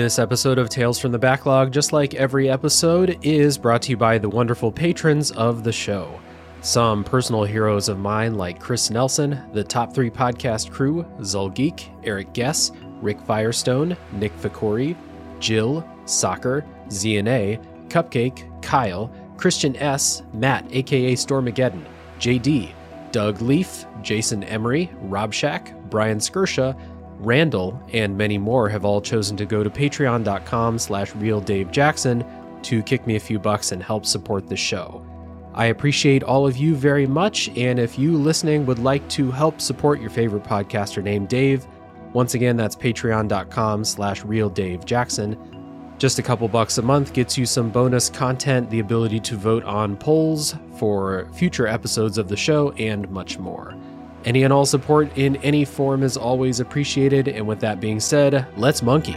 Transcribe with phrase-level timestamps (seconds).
[0.00, 3.98] This episode of Tales from the Backlog, just like every episode, is brought to you
[3.98, 6.18] by the wonderful patrons of the show.
[6.62, 12.32] Some personal heroes of mine, like Chris Nelson, the Top 3 Podcast crew, Zulgeek, Eric
[12.32, 12.72] Guess,
[13.02, 14.96] Rick Firestone, Nick Vicori,
[15.38, 21.84] Jill, Soccer, ZNA, Cupcake, Kyle, Christian S., Matt, aka Stormageddon,
[22.18, 22.72] JD,
[23.12, 26.74] Doug Lief, Jason Emery, Rob Shack, Brian Skirsha,
[27.20, 33.06] Randall, and many more have all chosen to go to patreon.com slash realdavejackson to kick
[33.06, 35.04] me a few bucks and help support the show.
[35.52, 39.60] I appreciate all of you very much, and if you listening would like to help
[39.60, 41.66] support your favorite podcaster named Dave,
[42.12, 45.36] once again, that's patreon.com slash realdavejackson.
[45.98, 49.64] Just a couple bucks a month gets you some bonus content, the ability to vote
[49.64, 53.74] on polls for future episodes of the show, and much more.
[54.24, 58.46] Any and all support in any form is always appreciated, and with that being said,
[58.56, 59.16] let's monkey.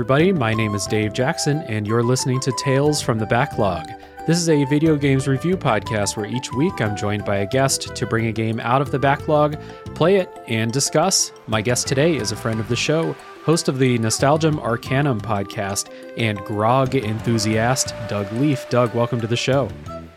[0.00, 0.32] Everybody.
[0.32, 3.86] My name is Dave Jackson, and you're listening to Tales from the Backlog.
[4.26, 7.94] This is a video games review podcast where each week I'm joined by a guest
[7.94, 9.60] to bring a game out of the backlog,
[9.94, 11.32] play it, and discuss.
[11.48, 15.92] My guest today is a friend of the show, host of the Nostalgium Arcanum podcast,
[16.16, 18.70] and grog enthusiast, Doug Lief.
[18.70, 19.68] Doug, welcome to the show.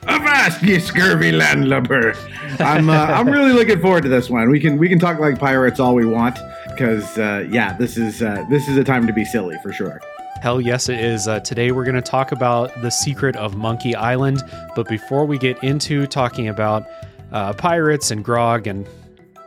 [0.07, 2.15] Avast, ye scurvy landlubber!
[2.59, 4.49] I'm uh, I'm really looking forward to this one.
[4.49, 6.39] We can we can talk like pirates all we want
[6.73, 10.01] because uh, yeah, this is uh, this is a time to be silly for sure.
[10.41, 11.27] Hell yes, it is.
[11.27, 14.43] Uh, today we're going to talk about the secret of Monkey Island.
[14.75, 16.85] But before we get into talking about
[17.31, 18.87] uh, pirates and grog and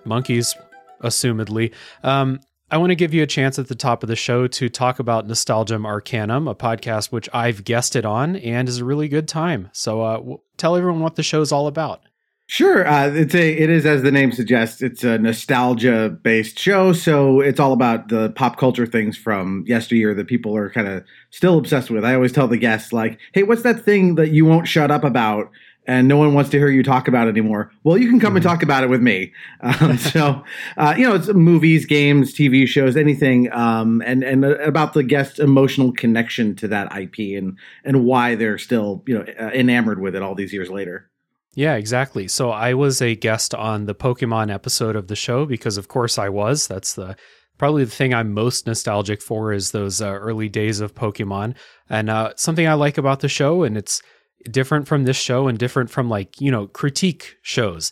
[0.04, 0.54] monkeys,
[1.02, 4.46] assumedly, um, I want to give you a chance at the top of the show
[4.46, 9.08] to talk about Nostalgium Arcanum, a podcast which I've guested on and is a really
[9.08, 9.68] good time.
[9.72, 12.00] So uh, tell everyone what the show's all about.
[12.48, 14.80] Sure, uh, it's a it is as the name suggests.
[14.80, 20.14] It's a nostalgia based show, so it's all about the pop culture things from yesteryear
[20.14, 22.04] that people are kind of still obsessed with.
[22.04, 25.02] I always tell the guests like, "Hey, what's that thing that you won't shut up
[25.02, 25.50] about?"
[25.88, 27.72] And no one wants to hear you talk about it anymore.
[27.82, 28.36] Well, you can come mm-hmm.
[28.36, 29.32] and talk about it with me.
[29.60, 30.42] Um, so,
[30.76, 35.40] uh, you know, it's movies, games, TV shows, anything, um, and and about the guest's
[35.40, 40.22] emotional connection to that IP and and why they're still you know enamored with it
[40.22, 41.10] all these years later.
[41.56, 42.28] Yeah, exactly.
[42.28, 46.18] So I was a guest on the Pokemon episode of the show because, of course,
[46.18, 46.66] I was.
[46.66, 47.16] That's the
[47.56, 51.54] probably the thing I'm most nostalgic for is those uh, early days of Pokemon.
[51.88, 54.02] And uh, something I like about the show, and it's
[54.50, 57.90] different from this show and different from like you know critique shows.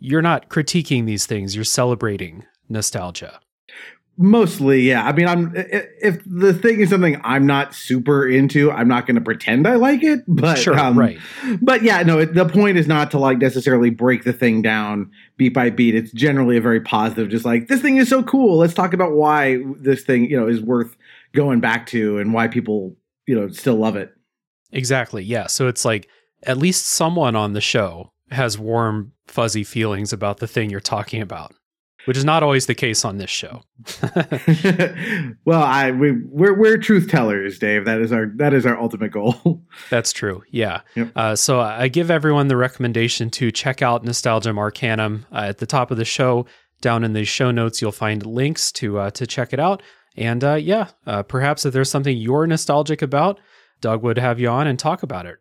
[0.00, 3.38] You're not critiquing these things; you're celebrating nostalgia.
[4.16, 5.04] Mostly, yeah.
[5.04, 9.16] I mean, I'm if the thing is something I'm not super into, I'm not going
[9.16, 10.20] to pretend I like it.
[10.28, 11.18] But sure, um, right.
[11.60, 12.24] But yeah, no.
[12.24, 15.96] The point is not to like necessarily break the thing down beat by beat.
[15.96, 18.56] It's generally a very positive, just like this thing is so cool.
[18.56, 20.96] Let's talk about why this thing, you know, is worth
[21.32, 22.94] going back to and why people,
[23.26, 24.14] you know, still love it.
[24.70, 25.24] Exactly.
[25.24, 25.48] Yeah.
[25.48, 26.08] So it's like
[26.44, 31.20] at least someone on the show has warm, fuzzy feelings about the thing you're talking
[31.20, 31.52] about
[32.04, 33.62] which is not always the case on this show.
[35.44, 37.84] well, I we we're we're truth tellers, Dave.
[37.84, 39.62] That is our that is our ultimate goal.
[39.90, 40.42] That's true.
[40.50, 40.80] Yeah.
[40.94, 41.12] Yep.
[41.16, 45.66] Uh, so I give everyone the recommendation to check out Nostalgium Arcanum uh, at the
[45.66, 46.46] top of the show.
[46.80, 49.82] Down in the show notes, you'll find links to uh, to check it out.
[50.16, 53.40] And uh, yeah, uh, perhaps if there's something you're nostalgic about,
[53.80, 55.38] Doug would have you on and talk about it.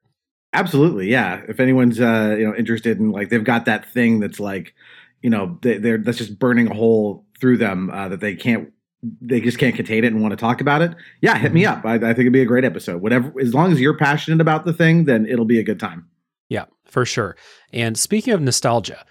[0.54, 1.42] Absolutely, yeah.
[1.48, 4.74] If anyone's uh, you know interested in like they've got that thing that's like
[5.24, 8.72] you know they, are that's just burning a hole through them uh, that they can't
[9.20, 10.94] they just can't contain it and want to talk about it.
[11.22, 11.80] Yeah hit me mm-hmm.
[11.80, 11.86] up.
[11.86, 13.02] I, I, think it'd be a great episode.
[13.02, 16.08] Whatever as long as you're passionate about the thing then it'll be a good time.
[16.50, 17.36] Yeah for sure.
[17.72, 19.04] And speaking of nostalgia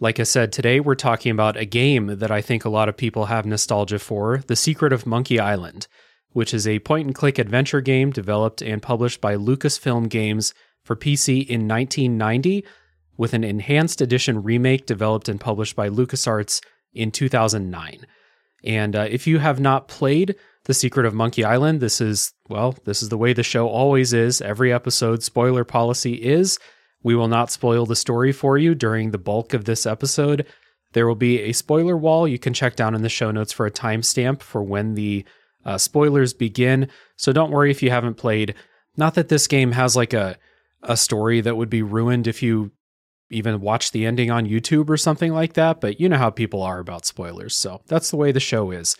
[0.00, 2.96] like i said today we're talking about a game that i think a lot of
[2.96, 5.86] people have nostalgia for the secret of monkey island
[6.30, 10.54] which is a point and click adventure game developed and published by lucasfilm games
[10.84, 12.64] for pc in 1990
[13.18, 16.62] with an enhanced edition remake developed and published by LucasArts
[16.94, 18.06] in 2009.
[18.64, 20.34] And uh, if you have not played
[20.64, 24.12] The Secret of Monkey Island, this is, well, this is the way the show always
[24.12, 24.40] is.
[24.40, 26.58] Every episode, spoiler policy is
[27.02, 30.46] we will not spoil the story for you during the bulk of this episode.
[30.94, 32.26] There will be a spoiler wall.
[32.26, 35.24] You can check down in the show notes for a timestamp for when the
[35.64, 38.54] Uh, spoilers begin, so don't worry if you haven't played.
[38.96, 40.38] Not that this game has like a
[40.82, 42.70] a story that would be ruined if you
[43.30, 46.62] even watch the ending on YouTube or something like that, but you know how people
[46.62, 48.96] are about spoilers, so that's the way the show is.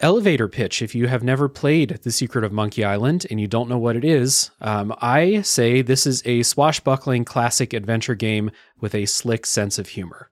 [0.00, 3.68] Elevator pitch if you have never played The Secret of Monkey Island and you don't
[3.68, 8.94] know what it is, um, I say this is a swashbuckling classic adventure game with
[8.94, 10.30] a slick sense of humor.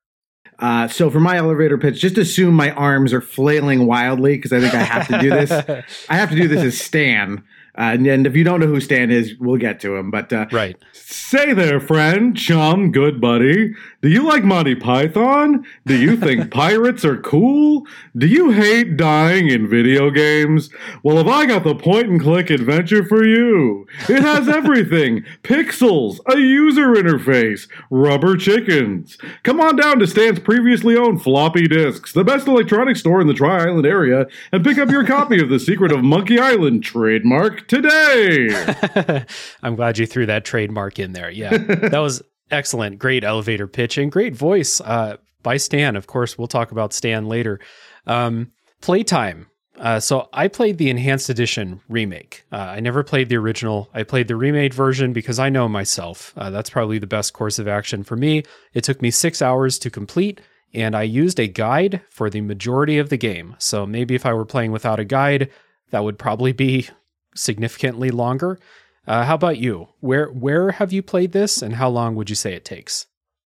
[0.60, 4.60] Uh, so for my elevator pitch, just assume my arms are flailing wildly because I
[4.60, 5.50] think I have to do this.
[6.08, 7.42] I have to do this as Stan.
[7.78, 10.10] Uh, and, and, if you don't know who Stan is, we'll get to him.
[10.10, 10.76] But uh, right.
[10.92, 13.74] Say there, friend, chum, good buddy.
[14.06, 15.66] Do you like Monty Python?
[15.84, 17.84] Do you think pirates are cool?
[18.16, 20.70] Do you hate dying in video games?
[21.02, 23.88] Well, have I got the point and click adventure for you?
[24.08, 29.18] It has everything pixels, a user interface, rubber chickens.
[29.42, 33.34] Come on down to Stan's previously owned floppy disks, the best electronics store in the
[33.34, 37.66] Tri Island area, and pick up your copy of The Secret of Monkey Island trademark
[37.66, 39.24] today.
[39.64, 41.28] I'm glad you threw that trademark in there.
[41.28, 42.98] Yeah, that was excellent.
[42.98, 45.96] Great elevator pitch and great voice uh, by Stan.
[45.96, 47.60] Of course, we'll talk about Stan later.
[48.06, 49.46] Um, playtime.
[49.78, 52.44] Uh, so I played the enhanced edition remake.
[52.50, 53.90] Uh, I never played the original.
[53.92, 56.32] I played the remade version because I know myself.
[56.36, 58.42] Uh, that's probably the best course of action for me.
[58.72, 60.40] It took me six hours to complete,
[60.72, 63.54] and I used a guide for the majority of the game.
[63.58, 65.50] So maybe if I were playing without a guide,
[65.90, 66.88] that would probably be
[67.34, 68.58] significantly longer.
[69.06, 69.88] Uh, how about you?
[70.00, 73.06] Where where have you played this, and how long would you say it takes?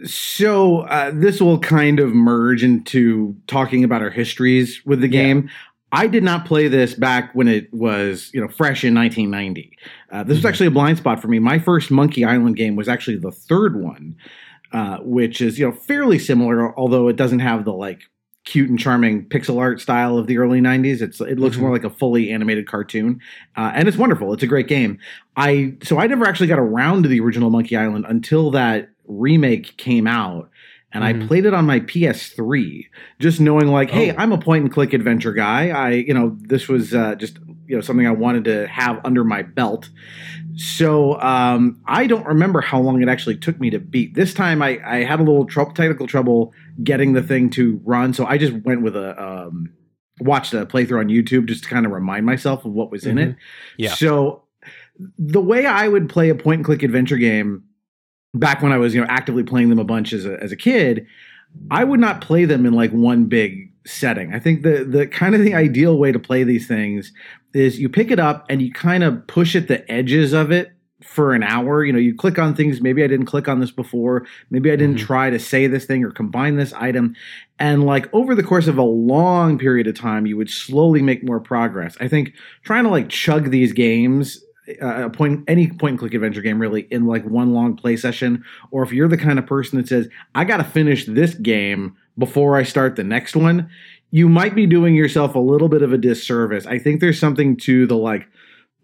[0.06, 5.44] So uh, this will kind of merge into talking about our histories with the game.
[5.44, 5.52] Yeah.
[5.92, 9.76] I did not play this back when it was, you know, fresh in 1990.
[10.12, 10.38] Uh, this mm-hmm.
[10.38, 11.40] was actually a blind spot for me.
[11.40, 14.16] My first Monkey Island game was actually the third one,
[14.72, 18.04] uh, which is, you know, fairly similar, although it doesn't have the like
[18.50, 21.66] cute and charming pixel art style of the early 90s it's it looks mm-hmm.
[21.66, 23.22] more like a fully animated cartoon
[23.56, 24.98] uh, and it's wonderful it's a great game
[25.38, 29.78] i so i never actually got around to the original monkey island until that remake
[29.78, 30.50] came out
[30.92, 31.24] and mm-hmm.
[31.24, 32.88] I played it on my PS3,
[33.20, 34.16] just knowing like, hey, oh.
[34.18, 35.70] I'm a point and click adventure guy.
[35.70, 37.38] I, you know, this was uh, just
[37.70, 39.90] you know something I wanted to have under my belt.
[40.56, 44.16] So um, I don't remember how long it actually took me to beat.
[44.16, 46.52] This time I, I had a little tr- technical trouble
[46.84, 49.72] getting the thing to run, so I just went with a um,
[50.20, 53.18] watched a playthrough on YouTube just to kind of remind myself of what was in
[53.18, 53.30] mm-hmm.
[53.32, 53.36] it.
[53.78, 53.94] Yeah.
[53.94, 54.44] So
[55.20, 57.64] the way I would play a point and click adventure game
[58.34, 60.58] back when I was you know actively playing them a bunch as a, as a
[60.58, 61.06] kid,
[61.70, 64.34] I would not play them in like one big setting.
[64.34, 67.12] I think the the kind of the ideal way to play these things
[67.54, 70.72] is you pick it up and you kind of push at the edges of it
[71.04, 71.84] for an hour.
[71.84, 72.82] You know, you click on things.
[72.82, 74.28] Maybe I didn't click on this before.
[74.50, 75.06] Maybe I didn't mm-hmm.
[75.06, 77.16] try to say this thing or combine this item.
[77.58, 81.24] And like over the course of a long period of time, you would slowly make
[81.24, 81.98] more progress.
[82.00, 82.34] I think
[82.64, 84.44] trying to like chug these games
[84.82, 87.98] uh, a point any point and click adventure game really in like one long play
[87.98, 91.34] session or if you're the kind of person that says i got to finish this
[91.34, 93.70] game before i start the next one
[94.12, 97.58] you might be doing yourself a little bit of a disservice i think there's something
[97.58, 98.28] to the like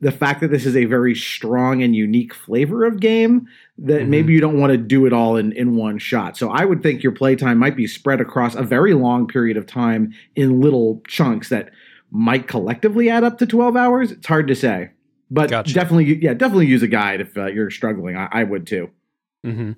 [0.02, 3.48] the fact that this is a very strong and unique flavor of game
[3.78, 4.10] that mm-hmm.
[4.10, 6.38] maybe you don't want to do it all in, in one shot.
[6.38, 9.66] So I would think your playtime might be spread across a very long period of
[9.66, 11.72] time in little chunks that
[12.12, 14.12] might collectively add up to 12 hours.
[14.12, 14.92] It's hard to say.
[15.32, 15.74] But gotcha.
[15.74, 18.16] definitely, yeah, definitely use a guide if uh, you're struggling.
[18.16, 18.92] I, I would too.
[19.46, 19.72] Mm-hmm.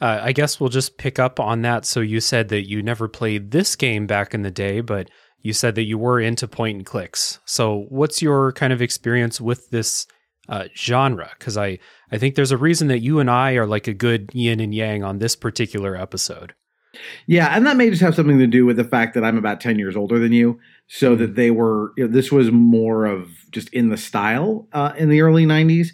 [0.00, 1.84] Uh, I guess we'll just pick up on that.
[1.84, 5.10] So you said that you never played this game back in the day, but
[5.42, 7.38] you said that you were into point and clicks.
[7.44, 10.06] So what's your kind of experience with this
[10.48, 11.30] uh, genre?
[11.38, 11.78] Because I
[12.10, 14.74] I think there's a reason that you and I are like a good yin and
[14.74, 16.54] yang on this particular episode.
[17.26, 19.60] Yeah, and that may just have something to do with the fact that I'm about
[19.60, 20.58] 10 years older than you.
[20.88, 24.92] So that they were, you know, this was more of just in the style uh,
[24.98, 25.90] in the early 90s.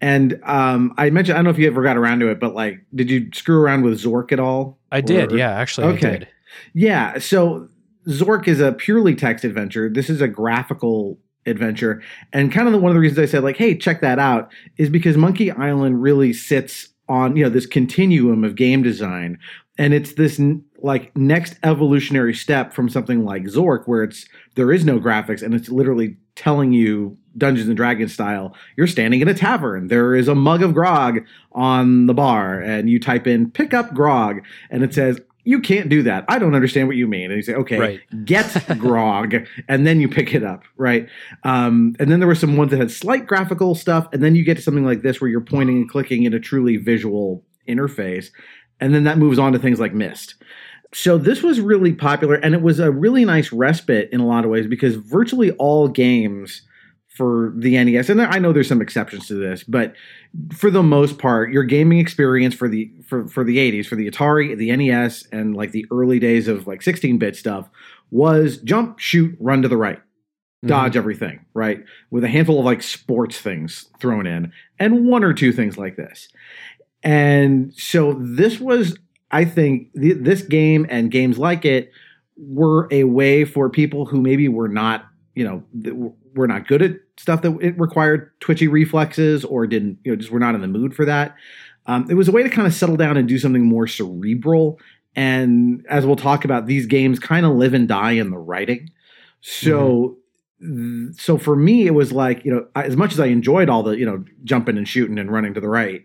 [0.00, 2.54] And um, I mentioned, I don't know if you ever got around to it, but
[2.54, 4.78] like, did you screw around with Zork at all?
[4.90, 6.08] I did, yeah, actually, okay.
[6.08, 6.28] I did.
[6.72, 7.68] Yeah, so
[8.08, 9.90] Zork is a purely text adventure.
[9.90, 12.02] This is a graphical adventure.
[12.32, 14.52] And kind of the, one of the reasons I said, like, hey, check that out
[14.78, 19.38] is because Monkey Island really sits on, you know, this continuum of game design
[19.80, 20.38] and it's this
[20.82, 25.54] like next evolutionary step from something like Zork, where it's there is no graphics and
[25.54, 28.54] it's literally telling you Dungeons and Dragons style.
[28.76, 29.88] You're standing in a tavern.
[29.88, 31.20] There is a mug of grog
[31.52, 35.20] on the bar, and you type in "pick up grog," and it says.
[35.42, 36.26] You can't do that.
[36.28, 37.30] I don't understand what you mean.
[37.30, 38.26] And you say, okay, right.
[38.26, 39.34] get grog,
[39.68, 41.08] and then you pick it up, right?
[41.44, 44.44] Um, and then there were some ones that had slight graphical stuff, and then you
[44.44, 48.30] get to something like this where you're pointing and clicking in a truly visual interface
[48.80, 50.34] and then that moves on to things like Myst.
[50.92, 54.44] So this was really popular, and it was a really nice respite in a lot
[54.44, 56.62] of ways because virtually all games
[57.06, 59.94] for the NES, and I know there's some exceptions to this, but
[60.52, 64.10] for the most part, your gaming experience for the for for the 80s, for the
[64.10, 67.68] Atari, the NES, and like the early days of like 16-bit stuff
[68.10, 70.00] was jump, shoot, run to the right,
[70.64, 70.98] dodge mm-hmm.
[70.98, 71.84] everything, right?
[72.10, 75.96] With a handful of like sports things thrown in, and one or two things like
[75.96, 76.28] this.
[77.02, 78.98] And so this was,
[79.30, 81.92] I think, th- this game and games like it
[82.36, 86.96] were a way for people who maybe were not, you know, were not good at
[87.18, 90.68] stuff that it required twitchy reflexes or didn't, you know, just were not in the
[90.68, 91.36] mood for that.
[91.86, 94.78] Um, it was a way to kind of settle down and do something more cerebral.
[95.16, 98.90] And as we'll talk about, these games kind of live and die in the writing.
[99.40, 100.18] So,
[100.62, 101.12] mm-hmm.
[101.12, 103.92] so for me, it was like you know, as much as I enjoyed all the
[103.92, 106.04] you know jumping and shooting and running to the right,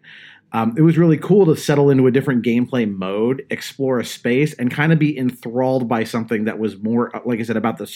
[0.52, 4.54] um, it was really cool to settle into a different gameplay mode, explore a space,
[4.54, 7.78] and kind of be enthralled by something that was more, uh, like I said, about
[7.78, 7.92] the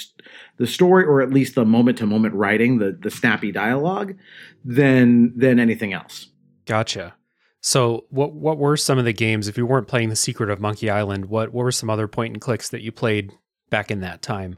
[0.58, 4.15] the story or at least the moment to moment writing, the the snappy dialogue,
[4.65, 6.27] than than anything else.
[6.65, 7.15] Gotcha.
[7.62, 10.60] So, what what were some of the games if you weren't playing The Secret of
[10.60, 11.25] Monkey Island?
[11.25, 13.32] What what were some other point and clicks that you played
[13.70, 14.58] back in that time?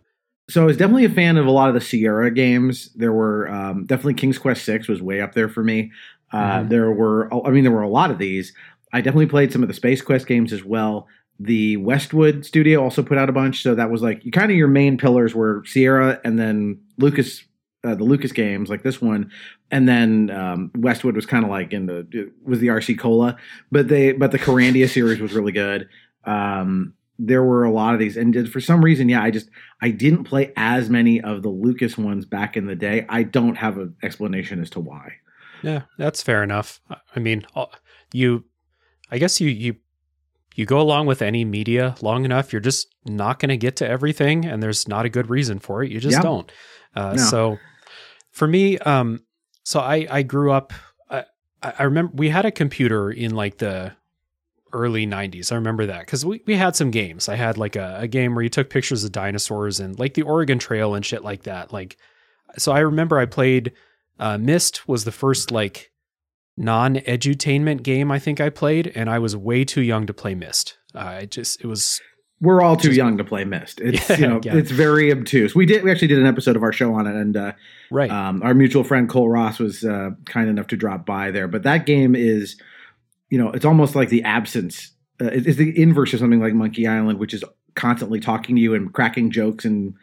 [0.49, 2.91] So I was definitely a fan of a lot of the Sierra games.
[2.95, 5.91] There were um, definitely King's Quest Six was way up there for me.
[6.31, 6.69] Uh, mm-hmm.
[6.69, 8.53] There were, I mean, there were a lot of these.
[8.93, 11.07] I definitely played some of the Space Quest games as well.
[11.39, 14.57] The Westwood studio also put out a bunch, so that was like you kind of
[14.57, 17.43] your main pillars were Sierra and then Lucas,
[17.83, 19.31] uh, the Lucas games like this one,
[19.71, 23.37] and then um, Westwood was kind of like in the was the RC Cola,
[23.71, 25.89] but they but the Kyrandia series was really good.
[26.25, 29.49] Um, there were a lot of these, and for some reason, yeah, I just
[29.81, 33.05] I didn't play as many of the Lucas ones back in the day.
[33.09, 35.13] I don't have an explanation as to why.
[35.61, 36.81] Yeah, that's fair enough.
[37.15, 37.65] I mean, uh,
[38.13, 38.45] you,
[39.11, 39.75] I guess you you
[40.55, 43.87] you go along with any media long enough, you're just not going to get to
[43.87, 45.91] everything, and there's not a good reason for it.
[45.91, 46.51] You just don't.
[46.95, 47.23] Uh, no.
[47.23, 47.57] So,
[48.31, 49.23] for me, um,
[49.63, 50.73] so I I grew up.
[51.09, 51.25] I,
[51.61, 53.93] I remember we had a computer in like the
[54.73, 55.51] early 90s.
[55.51, 57.29] I remember that because we, we had some games.
[57.29, 60.21] I had like a, a game where you took pictures of dinosaurs and like the
[60.21, 61.73] Oregon Trail and shit like that.
[61.73, 61.97] Like,
[62.57, 63.73] so I remember I played
[64.21, 65.91] uh, Myst was the first like
[66.55, 70.77] non-edutainment game I think I played, and I was way too young to play Myst.
[70.93, 71.99] Uh, it just it was.
[72.39, 73.81] We're all too just, young to play Myst.
[73.81, 74.55] It's yeah, you know yeah.
[74.55, 75.55] it's very obtuse.
[75.55, 77.53] We did we actually did an episode of our show on it, and uh,
[77.89, 81.47] right, um, our mutual friend Cole Ross was uh, kind enough to drop by there.
[81.47, 82.61] But that game is,
[83.31, 84.91] you know, it's almost like the absence.
[85.19, 87.43] Uh, it's the inverse of something like Monkey Island, which is
[87.75, 89.95] constantly talking to you and cracking jokes and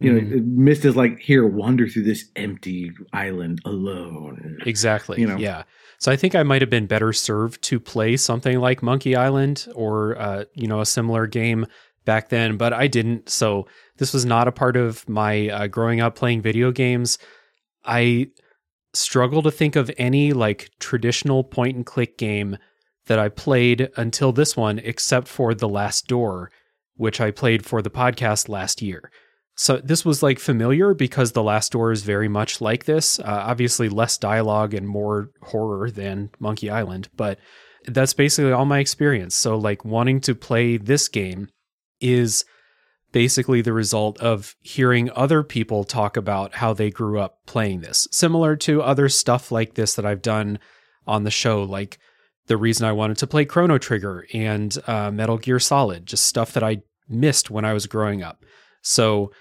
[0.00, 0.44] you know, mm.
[0.46, 4.58] Myst is like here, wander through this empty island alone.
[4.64, 5.20] Exactly.
[5.20, 5.64] You know, yeah.
[5.98, 9.68] So I think I might have been better served to play something like Monkey Island
[9.74, 11.66] or uh, you know a similar game
[12.06, 13.28] back then, but I didn't.
[13.28, 13.66] So
[13.98, 17.18] this was not a part of my uh, growing up playing video games.
[17.84, 18.28] I
[18.94, 22.56] struggle to think of any like traditional point and click game
[23.06, 26.50] that I played until this one, except for The Last Door,
[26.94, 29.10] which I played for the podcast last year.
[29.60, 33.18] So this was like familiar because The Last Door is very much like this.
[33.18, 37.38] Uh, obviously, less dialogue and more horror than Monkey Island, but
[37.84, 39.34] that's basically all my experience.
[39.34, 41.50] So, like, wanting to play this game
[42.00, 42.46] is
[43.12, 48.08] basically the result of hearing other people talk about how they grew up playing this,
[48.10, 50.58] similar to other stuff like this that I've done
[51.06, 51.98] on the show, like
[52.46, 56.54] the reason I wanted to play Chrono Trigger and uh, Metal Gear Solid, just stuff
[56.54, 56.78] that I
[57.10, 58.42] missed when I was growing up.
[58.80, 59.32] So,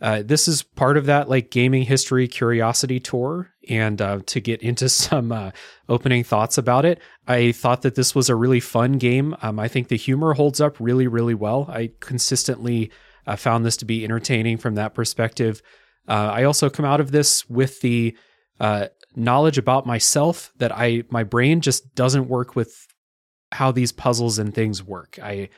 [0.00, 4.60] uh, this is part of that like gaming history curiosity tour and uh, to get
[4.62, 5.50] into some uh,
[5.88, 7.00] opening thoughts about it.
[7.26, 9.34] I thought that this was a really fun game.
[9.42, 11.66] Um, i think the humor holds up really really well.
[11.70, 12.90] I consistently
[13.26, 15.62] uh, found this to be entertaining from that perspective.
[16.06, 18.14] Uh, i also come out of this with the
[19.16, 22.86] knowledge about myself that i my brain just doesn't work with
[23.54, 25.18] how these puzzles and things work.
[25.22, 25.48] I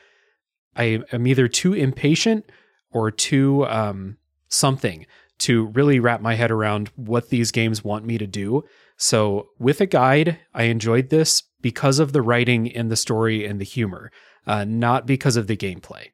[0.76, 2.44] i am either too impatient
[2.90, 5.06] or too um, something
[5.38, 8.64] to really wrap my head around what these games want me to do.
[8.96, 13.60] So, with a guide, I enjoyed this because of the writing and the story and
[13.60, 14.10] the humor,
[14.46, 16.12] uh, not because of the gameplay.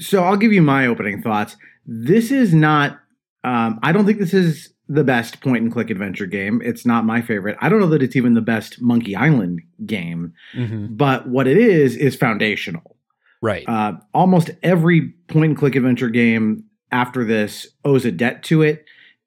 [0.00, 1.56] So, I'll give you my opening thoughts.
[1.86, 2.98] This is not,
[3.44, 6.60] um, I don't think this is the best point and click adventure game.
[6.64, 7.56] It's not my favorite.
[7.60, 10.96] I don't know that it's even the best Monkey Island game, mm-hmm.
[10.96, 12.96] but what it is, is foundational.
[13.40, 13.68] Right.
[13.68, 18.84] Uh, almost every point and click adventure game after this owes a debt to it.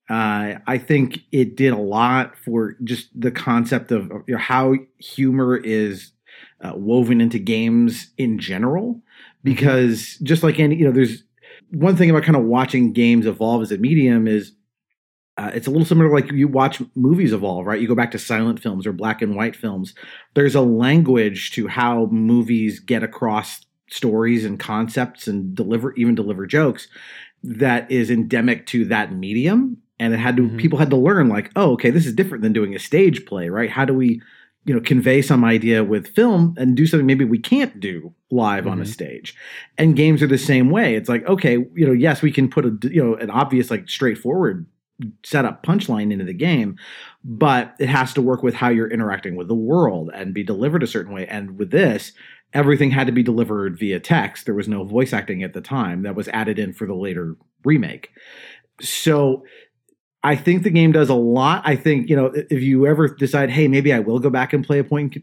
[0.09, 4.75] Uh, I think it did a lot for just the concept of you know, how
[4.97, 6.11] humor is
[6.61, 8.95] uh, woven into games in general.
[8.95, 8.99] Mm-hmm.
[9.43, 11.23] Because just like any, you know, there's
[11.71, 14.53] one thing about kind of watching games evolve as a medium is
[15.37, 17.79] uh, it's a little similar to like you watch movies evolve, right?
[17.79, 19.95] You go back to silent films or black and white films.
[20.35, 26.45] There's a language to how movies get across stories and concepts and deliver even deliver
[26.45, 26.87] jokes
[27.43, 30.57] that is endemic to that medium and it had to mm-hmm.
[30.57, 33.49] people had to learn like oh okay this is different than doing a stage play
[33.49, 34.21] right how do we
[34.65, 38.63] you know convey some idea with film and do something maybe we can't do live
[38.63, 38.73] mm-hmm.
[38.73, 38.91] on a mm-hmm.
[38.91, 39.35] stage
[39.77, 42.65] and games are the same way it's like okay you know yes we can put
[42.65, 44.65] a you know an obvious like straightforward
[45.23, 46.77] set up punchline into the game
[47.23, 50.83] but it has to work with how you're interacting with the world and be delivered
[50.83, 52.11] a certain way and with this
[52.53, 56.03] everything had to be delivered via text there was no voice acting at the time
[56.03, 58.09] that was added in for the later remake
[58.81, 59.43] so
[60.23, 61.63] I think the game does a lot.
[61.65, 64.65] I think you know if you ever decide, hey, maybe I will go back and
[64.65, 65.17] play a point,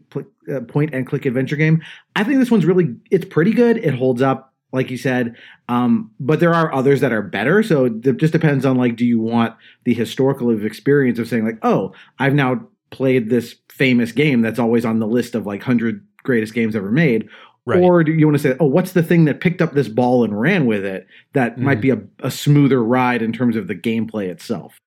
[0.53, 1.81] uh, point and click adventure game.
[2.15, 3.77] I think this one's really it's pretty good.
[3.77, 5.35] It holds up, like you said.
[5.69, 7.63] Um, but there are others that are better.
[7.63, 9.55] So it just depends on like, do you want
[9.85, 14.83] the historical experience of saying like, oh, I've now played this famous game that's always
[14.83, 17.29] on the list of like hundred greatest games ever made,
[17.69, 17.83] Right.
[17.83, 20.23] Or do you want to say, oh, what's the thing that picked up this ball
[20.23, 21.59] and ran with it that mm.
[21.59, 24.79] might be a, a, smoother ride in terms of the gameplay itself?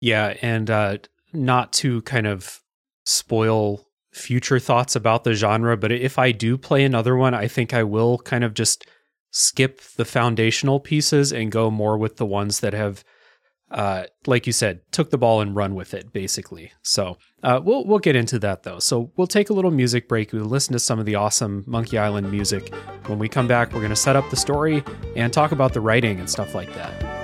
[0.00, 0.98] Yeah, and uh,
[1.32, 2.60] not to kind of
[3.04, 7.74] spoil future thoughts about the genre, but if I do play another one, I think
[7.74, 8.86] I will kind of just
[9.32, 13.02] skip the foundational pieces and go more with the ones that have,
[13.70, 16.72] uh, like you said, took the ball and run with it, basically.
[16.82, 18.78] So uh, we'll we'll get into that though.
[18.78, 20.32] So we'll take a little music break.
[20.32, 22.74] We'll listen to some of the awesome Monkey Island music.
[23.06, 24.82] When we come back, we're going to set up the story
[25.16, 27.19] and talk about the writing and stuff like that.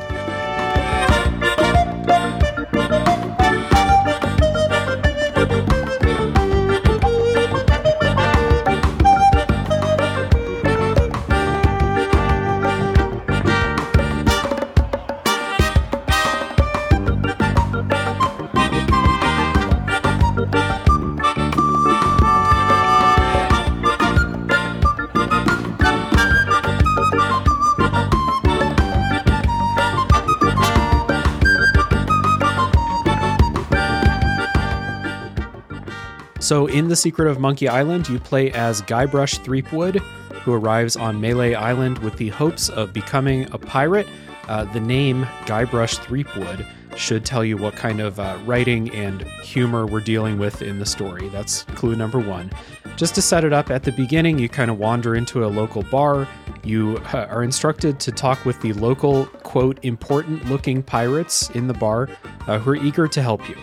[36.47, 39.97] So, in The Secret of Monkey Island, you play as Guybrush Threepwood,
[40.45, 44.07] who arrives on Melee Island with the hopes of becoming a pirate.
[44.47, 46.65] Uh, the name Guybrush Threepwood
[46.97, 50.87] should tell you what kind of uh, writing and humor we're dealing with in the
[50.87, 51.29] story.
[51.31, 52.53] That's clue number one.
[52.95, 55.83] Just to set it up at the beginning, you kind of wander into a local
[55.83, 56.29] bar.
[56.63, 61.75] You uh, are instructed to talk with the local, quote, important looking pirates in the
[61.75, 62.09] bar
[62.47, 63.57] uh, who are eager to help you.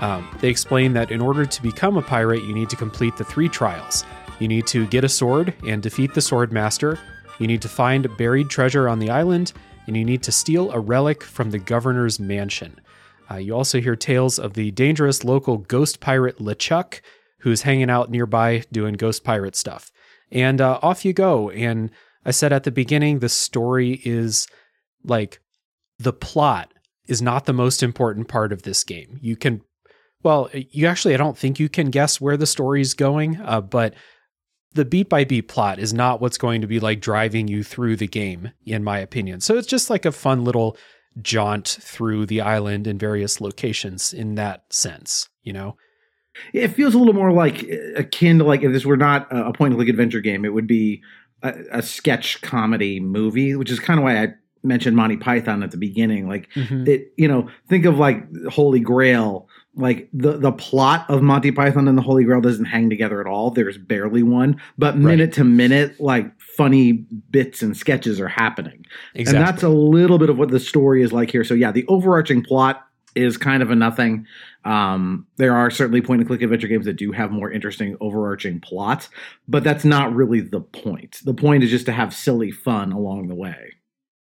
[0.00, 3.24] Um, they explain that in order to become a pirate, you need to complete the
[3.24, 4.04] three trials.
[4.38, 6.98] You need to get a sword and defeat the sword master.
[7.38, 9.52] You need to find buried treasure on the island,
[9.86, 12.80] and you need to steal a relic from the governor's mansion.
[13.30, 17.00] Uh, you also hear tales of the dangerous local ghost pirate LeChuck,
[17.40, 19.90] who's hanging out nearby doing ghost pirate stuff.
[20.32, 21.50] And uh, off you go.
[21.50, 21.90] And
[22.24, 24.46] I said at the beginning, the story is
[25.04, 25.40] like
[25.98, 26.72] the plot
[27.06, 29.18] is not the most important part of this game.
[29.20, 29.62] You can
[30.22, 33.94] well, you actually, I don't think you can guess where the story's going, uh, but
[34.72, 37.96] the beat by beat plot is not what's going to be like driving you through
[37.96, 39.40] the game, in my opinion.
[39.40, 40.76] So it's just like a fun little
[41.20, 45.76] jaunt through the island in various locations in that sense, you know?
[46.52, 47.62] It feels a little more like
[47.96, 50.68] akin to like if this were not a point and click adventure game, it would
[50.68, 51.02] be
[51.42, 54.28] a, a, sketch comedy movie, which is kind of why I
[54.62, 56.28] mentioned Monty Python at the beginning.
[56.28, 56.86] Like mm-hmm.
[56.86, 61.86] it, you know, think of like Holy Grail like the the plot of Monty Python
[61.86, 63.50] and the Holy Grail doesn't hang together at all.
[63.50, 65.32] There's barely one, but minute right.
[65.34, 66.92] to minute, like funny
[67.30, 69.38] bits and sketches are happening, exactly.
[69.38, 71.44] and that's a little bit of what the story is like here.
[71.44, 74.26] So yeah, the overarching plot is kind of a nothing.
[74.64, 78.60] Um, there are certainly point and click adventure games that do have more interesting overarching
[78.60, 79.08] plots,
[79.48, 81.20] but that's not really the point.
[81.24, 83.74] The point is just to have silly fun along the way.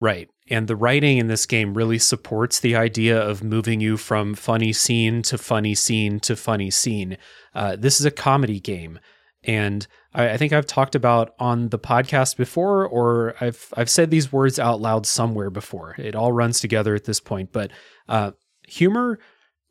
[0.01, 0.29] Right.
[0.51, 4.73] And the writing in this game really supports the idea of moving you from funny
[4.73, 7.17] scene to funny scene to funny scene.
[7.55, 8.99] Uh, this is a comedy game.
[9.43, 14.11] And I, I, think I've talked about on the podcast before, or I've I've said
[14.11, 15.95] these words out loud somewhere before.
[15.99, 17.53] It all runs together at this point.
[17.53, 17.71] But
[18.09, 18.33] uh,
[18.67, 19.19] humor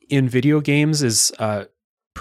[0.09, 1.65] in video games is uh,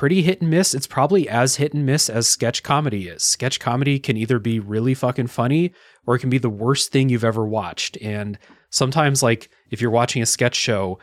[0.03, 0.75] pretty hit and miss.
[0.75, 3.23] It's probably as hit and miss as sketch comedy is.
[3.23, 5.73] Sketch comedy can either be really fucking funny
[6.05, 7.97] or it can be the worst thing you've ever watched.
[8.03, 8.37] And
[8.69, 10.99] sometimes, like, if you're watching a sketch show,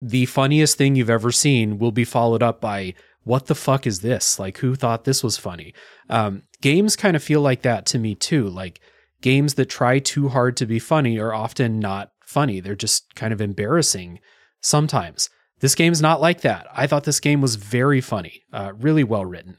[0.00, 3.98] the funniest thing you've ever seen will be followed up by, what the fuck is
[3.98, 4.38] this?
[4.38, 5.74] Like, who thought this was funny?
[6.08, 8.48] Um, games kind of feel like that to me too.
[8.48, 8.80] Like,
[9.22, 12.60] games that try too hard to be funny are often not funny.
[12.60, 14.20] They're just kind of embarrassing
[14.60, 15.30] sometimes.
[15.60, 16.66] This game's not like that.
[16.72, 19.56] I thought this game was very funny, uh, really well written.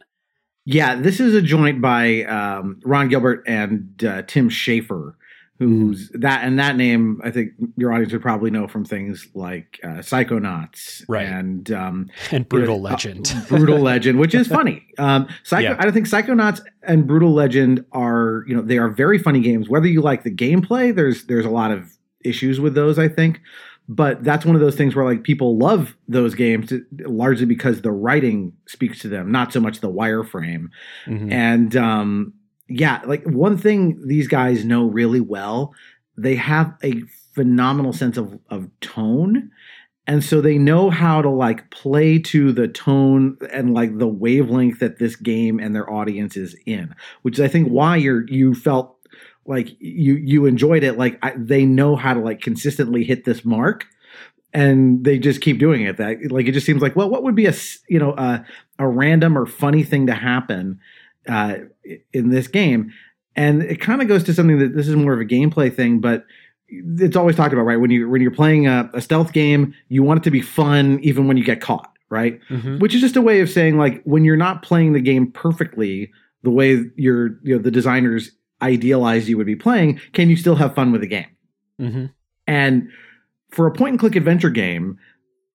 [0.65, 5.13] Yeah, this is a joint by um, Ron Gilbert and uh, Tim Schafer,
[5.59, 6.21] who's mm-hmm.
[6.21, 9.99] that and that name I think your audience would probably know from things like uh,
[9.99, 11.27] Psychonauts right.
[11.27, 14.81] and um, and Brutal uh, Legend, Brutal Legend, which is funny.
[14.97, 15.75] Um, Psycho, yeah.
[15.77, 19.67] I don't think Psychonauts and Brutal Legend are you know they are very funny games.
[19.67, 21.91] Whether you like the gameplay, there's there's a lot of
[22.23, 22.97] issues with those.
[22.97, 23.41] I think,
[23.87, 26.73] but that's one of those things where like people love those games
[27.05, 30.67] largely because the writing speaks to them not so much the wireframe
[31.05, 31.31] mm-hmm.
[31.31, 32.33] and um
[32.67, 35.73] yeah like one thing these guys know really well
[36.17, 37.01] they have a
[37.33, 39.51] phenomenal sense of of tone
[40.07, 44.79] and so they know how to like play to the tone and like the wavelength
[44.79, 48.55] that this game and their audience is in which is i think why you're you
[48.55, 48.94] felt
[49.45, 53.45] like you you enjoyed it like I, they know how to like consistently hit this
[53.45, 53.85] mark
[54.53, 55.97] and they just keep doing it.
[55.97, 57.53] That like it just seems like well what would be a
[57.87, 58.45] you know a,
[58.79, 60.79] a random or funny thing to happen
[61.27, 61.57] uh,
[62.13, 62.91] in this game?
[63.35, 65.99] And it kind of goes to something that this is more of a gameplay thing
[65.99, 66.25] but
[66.67, 67.79] it's always talked about right?
[67.79, 70.99] When you when you're playing a, a stealth game you want it to be fun
[71.03, 72.39] even when you get caught right?
[72.49, 72.79] Mm-hmm.
[72.79, 76.11] which is just a way of saying like when you're not playing the game perfectly
[76.43, 80.55] the way your you know the designers idealized you would be playing, can you still
[80.55, 81.27] have fun with the game?
[81.79, 82.05] Mm-hmm.
[82.47, 82.89] And
[83.51, 84.97] for a point and click adventure game,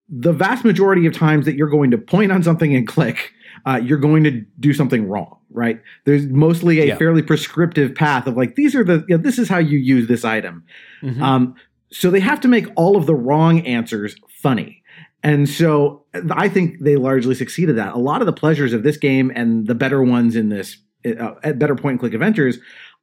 [0.08, 3.32] the vast majority of times that you're going to point on something and click,
[3.66, 5.80] uh, you're going to do something wrong, right?
[6.04, 6.96] There's mostly a yeah.
[6.96, 10.08] fairly prescriptive path of like, these are the, you know, this is how you use
[10.08, 10.64] this item.
[11.02, 11.22] Mm-hmm.
[11.22, 11.54] Um,
[11.92, 14.82] so they have to make all of the wrong answers funny.
[15.22, 17.94] And so I think they largely succeeded that.
[17.94, 21.34] A lot of the pleasures of this game and the better ones in this, uh,
[21.42, 22.58] at better point and click adventures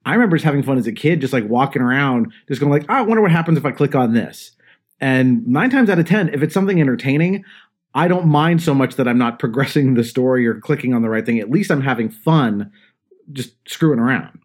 [0.07, 2.85] I remember just having fun as a kid, just like walking around, just going like,
[2.87, 4.53] oh, I wonder what happens if I click on this.
[5.01, 7.43] And nine times out of ten, if it's something entertaining,
[7.93, 11.09] I don't mind so much that I'm not progressing the story or clicking on the
[11.09, 11.39] right thing.
[11.39, 12.71] At least I'm having fun
[13.33, 14.39] just screwing around.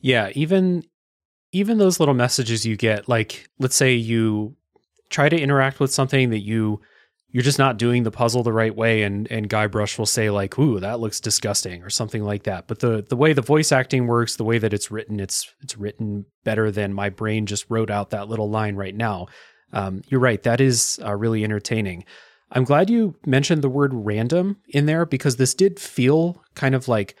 [0.00, 0.84] Yeah, even
[1.52, 4.54] even those little messages you get, like let's say you
[5.08, 6.82] try to interact with something that you
[7.36, 10.58] you're just not doing the puzzle the right way and and Guybrush will say like
[10.58, 12.66] ooh that looks disgusting or something like that.
[12.66, 15.76] But the the way the voice acting works the way that it's written it's it's
[15.76, 19.26] written better than my brain just wrote out that little line right now.
[19.74, 22.06] Um, you're right that is uh, really entertaining.
[22.52, 26.88] I'm glad you mentioned the word random in there because this did feel kind of
[26.88, 27.16] like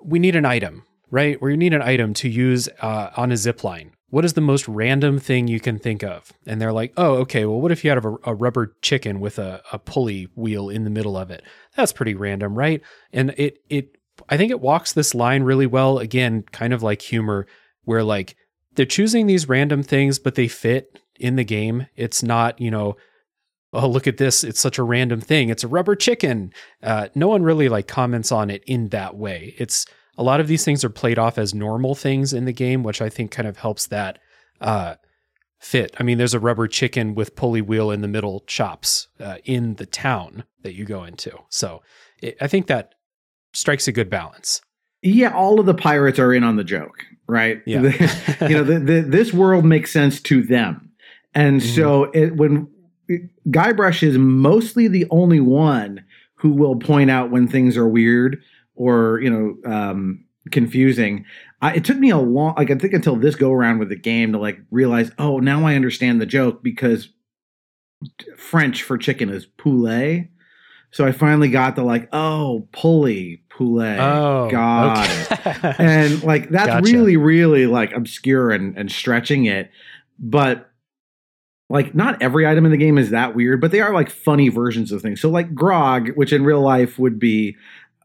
[0.00, 1.38] we need an item right?
[1.42, 4.68] You need an item to use uh, on a zip line what is the most
[4.68, 6.32] random thing you can think of?
[6.46, 9.38] And they're like, oh, okay, well, what if you had a, a, rubber chicken with
[9.38, 11.42] a, a pulley wheel in the middle of it?
[11.76, 12.82] That's pretty random, right?
[13.12, 13.96] And it, it,
[14.28, 15.98] I think it walks this line really well.
[15.98, 17.46] Again, kind of like humor,
[17.84, 18.36] where like
[18.74, 21.86] they're choosing these random things, but they fit in the game.
[21.96, 22.96] It's not, you know,
[23.72, 24.42] oh, look at this.
[24.42, 25.48] It's such a random thing.
[25.48, 26.52] It's a rubber chicken.
[26.82, 29.54] Uh, no one really like comments on it in that way.
[29.58, 29.86] It's,
[30.20, 33.00] a lot of these things are played off as normal things in the game, which
[33.00, 34.18] I think kind of helps that
[34.60, 34.96] uh,
[35.58, 35.96] fit.
[35.98, 39.76] I mean, there's a rubber chicken with pulley wheel in the middle shops uh, in
[39.76, 41.32] the town that you go into.
[41.48, 41.80] So
[42.22, 42.96] it, I think that
[43.54, 44.60] strikes a good balance.
[45.00, 47.62] Yeah, all of the pirates are in on the joke, right?
[47.64, 47.80] Yeah.
[48.42, 50.90] you know, the, the, this world makes sense to them.
[51.34, 51.74] And mm-hmm.
[51.74, 52.68] so it, when
[53.48, 56.04] Guybrush is mostly the only one
[56.34, 58.42] who will point out when things are weird
[58.80, 61.26] or you know um, confusing.
[61.60, 63.96] I, it took me a long, like I think until this go around with the
[63.96, 67.10] game to like realize, oh, now I understand the joke because
[68.38, 70.28] French for chicken is poulet.
[70.92, 74.00] So I finally got the like, oh, pulley, poulet.
[74.00, 75.06] Oh, God.
[75.30, 75.74] okay.
[75.78, 76.92] and like that's gotcha.
[76.92, 79.70] really, really like obscure and, and stretching it.
[80.18, 80.70] But
[81.68, 84.48] like not every item in the game is that weird, but they are like funny
[84.48, 85.20] versions of things.
[85.20, 87.56] So like grog, which in real life would be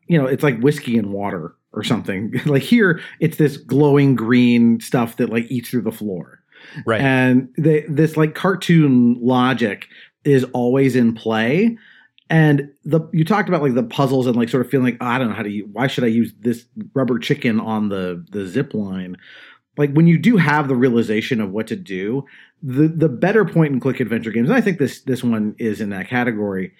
[0.07, 2.33] you know, it's like whiskey and water or something.
[2.45, 6.41] like here, it's this glowing green stuff that like eats through the floor.
[6.85, 7.01] Right.
[7.01, 9.87] And they, this like cartoon logic
[10.23, 11.77] is always in play.
[12.29, 15.05] And the you talked about like the puzzles and like sort of feeling like oh,
[15.05, 16.65] I don't know how to use, why should I use this
[16.95, 19.15] rubber chicken on the the zip line?
[19.77, 22.25] Like when you do have the realization of what to do,
[22.63, 25.81] the the better point and click adventure games, and I think this this one is
[25.81, 26.73] in that category.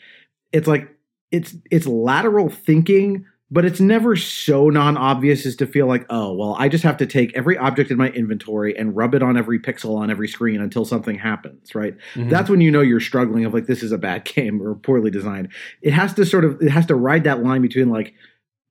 [0.52, 0.90] It's like
[1.32, 6.56] it's it's lateral thinking but it's never so non-obvious as to feel like oh well
[6.60, 9.60] i just have to take every object in my inventory and rub it on every
[9.60, 11.96] pixel on every screen until something happens right?
[12.14, 12.30] Mm-hmm.
[12.30, 15.12] that's when you know you're struggling of like this is a bad game or poorly
[15.12, 15.50] designed.
[15.82, 18.14] It has to sort of it has to ride that line between like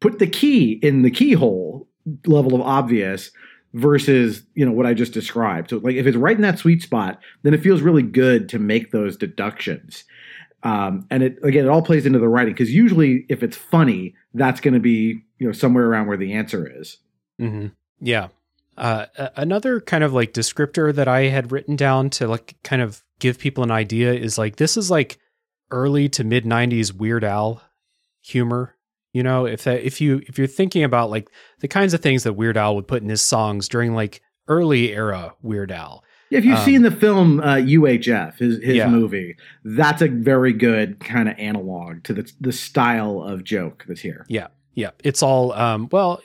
[0.00, 1.88] put the key in the keyhole
[2.26, 3.30] level of obvious
[3.72, 5.70] versus you know what i just described.
[5.70, 8.58] So like if it's right in that sweet spot then it feels really good to
[8.58, 10.04] make those deductions
[10.64, 14.14] Um, and it again, it all plays into the writing because usually, if it's funny,
[14.32, 16.98] that's going to be you know somewhere around where the answer is.
[17.40, 17.68] Mm-hmm.
[18.00, 18.28] Yeah.
[18.76, 23.04] Uh, another kind of like descriptor that I had written down to like kind of
[23.20, 25.18] give people an idea is like this is like
[25.70, 27.62] early to mid '90s Weird Al
[28.22, 28.74] humor.
[29.12, 31.28] You know, if that if you if you're thinking about like
[31.60, 34.92] the kinds of things that Weird Al would put in his songs during like early
[34.92, 36.02] era Weird Al.
[36.34, 38.88] Yeah, if you've um, seen the film uh, UHF, his his yeah.
[38.88, 44.00] movie, that's a very good kind of analog to the the style of joke that's
[44.00, 44.26] here.
[44.28, 46.20] Yeah, yeah, it's all um, well,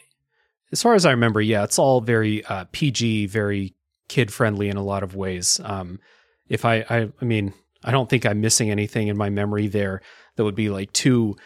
[0.71, 3.75] as far as I remember, yeah, it's all very uh, PG, very
[4.07, 5.59] kid friendly in a lot of ways.
[5.63, 5.99] Um,
[6.47, 10.01] if I, I, I mean, I don't think I'm missing anything in my memory there
[10.35, 11.37] that would be like too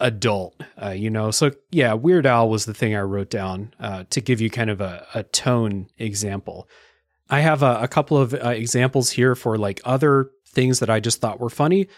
[0.00, 1.30] adult, uh, you know.
[1.30, 4.70] So yeah, Weird Al was the thing I wrote down uh, to give you kind
[4.70, 6.68] of a, a tone example.
[7.30, 11.00] I have a, a couple of uh, examples here for like other things that I
[11.00, 11.88] just thought were funny.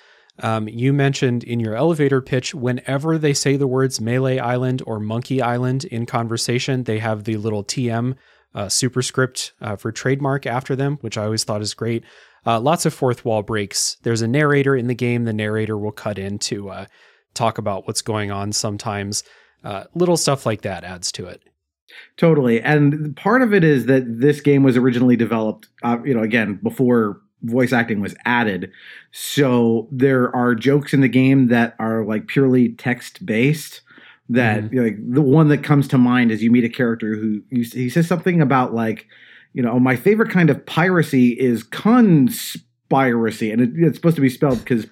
[0.40, 4.98] Um, you mentioned in your elevator pitch, whenever they say the words Melee Island or
[4.98, 8.16] Monkey Island in conversation, they have the little TM
[8.54, 12.04] uh, superscript uh, for trademark after them, which I always thought is great.
[12.46, 13.96] Uh, lots of fourth wall breaks.
[14.02, 15.24] There's a narrator in the game.
[15.24, 16.86] The narrator will cut in to uh,
[17.34, 19.22] talk about what's going on sometimes.
[19.62, 21.42] Uh, little stuff like that adds to it.
[22.16, 22.60] Totally.
[22.60, 26.58] And part of it is that this game was originally developed, uh, you know, again,
[26.62, 28.70] before voice acting was added.
[29.12, 33.82] So there are jokes in the game that are like purely text based.
[34.28, 34.78] That mm-hmm.
[34.78, 37.88] like the one that comes to mind is you meet a character who you, he
[37.88, 39.06] says something about like,
[39.54, 44.28] you know, my favorite kind of piracy is conspiracy, and it, it's supposed to be
[44.28, 44.86] spelled because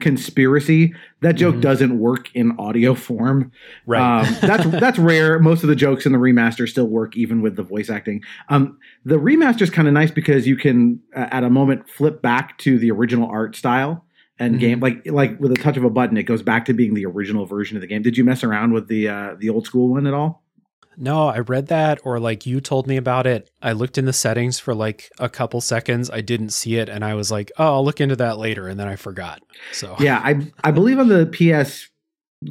[0.00, 0.94] conspiracy.
[1.20, 1.60] That joke mm-hmm.
[1.60, 3.52] doesn't work in audio form.
[3.86, 4.20] Right.
[4.20, 5.38] Um, that's that's rare.
[5.38, 8.22] Most of the jokes in the remaster still work, even with the voice acting.
[8.48, 12.22] Um, the remaster is kind of nice because you can, uh, at a moment, flip
[12.22, 14.04] back to the original art style
[14.38, 14.60] and mm-hmm.
[14.60, 14.80] game.
[14.80, 17.46] Like like with a touch of a button, it goes back to being the original
[17.46, 18.02] version of the game.
[18.02, 20.41] Did you mess around with the uh, the old school one at all?
[20.96, 23.50] No, I read that or like you told me about it.
[23.62, 26.10] I looked in the settings for like a couple seconds.
[26.10, 28.78] I didn't see it and I was like, "Oh, I'll look into that later." And
[28.78, 29.42] then I forgot.
[29.72, 31.88] So Yeah, I I believe on the PS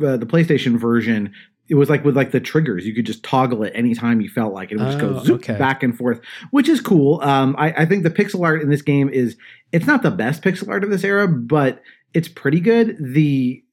[0.04, 1.34] uh, the PlayStation version
[1.72, 4.54] it was like with like the triggers you could just toggle it anytime you felt
[4.54, 5.58] like it, it would just oh, go zoop okay.
[5.58, 6.20] back and forth
[6.52, 9.38] which is cool um, I, I think the pixel art in this game is
[9.72, 11.82] it's not the best pixel art of this era but
[12.14, 13.64] it's pretty good the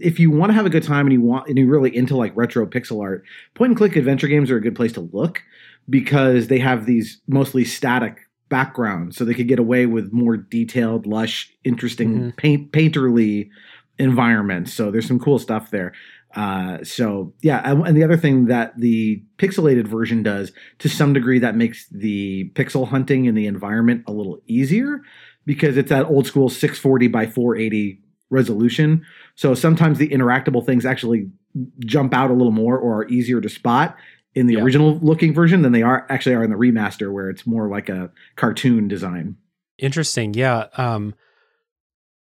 [0.00, 2.16] if you want to have a good time and you want and you're really into
[2.16, 5.42] like retro pixel art, point and click adventure games are a good place to look
[5.88, 11.06] because they have these mostly static backgrounds, so they could get away with more detailed,
[11.06, 12.30] lush, interesting, mm-hmm.
[12.30, 13.48] paint painterly
[13.98, 14.72] environments.
[14.72, 15.92] So there's some cool stuff there.
[16.34, 21.38] Uh, so yeah, and the other thing that the pixelated version does to some degree
[21.38, 25.00] that makes the pixel hunting in the environment a little easier
[25.46, 29.04] because it's that old school 640 by 480 resolution.
[29.34, 31.30] So sometimes the interactable things actually
[31.80, 33.96] jump out a little more or are easier to spot
[34.34, 34.60] in the yeah.
[34.60, 37.88] original looking version than they are actually are in the remaster where it's more like
[37.88, 39.36] a cartoon design.
[39.78, 40.34] Interesting.
[40.34, 40.66] Yeah.
[40.76, 41.14] Um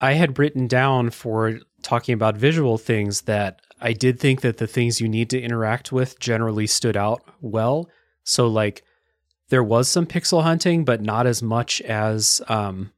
[0.01, 4.67] I had written down for talking about visual things that I did think that the
[4.67, 7.89] things you need to interact with generally stood out well.
[8.23, 8.83] So like
[9.49, 12.91] there was some pixel hunting, but not as much as um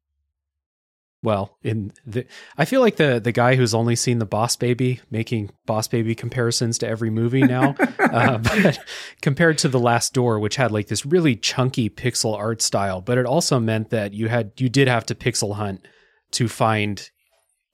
[1.28, 2.26] well in the
[2.58, 6.16] i feel like the the guy who's only seen the boss baby making boss baby
[6.16, 8.80] comparisons to every movie now uh, but
[9.22, 13.18] compared to the last door which had like this really chunky pixel art style but
[13.18, 15.86] it also meant that you had you did have to pixel hunt
[16.32, 17.12] to find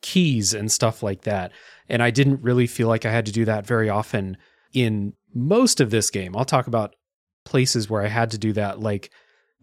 [0.01, 1.51] keys and stuff like that.
[1.87, 4.35] And i didn't really feel like i had to do that very often
[4.73, 6.35] in most of this game.
[6.35, 6.95] I'll talk about
[7.45, 9.11] places where i had to do that like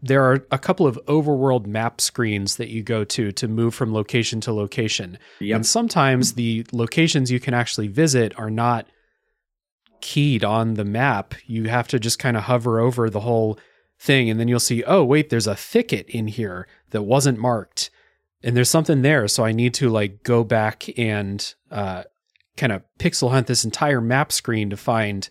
[0.02, 3.92] there are a couple of overworld map screens that you go to to move from
[3.92, 5.18] location to location.
[5.40, 5.56] Yep.
[5.56, 8.86] And sometimes the locations you can actually visit are not
[10.00, 11.34] keyed on the map.
[11.46, 13.58] You have to just kind of hover over the whole
[13.98, 17.90] thing and then you'll see, "Oh, wait, there's a thicket in here that wasn't marked."
[18.42, 22.04] And there's something there, so I need to like go back and uh,
[22.56, 25.28] kind of pixel hunt this entire map screen to find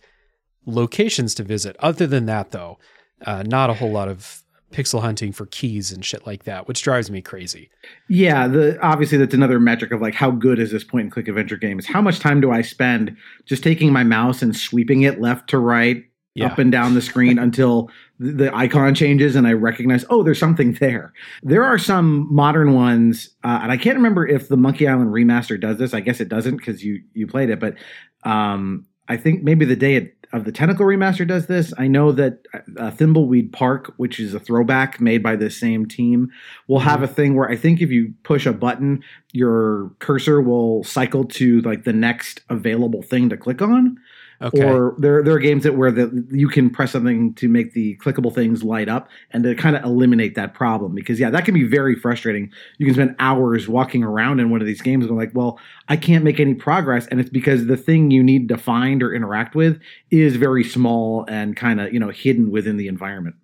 [0.66, 1.76] locations to visit.
[1.80, 2.78] Other than that, though,
[3.26, 6.82] uh, not a whole lot of pixel hunting for keys and shit like that, which
[6.82, 7.70] drives me crazy.
[8.08, 11.28] Yeah, the obviously that's another metric of like how good is this point and click
[11.28, 15.02] adventure game is how much time do I spend just taking my mouse and sweeping
[15.02, 16.04] it left to right,
[16.36, 16.48] yeah.
[16.48, 20.74] up and down the screen until the icon changes and I recognize, oh, there's something
[20.74, 21.14] there.
[21.44, 25.60] There are some modern ones, uh, and I can't remember if the Monkey Island remaster
[25.60, 25.94] does this.
[25.94, 27.76] I guess it doesn't because you you played it, but
[28.24, 31.74] um, I think maybe the day it, of the Tentacle remaster does this.
[31.78, 36.32] I know that uh, Thimbleweed Park, which is a throwback made by the same team,
[36.68, 40.84] will have a thing where I think if you push a button, your cursor will
[40.84, 43.98] cycle to like the next available thing to click on.
[44.42, 44.64] Okay.
[44.64, 47.98] Or there, there are games that where the, you can press something to make the
[47.98, 51.54] clickable things light up and to kind of eliminate that problem because yeah, that can
[51.54, 52.50] be very frustrating.
[52.78, 55.98] You can spend hours walking around in one of these games going like, well, I
[55.98, 59.56] can't make any progress, and it's because the thing you need to find or interact
[59.56, 63.36] with is very small and kind of you know hidden within the environment.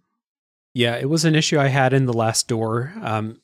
[0.73, 2.93] Yeah, it was an issue I had in the last door.
[3.01, 3.41] Um,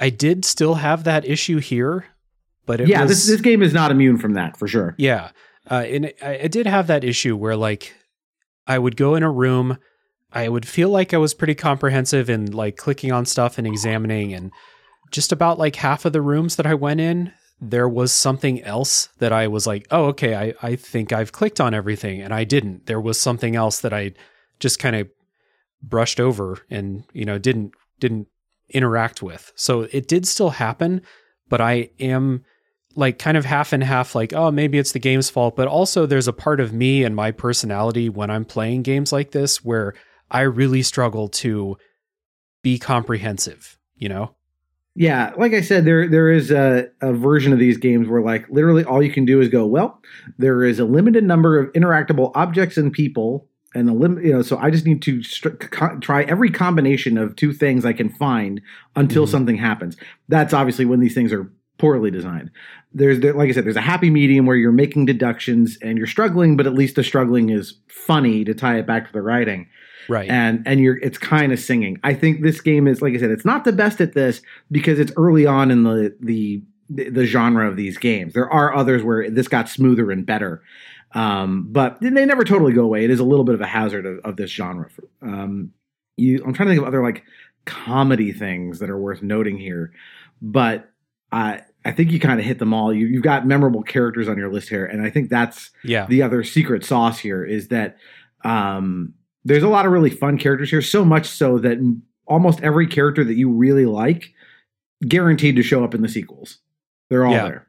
[0.00, 2.06] I did still have that issue here,
[2.66, 4.94] but yeah, was, this this game is not immune from that for sure.
[4.98, 5.30] Yeah,
[5.70, 7.94] uh, and I, I did have that issue where like
[8.66, 9.78] I would go in a room,
[10.32, 14.34] I would feel like I was pretty comprehensive in like clicking on stuff and examining,
[14.34, 14.52] and
[15.10, 19.08] just about like half of the rooms that I went in, there was something else
[19.18, 22.44] that I was like, oh, okay, I, I think I've clicked on everything, and I
[22.44, 22.86] didn't.
[22.86, 24.12] There was something else that I
[24.60, 25.08] just kind of
[25.80, 28.28] brushed over and you know didn't didn't
[28.70, 29.52] interact with.
[29.56, 31.02] So it did still happen,
[31.48, 32.44] but I am
[32.98, 36.04] like kind of half and half like oh maybe it's the game's fault but also
[36.04, 39.94] there's a part of me and my personality when i'm playing games like this where
[40.30, 41.76] i really struggle to
[42.62, 44.34] be comprehensive you know
[44.96, 48.48] yeah like i said there there is a, a version of these games where like
[48.50, 50.00] literally all you can do is go well
[50.38, 54.42] there is a limited number of interactable objects and people and the limit you know
[54.42, 58.08] so i just need to st- co- try every combination of two things i can
[58.08, 58.60] find
[58.96, 59.30] until Mhm.
[59.30, 59.96] something happens
[60.28, 61.48] that's obviously when these things are
[61.78, 62.50] poorly designed.
[62.92, 66.06] There's there, like i said there's a happy medium where you're making deductions and you're
[66.06, 69.68] struggling but at least the struggling is funny to tie it back to the writing.
[70.08, 70.30] Right.
[70.30, 71.98] And and you're it's kind of singing.
[72.02, 74.98] I think this game is like i said it's not the best at this because
[74.98, 78.32] it's early on in the the the genre of these games.
[78.32, 80.62] There are others where this got smoother and better
[81.12, 83.02] um, but they never totally go away.
[83.02, 84.90] It is a little bit of a hazard of, of this genre.
[85.22, 85.72] Um,
[86.18, 87.24] you i'm trying to think of other like
[87.64, 89.92] comedy things that are worth noting here
[90.42, 90.90] but
[91.32, 94.36] i i think you kind of hit them all you, you've got memorable characters on
[94.36, 97.96] your list here and i think that's yeah the other secret sauce here is that
[98.44, 99.14] um,
[99.44, 100.82] there's a lot of really fun characters here.
[100.82, 101.78] So much so that
[102.26, 104.32] almost every character that you really like,
[105.06, 106.58] guaranteed to show up in the sequels.
[107.08, 107.44] They're all Yeah.
[107.44, 107.66] there.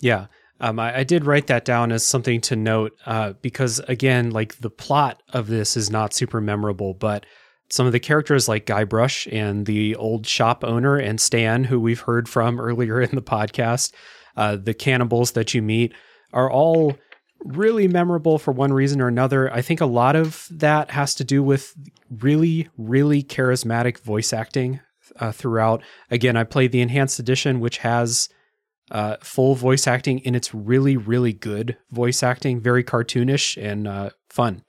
[0.00, 0.26] Yeah.
[0.60, 4.56] Um, I, I did write that down as something to note uh, because, again, like
[4.60, 7.26] the plot of this is not super memorable, but
[7.70, 12.00] some of the characters like Guybrush and the old shop owner and Stan, who we've
[12.00, 13.92] heard from earlier in the podcast,
[14.36, 15.92] uh, the cannibals that you meet
[16.32, 16.96] are all
[17.44, 19.52] really memorable for one reason or another.
[19.52, 21.74] I think a lot of that has to do with
[22.10, 24.80] really, really charismatic voice acting
[25.20, 25.82] uh, throughout.
[26.10, 28.28] Again, I played the enhanced edition, which has
[28.90, 34.10] uh, full voice acting, and it's really, really good voice acting, very cartoonish and uh,
[34.30, 34.62] fun.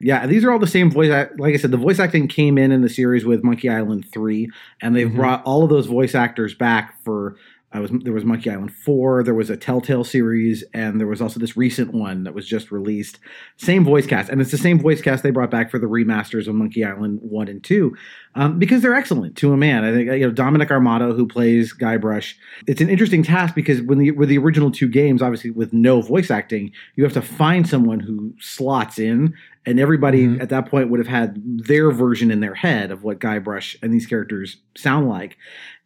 [0.00, 1.10] Yeah, these are all the same voice.
[1.10, 4.04] Act- like I said, the voice acting came in in the series with Monkey Island
[4.12, 4.50] three,
[4.82, 5.16] and they've Mhm.
[5.16, 7.36] brought all of those voice actors back for.
[7.72, 9.22] I was there was Monkey Island four.
[9.22, 12.70] There was a Telltale series, and there was also this recent one that was just
[12.70, 13.18] released.
[13.56, 16.46] Same voice cast, and it's the same voice cast they brought back for the remasters
[16.46, 17.94] of Monkey Island one and two,
[18.34, 19.84] um, because they're excellent to a man.
[19.84, 22.34] I think you know Dominic Armato who plays Guybrush.
[22.66, 26.00] It's an interesting task because when the with the original two games, obviously with no
[26.00, 29.34] voice acting, you have to find someone who slots in
[29.66, 30.40] and everybody Mhm.
[30.40, 33.92] at that point would have had their version in their head of what Guybrush and
[33.92, 35.36] these characters sound like.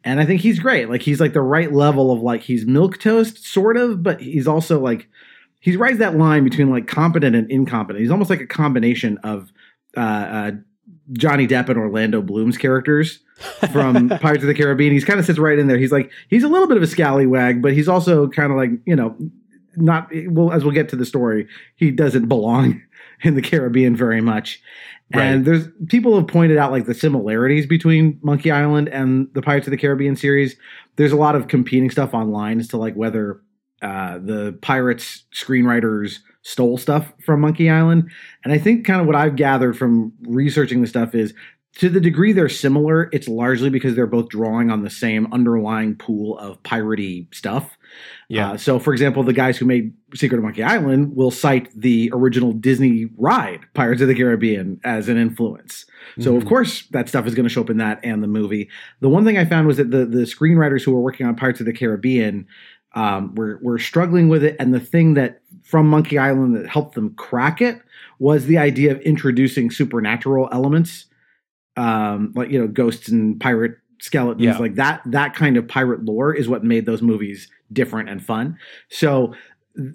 [0.03, 0.89] And I think he's great.
[0.89, 4.47] Like he's like the right level of like he's milk toast sort of, but he's
[4.47, 5.07] also like
[5.59, 8.01] he rides that line between like competent and incompetent.
[8.01, 9.51] He's almost like a combination of
[9.95, 10.51] uh, uh,
[11.13, 13.19] Johnny Depp and Orlando Bloom's characters
[13.71, 14.91] from Pirates of the Caribbean.
[14.93, 15.77] He's kind of sits right in there.
[15.77, 18.71] He's like he's a little bit of a scallywag, but he's also kind of like
[18.85, 19.15] you know
[19.75, 21.47] not well as we'll get to the story.
[21.75, 22.81] He doesn't belong
[23.23, 24.61] in the Caribbean very much.
[25.13, 29.67] And there's people have pointed out like the similarities between Monkey Island and the Pirates
[29.67, 30.55] of the Caribbean series.
[30.95, 33.41] There's a lot of competing stuff online as to like whether
[33.81, 38.09] uh, the pirates screenwriters stole stuff from Monkey Island.
[38.45, 41.33] And I think kind of what I've gathered from researching the stuff is
[41.77, 45.95] to the degree they're similar, it's largely because they're both drawing on the same underlying
[45.95, 47.77] pool of piratey stuff.
[48.29, 48.51] Yeah.
[48.51, 52.09] Uh, so, for example, the guys who made Secret of Monkey Island will cite the
[52.13, 55.85] original Disney ride, Pirates of the Caribbean, as an influence.
[56.19, 56.47] So, of Mhm.
[56.47, 58.69] course, that stuff is going to show up in that and the movie.
[58.99, 61.59] The one thing I found was that the the screenwriters who were working on Pirates
[61.59, 62.45] of the Caribbean
[62.93, 66.95] um, were were struggling with it, and the thing that from Monkey Island that helped
[66.95, 67.79] them crack it
[68.19, 71.05] was the idea of introducing supernatural elements,
[71.77, 74.57] um, like you know, ghosts and pirate skeletons, Yeah.
[74.57, 75.01] like that.
[75.05, 78.57] That kind of pirate lore is what made those movies different and fun.
[78.89, 79.33] So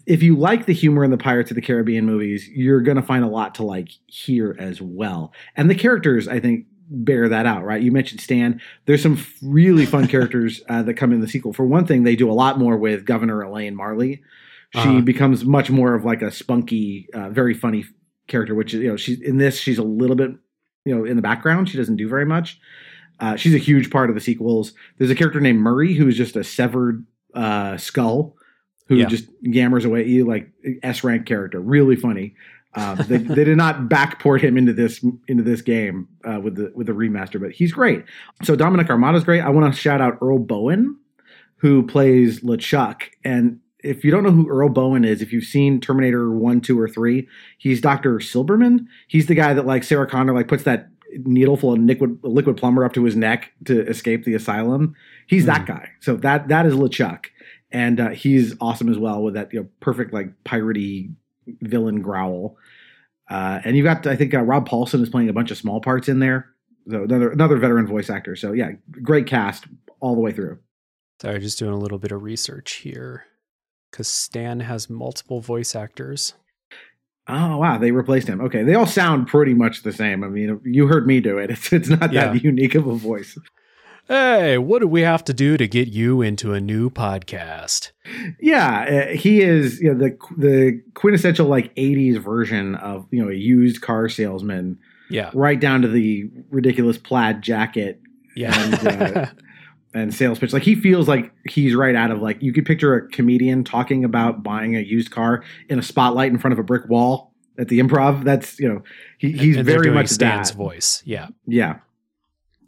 [0.07, 3.03] if you like the humor in the Pirates of the Caribbean movies, you're going to
[3.03, 5.33] find a lot to like here as well.
[5.57, 7.83] And the characters, I think, bear that out, right?
[7.83, 8.61] You mentioned Stan.
[8.87, 11.53] There's some really fun characters uh, that come in the sequel.
[11.53, 14.23] For one thing, they do a lot more with Governor Elaine Marley.
[14.71, 15.01] She uh-huh.
[15.03, 17.85] becomes much more of like a spunky, uh, very funny
[18.27, 18.55] character.
[18.55, 19.59] Which you know, she's in this.
[19.59, 20.33] She's a little bit,
[20.85, 21.69] you know, in the background.
[21.69, 22.59] She doesn't do very much.
[23.21, 24.75] Uh, she's a huge part of the sequels.
[24.99, 27.07] There's a character named Murray who's just a severed
[27.37, 28.37] uh, skull
[28.89, 29.07] who yeah.
[29.07, 30.51] just yammers away at you like
[30.83, 31.61] S rank character.
[31.61, 32.35] Really funny.
[32.75, 36.73] Um, they, they, did not backport him into this into this game uh, with the
[36.75, 38.05] with the remaster, but he's great.
[38.43, 39.41] So Dominic Armato's great.
[39.41, 40.97] I want to shout out Earl Boen,
[41.57, 43.03] who plays LeChuck.
[43.25, 46.79] And if you don't know who Earl Boen is, if you've seen Terminator One, Two,
[46.79, 48.87] or Three, he's Doctor Silberman.
[49.09, 50.89] He's the guy that like Sarah Connor like puts that
[51.25, 54.95] needle full of liquid liquid plumber up to his neck to escape the asylum.
[55.27, 55.47] He's mm.
[55.47, 55.73] that hmm.
[55.73, 55.89] guy.
[56.01, 57.27] So that that is LeChuck
[57.71, 61.13] and uh, he's awesome as well with that you know perfect like piratey
[61.61, 62.57] villain growl.
[63.29, 65.81] Uh, and you've got I think uh, Rob Paulsen is playing a bunch of small
[65.81, 66.49] parts in there.
[66.89, 68.37] So another another veteran voice actor.
[68.37, 68.71] So yeah,
[69.03, 69.67] great cast
[70.01, 70.59] all the way through.
[71.21, 73.25] Sorry, just doing a little bit of research here
[73.91, 76.35] because Stan has multiple voice actors.
[77.29, 78.41] Oh wow, they replaced him.
[78.41, 80.23] Okay, they all sound pretty much the same.
[80.23, 81.51] I mean, you heard me do it.
[81.51, 82.33] It's it's not yeah.
[82.33, 83.37] that unique of a voice.
[84.09, 87.91] Hey, what do we have to do to get you into a new podcast?
[88.41, 93.31] Yeah, uh, he is you know, the the quintessential like '80s version of you know
[93.31, 94.79] a used car salesman.
[95.11, 98.01] Yeah, right down to the ridiculous plaid jacket.
[98.37, 99.27] Yeah, and, uh,
[99.95, 100.53] and sales pitch.
[100.53, 104.05] Like he feels like he's right out of like you could picture a comedian talking
[104.05, 107.69] about buying a used car in a spotlight in front of a brick wall at
[107.69, 108.23] the improv.
[108.23, 108.83] That's you know
[109.19, 110.57] he, he's and very much Stan's that.
[110.57, 111.03] voice.
[111.05, 111.79] Yeah, yeah.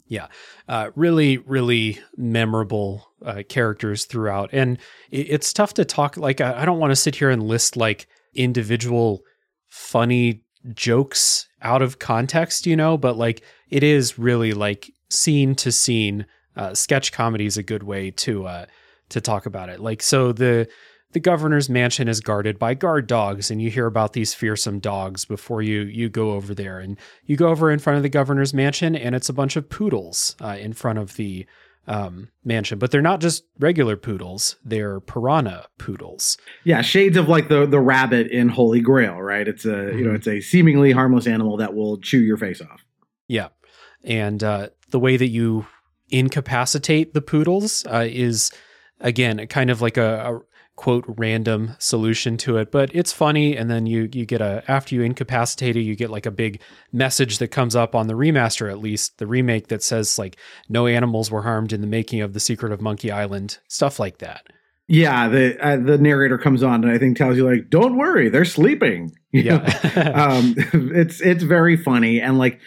[0.09, 0.27] Yeah,
[0.67, 4.79] uh, really, really memorable uh, characters throughout, and
[5.11, 6.17] it, it's tough to talk.
[6.17, 9.21] Like, I, I don't want to sit here and list like individual
[9.67, 10.41] funny
[10.73, 16.25] jokes out of context, you know, but like it is really like scene to scene.
[16.55, 18.65] Uh, sketch comedy is a good way to uh,
[19.09, 19.79] to talk about it.
[19.79, 20.67] Like, so the
[21.11, 25.25] the governor's mansion is guarded by guard dogs and you hear about these fearsome dogs
[25.25, 26.79] before you you go over there.
[26.79, 29.69] And you go over in front of the governor's mansion and it's a bunch of
[29.69, 31.47] poodles uh, in front of the
[31.87, 32.77] um, mansion.
[32.77, 36.37] But they're not just regular poodles they're piranha poodles.
[36.63, 39.47] Yeah shades of like the the rabbit in holy grail right?
[39.47, 39.97] It's a mm-hmm.
[39.97, 40.17] you know mm-hmm.
[40.17, 42.85] it's a seemingly harmless animal that will chew your face off.
[43.27, 43.49] Yeah.
[44.03, 45.65] And uh, the way that you
[46.09, 48.51] incapacitate the poodles uh, is
[48.99, 50.41] again kind of like a, a
[50.79, 53.57] quote random solution to it but it's funny.
[53.57, 56.61] And then you you get a after you incapacitate it you get like a big
[56.93, 60.37] message that comes up on the remaster at least the remake that says like
[60.69, 64.19] no animals were harmed in the making of the secret of monkey island stuff like
[64.19, 64.47] that.
[64.87, 68.29] Yeah the uh, the narrator comes on and i think tells you like don't worry
[68.29, 69.11] they're sleeping.
[69.33, 69.57] Yeah.
[70.15, 70.55] um
[70.95, 72.21] it's it's very funny.
[72.21, 72.61] And like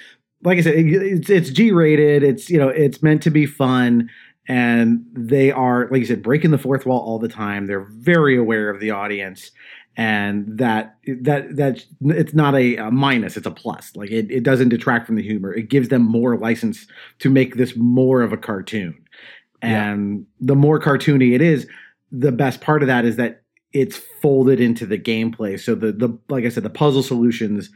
[0.45, 4.11] like i said it's it's g rated it's you know it's meant to be fun
[4.49, 7.67] and they are like you said breaking the fourth wall all the time.
[7.67, 9.51] They're very aware of the audience.
[9.97, 13.95] And that that that it's not a, a, minus it's a plus.
[13.95, 15.53] Like it, it doesn't detract from the humor.
[15.53, 16.87] It gives them more license
[17.19, 18.99] to make this more of a cartoon.
[19.61, 20.25] And yeah.
[20.41, 21.69] the more cartoony it is
[22.11, 25.61] the best part of that is that it's folded into the gameplay.
[25.61, 27.71] So the the like i said the puzzle solutions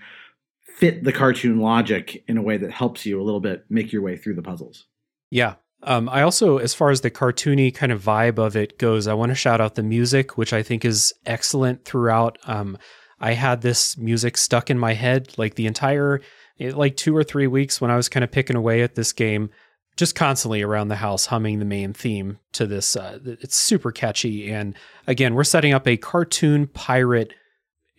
[0.65, 4.03] fit the cartoon logic in a way that helps you a little bit make your
[4.03, 4.87] way through the puzzles.
[5.31, 9.07] Yeah um, I also, as far as the cartoony kind of vibe of it goes,
[9.07, 12.39] I want to shout out the music, which I think is excellent throughout.
[12.45, 12.79] Um,
[13.21, 16.21] I had this music stuck in my head like the entire,
[16.61, 19.13] eh, like two or three weeks when I was kind of picking away at this
[19.13, 19.51] game,
[19.97, 22.97] just constantly around the house humming the main theme to this.
[22.97, 24.75] Uh, it's super catchy, and
[25.07, 27.33] again, we're setting up a cartoon pirate,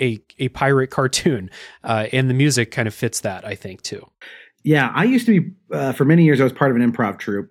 [0.01, 1.49] a a pirate cartoon,
[1.83, 4.05] uh, and the music kind of fits that, I think, too.
[4.63, 6.41] Yeah, I used to be uh, for many years.
[6.41, 7.49] I was part of an improv troupe,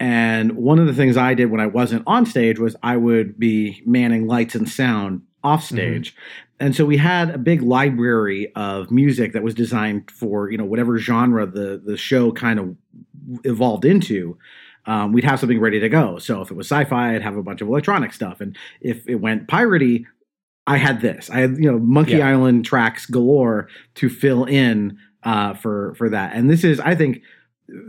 [0.00, 3.38] and one of the things I did when I wasn't on stage was I would
[3.38, 5.76] be manning lights and sound off mm-hmm.
[5.76, 6.12] stage.
[6.12, 6.20] Mm-hmm.
[6.60, 10.64] And so we had a big library of music that was designed for, you know,
[10.64, 12.76] whatever genre the the show kind of
[13.44, 14.38] evolved into.
[14.86, 16.18] Um, we'd have something ready to go.
[16.18, 18.40] So if it was sci-fi, I'd have a bunch of electronic stuff.
[18.40, 20.06] And if it went piratey,
[20.66, 21.28] I had this.
[21.30, 22.28] I had, you know, Monkey yeah.
[22.28, 26.34] Island tracks galore to fill in uh, for for that.
[26.34, 27.22] And this is, I think,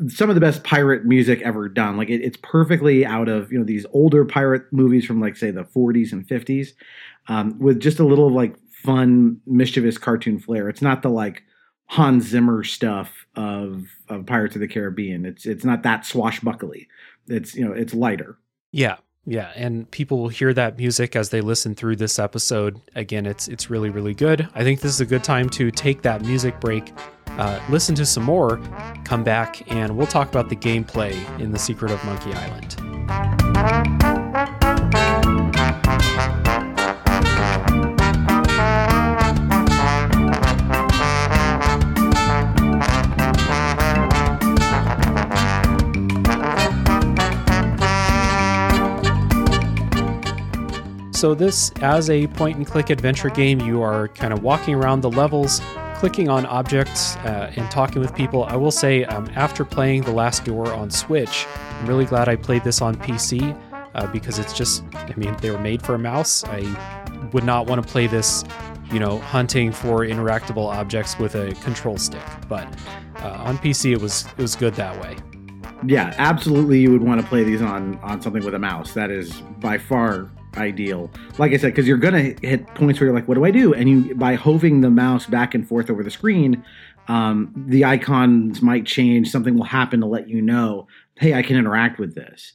[0.08, 1.98] some of the best pirate music ever done.
[1.98, 5.52] Like it, it's perfectly out of you know these older pirate movies from like say
[5.52, 6.70] the 40s and 50s,
[7.28, 10.70] um, with just a little like fun, mischievous cartoon flair.
[10.70, 11.44] It's not the like
[11.88, 15.26] Hans Zimmer stuff of of Pirates of the Caribbean.
[15.26, 16.88] It's it's not that swashbuckly.
[17.28, 18.38] It's you know it's lighter.
[18.72, 22.82] Yeah, Yeah, and people will hear that music as they listen through this episode.
[22.96, 24.48] Again, it's it's really really good.
[24.56, 26.94] I think this is a good time to take that music break,
[27.28, 28.60] uh, listen to some more,
[29.06, 34.19] come back, and we'll talk about the gameplay in The Secret of Monkey Island.
[51.20, 55.02] So, this, as a point and click adventure game, you are kind of walking around
[55.02, 55.60] the levels,
[55.96, 58.46] clicking on objects, uh, and talking with people.
[58.46, 62.38] I will say, um, after playing The Last Door on Switch, I'm really glad I
[62.38, 63.54] played this on PC
[63.96, 66.46] uh, because it's just, I mean, they were made for a mouse.
[66.46, 66.62] I
[67.34, 68.46] would not want to play this,
[68.90, 72.24] you know, hunting for interactable objects with a control stick.
[72.48, 72.66] But
[73.18, 75.18] uh, on PC, it was it was good that way.
[75.86, 76.80] Yeah, absolutely.
[76.80, 78.94] You would want to play these on on something with a mouse.
[78.94, 81.12] That is by far ideal.
[81.38, 83.74] Like I said, because you're gonna hit points where you're like, "What do I do?"
[83.74, 86.64] And you by hoving the mouse back and forth over the screen,
[87.08, 89.30] um, the icons might change.
[89.30, 92.54] Something will happen to let you know, "Hey, I can interact with this."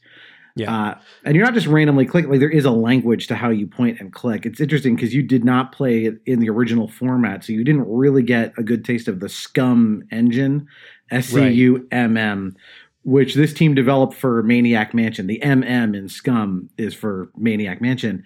[0.57, 2.31] Yeah, uh, and you're not just randomly clicking.
[2.31, 4.47] Like there is a language to how you point and click.
[4.47, 7.89] It's interesting because you did not play it in the original format, so you didn't
[7.89, 10.69] really get a good taste of the SCUMM engine,
[11.11, 12.57] S C U M M
[13.05, 15.27] which this team developed for Maniac Mansion.
[15.27, 18.25] The MM in SCUMM is for Maniac Mansion.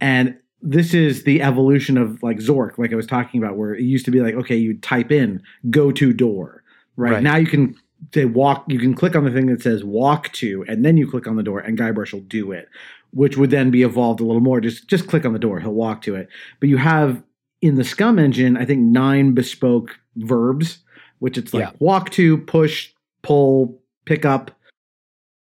[0.00, 3.82] And this is the evolution of like Zork, like I was talking about, where it
[3.82, 6.62] used to be like, okay, you type in go to door,
[6.96, 7.14] right?
[7.14, 7.22] right?
[7.22, 7.74] Now you can
[8.12, 11.10] say walk, you can click on the thing that says walk to, and then you
[11.10, 12.68] click on the door, and Guybrush will do it,
[13.12, 14.60] which would then be evolved a little more.
[14.60, 16.28] Just just click on the door, he'll walk to it.
[16.60, 17.22] But you have
[17.62, 20.78] in the SCUMM engine, I think nine bespoke verbs,
[21.20, 21.72] which it's like yeah.
[21.78, 23.77] walk to, push, pull,
[24.08, 24.50] pick up,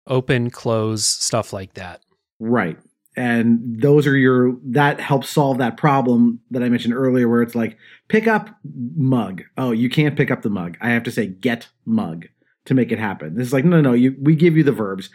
[0.07, 2.01] open, close, stuff like that.
[2.39, 2.77] Right.
[3.15, 7.53] And those are your that helps solve that problem that I mentioned earlier where it's
[7.53, 8.49] like pick up
[8.95, 9.43] mug.
[9.57, 10.77] Oh, you can't pick up the mug.
[10.81, 12.25] I have to say get mug
[12.65, 13.35] to make it happen.
[13.35, 15.09] This is like no no, no you we give you the verbs.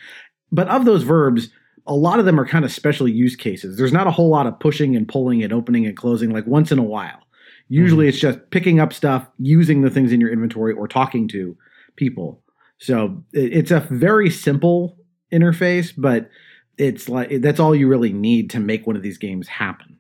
[0.52, 1.48] But of those verbs,
[1.86, 3.76] a lot of them are kind of special use cases.
[3.76, 6.70] There's not a whole lot of pushing and pulling and opening and closing like once
[6.70, 7.26] in a while.
[7.68, 8.10] Usually mm-hmm.
[8.10, 11.56] it's just picking up stuff, using the things in your inventory or talking to
[11.96, 12.42] people.
[12.78, 14.96] So it's a very simple
[15.32, 16.30] interface, but
[16.76, 19.98] it's like that's all you really need to make one of these games happen.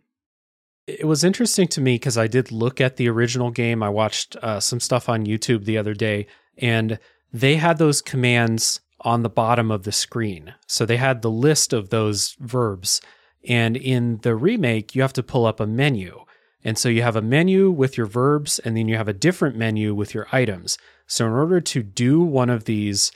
[0.86, 3.82] It was interesting to me because I did look at the original game.
[3.82, 6.26] I watched uh, some stuff on YouTube the other day,
[6.56, 6.98] and
[7.32, 10.54] they had those commands on the bottom of the screen.
[10.66, 13.00] So they had the list of those verbs.
[13.48, 16.24] And in the remake, you have to pull up a menu.
[16.68, 19.56] And so you have a menu with your verbs, and then you have a different
[19.56, 20.76] menu with your items.
[21.06, 23.10] So, in order to do one of these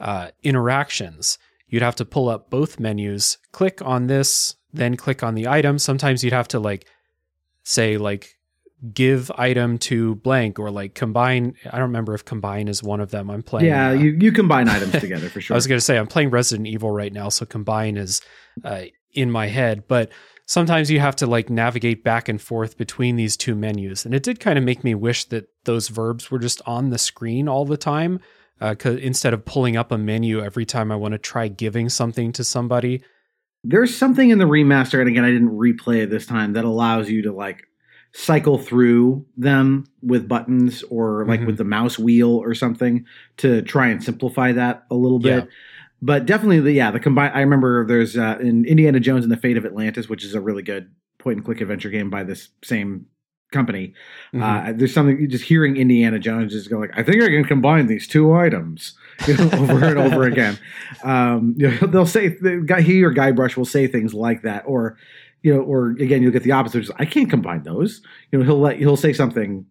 [0.00, 5.34] uh, interactions, you'd have to pull up both menus, click on this, then click on
[5.34, 5.78] the item.
[5.78, 6.86] Sometimes you'd have to like
[7.62, 8.36] say like
[8.92, 11.54] give item to blank or like combine.
[11.64, 13.30] I don't remember if combine is one of them.
[13.30, 13.64] I'm playing.
[13.64, 15.54] Yeah, uh, you you combine items together for sure.
[15.54, 18.20] I was going to say I'm playing Resident Evil right now, so combine is
[18.62, 18.82] uh,
[19.14, 20.10] in my head, but
[20.46, 24.04] sometimes you have to like navigate back and forth between these two menus.
[24.04, 26.98] And it did kind of make me wish that those verbs were just on the
[26.98, 28.20] screen all the time.
[28.60, 32.32] Uh, instead of pulling up a menu every time I want to try giving something
[32.32, 33.02] to somebody.
[33.64, 37.10] There's something in the remaster, and again, I didn't replay it this time, that allows
[37.10, 37.66] you to like
[38.12, 41.48] cycle through them with buttons or like mm-hmm.
[41.48, 43.04] with the mouse wheel or something
[43.38, 45.44] to try and simplify that a little bit.
[45.44, 45.50] Yeah
[46.04, 47.30] but definitely the yeah the combine.
[47.32, 50.40] I remember there's uh, in Indiana Jones and the Fate of Atlantis, which is a
[50.40, 53.06] really good point and click adventure game by this same
[53.50, 53.94] company.
[54.34, 54.42] Mm-hmm.
[54.42, 57.86] Uh, there's something just hearing Indiana Jones just go like, I think I can combine
[57.86, 58.94] these two items
[59.26, 60.58] you know, over and over again.
[61.04, 64.64] Um, you know, they'll say the guy he or Guybrush will say things like that,
[64.66, 64.98] or
[65.42, 66.82] you know, or again you'll get the opposite.
[66.82, 68.02] Just, I can't combine those.
[68.30, 69.64] You know, he'll let he'll say something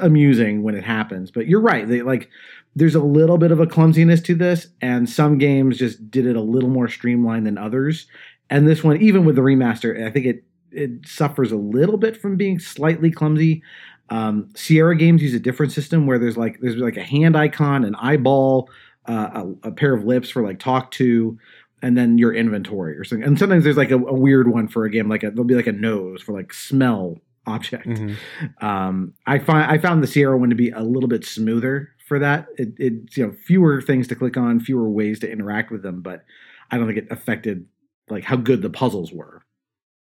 [0.00, 1.30] amusing when it happens.
[1.30, 1.86] But you're right.
[1.86, 2.28] They like
[2.74, 6.36] there's a little bit of a clumsiness to this, and some games just did it
[6.36, 8.06] a little more streamlined than others.
[8.50, 12.16] And this one, even with the remaster, I think it it suffers a little bit
[12.16, 13.62] from being slightly clumsy.
[14.08, 17.84] Um, Sierra games use a different system where there's like there's like a hand icon,
[17.84, 18.68] an eyeball,
[19.06, 21.38] uh, a, a, pair of lips for like talk to,
[21.82, 23.26] and then your inventory or something.
[23.26, 25.54] And sometimes there's like a, a weird one for a game, like a, there'll be
[25.54, 27.86] like a nose for like smell object.
[27.86, 28.64] Mm-hmm.
[28.64, 32.18] Um, I find I found the Sierra one to be a little bit smoother for
[32.18, 32.48] that.
[32.58, 36.26] It, you know fewer things to click on, fewer ways to interact with them, but
[36.70, 37.64] I don't think it affected
[38.10, 39.40] like how good the puzzles were.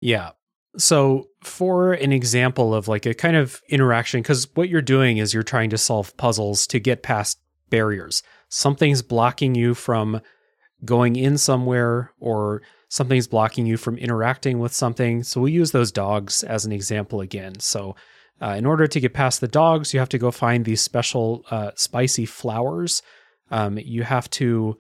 [0.00, 0.30] Yeah.
[0.76, 5.32] So for an example of like a kind of interaction, because what you're doing is
[5.32, 7.38] you're trying to solve puzzles to get past
[7.70, 8.24] barriers.
[8.48, 10.20] Something's blocking you from
[10.84, 15.22] going in somewhere or something's blocking you from interacting with something.
[15.22, 17.60] So we'll use those dogs as an example again.
[17.60, 17.94] So
[18.42, 21.44] uh, in order to get past the dogs, you have to go find these special
[21.50, 23.02] uh, spicy flowers.
[23.50, 24.78] Um, you have to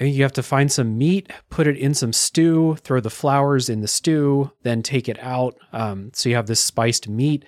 [0.00, 3.80] you have to find some meat, put it in some stew, throw the flowers in
[3.80, 5.56] the stew, then take it out.
[5.72, 7.44] Um, so you have this spiced meat.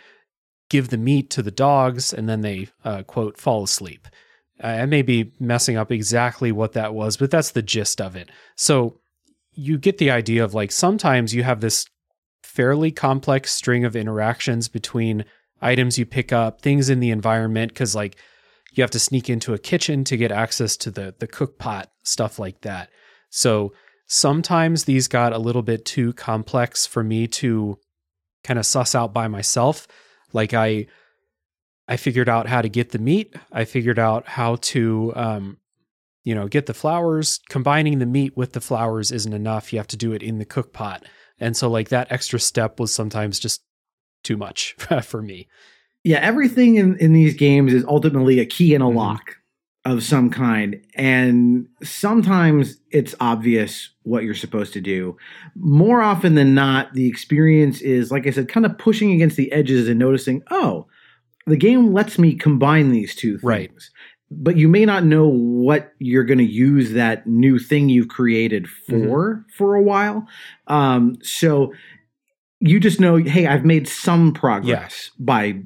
[0.68, 4.08] Give the meat to the dogs, and then they uh, quote fall asleep.
[4.60, 8.30] I may be messing up exactly what that was, but that's the gist of it.
[8.56, 9.00] So
[9.52, 11.86] you get the idea of like sometimes you have this
[12.52, 15.24] fairly complex string of interactions between
[15.62, 18.16] items you pick up, things in the environment, because like
[18.72, 21.90] you have to sneak into a kitchen to get access to the the cook pot,
[22.02, 22.90] stuff like that.
[23.30, 23.72] So
[24.06, 27.78] sometimes these got a little bit too complex for me to
[28.44, 29.88] kind of suss out by myself.
[30.32, 30.86] Like I
[31.88, 33.34] I figured out how to get the meat.
[33.50, 35.56] I figured out how to um,
[36.24, 37.40] you know, get the flowers.
[37.48, 39.72] Combining the meat with the flowers isn't enough.
[39.72, 41.04] You have to do it in the cook pot.
[41.42, 43.62] And so like that extra step was sometimes just
[44.24, 45.48] too much for me
[46.04, 48.98] yeah, everything in, in these games is ultimately a key and a mm-hmm.
[48.98, 49.36] lock
[49.84, 50.80] of some kind.
[50.94, 55.16] And sometimes it's obvious what you're supposed to do.
[55.56, 59.50] More often than not, the experience is, like I said, kind of pushing against the
[59.50, 60.86] edges and noticing, oh,
[61.46, 63.42] the game lets me combine these two things.
[63.42, 63.70] Right.
[64.34, 68.64] But you may not know what you're going to use that new thing you've created
[68.64, 69.04] mm-hmm.
[69.04, 69.50] for mm-hmm.
[69.56, 70.26] for a while.
[70.66, 71.72] Um, so
[72.60, 75.24] you just know, hey, I've made some progress yeah.
[75.24, 75.62] by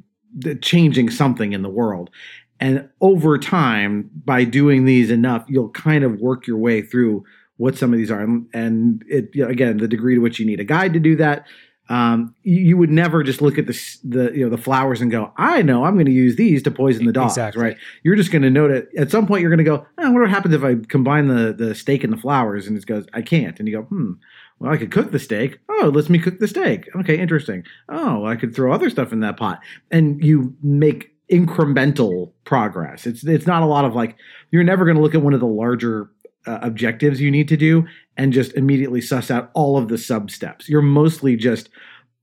[0.62, 2.10] changing something in the world.
[2.58, 7.24] And over time, by doing these enough, you'll kind of work your way through
[7.58, 8.22] what some of these are.
[8.54, 11.46] And it again, the degree to which you need a guide to do that.
[11.88, 15.32] Um, you, would never just look at the the you know the flowers and go,
[15.36, 17.62] I know I'm going to use these to poison the dogs, exactly.
[17.62, 17.76] right?
[18.02, 18.88] You're just going to note it.
[18.98, 21.74] At some point, you're going to go, oh, what happens if I combine the the
[21.74, 22.66] steak and the flowers?
[22.66, 23.58] And it goes, I can't.
[23.58, 24.12] And you go, hmm,
[24.58, 25.58] well, I could cook the steak.
[25.68, 26.88] Oh, it lets me cook the steak.
[26.96, 27.64] Okay, interesting.
[27.88, 29.60] Oh, I could throw other stuff in that pot.
[29.90, 33.06] And you make incremental progress.
[33.06, 34.16] It's it's not a lot of like
[34.50, 36.10] you're never going to look at one of the larger
[36.46, 37.86] uh, objectives you need to do
[38.16, 40.68] and just immediately suss out all of the sub steps.
[40.68, 41.68] You're mostly just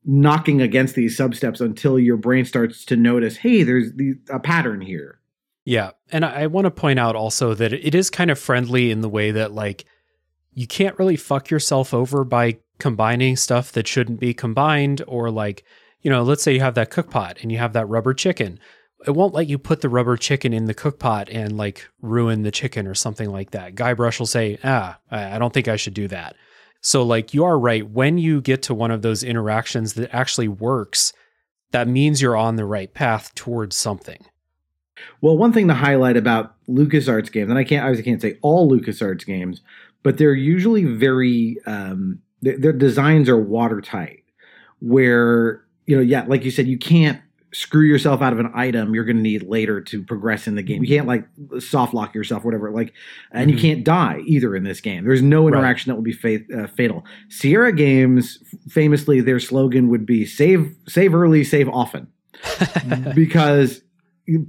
[0.05, 4.39] knocking against these sub steps until your brain starts to notice, hey, there's the, a
[4.39, 5.19] pattern here.
[5.65, 8.91] Yeah, and I, I want to point out also that it is kind of friendly
[8.91, 9.85] in the way that like
[10.53, 15.63] you can't really fuck yourself over by combining stuff that shouldn't be combined or like
[16.01, 18.59] you know let's say you have that cook pot and you have that rubber chicken
[19.05, 22.43] it won't let you put the rubber chicken in the cook pot and like ruin
[22.43, 23.75] the chicken or something like that.
[23.75, 26.35] Guybrush will say ah i don't think i should do that.
[26.81, 27.89] So like you are right.
[27.89, 31.13] When you get to one of those interactions that actually works
[31.73, 34.23] that means you're on the right path towards something.
[35.21, 38.71] Well, one thing to highlight about LucasArts games, and I can't I can't say all
[38.71, 39.61] LucasArts games,
[40.03, 44.23] but they're usually very um, their designs are watertight.
[44.79, 47.19] Where you know, yeah, like you said, you can't
[47.53, 50.63] screw yourself out of an item you're going to need later to progress in the
[50.63, 50.83] game.
[50.83, 51.25] You can't like
[51.59, 52.71] soft lock yourself, whatever.
[52.71, 52.93] Like,
[53.31, 53.57] and mm-hmm.
[53.57, 55.05] you can't die either in this game.
[55.05, 55.95] There's no interaction right.
[55.95, 57.05] that will be fa- uh, fatal.
[57.29, 58.39] Sierra Games,
[58.69, 62.07] famously, their slogan would be "save, save early, save often,"
[63.15, 63.81] because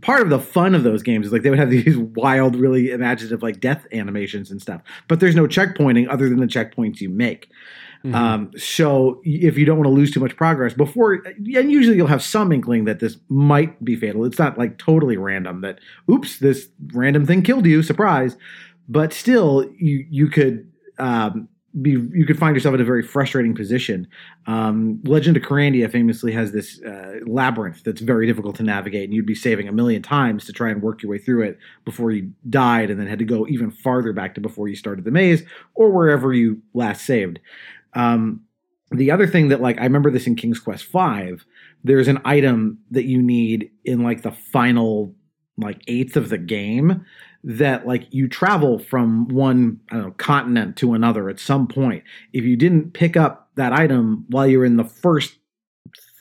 [0.02, 2.90] part of the fun of those games is like they would have these wild, really
[2.90, 4.80] imaginative like death animations and stuff.
[5.09, 7.48] But there's no checkpointing other than the checkpoints you make.
[8.05, 8.14] Mm-hmm.
[8.14, 12.07] Um, so if you don't want to lose too much progress before, and usually you'll
[12.07, 14.26] have some inkling that this might be fatal.
[14.26, 15.78] It's not like totally random that,
[16.11, 18.36] oops, this random thing killed you, surprise.
[18.88, 21.48] But still, you you could um,
[21.80, 24.07] be you could find yourself in a very frustrating position.
[24.46, 29.14] Um, Legend of Kyrandia famously has this uh, labyrinth that's very difficult to navigate, and
[29.14, 32.11] you'd be saving a million times to try and work your way through it before
[32.11, 35.11] you died, and then had to go even farther back to before you started the
[35.11, 35.42] maze
[35.74, 37.40] or wherever you last saved.
[37.95, 38.42] Um,
[38.90, 41.45] the other thing that like I remember this in King's Quest Five,
[41.82, 45.14] there's an item that you need in like the final
[45.57, 47.05] like eighth of the game
[47.45, 52.03] that like you travel from one know, continent to another at some point.
[52.32, 55.36] If you didn't pick up that item while you're in the first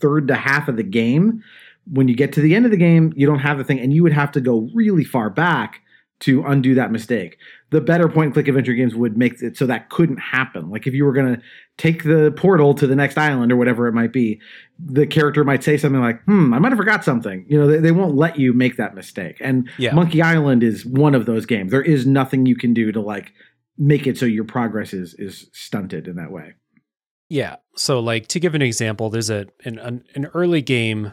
[0.01, 1.43] third to half of the game,
[1.91, 3.93] when you get to the end of the game, you don't have the thing, and
[3.93, 5.82] you would have to go really far back
[6.24, 7.38] to undo that mistake.
[7.71, 10.69] The better point and click adventure games would make it so that couldn't happen.
[10.69, 11.41] Like if you were going to
[11.78, 14.39] take the portal to the next island or whatever it might be,
[14.80, 17.78] the character might say something like, "Hmm, I might have forgot something." You know, they,
[17.80, 19.38] they won't let you make that mistake.
[19.41, 19.93] And yeah.
[19.93, 21.71] Monkey Island is one of those games.
[21.71, 23.34] There is nothing you can do to like
[23.78, 26.53] make it so your progress is is stunted in that way.
[27.28, 27.57] Yeah.
[27.76, 31.11] So like to give an example, there's a an an early game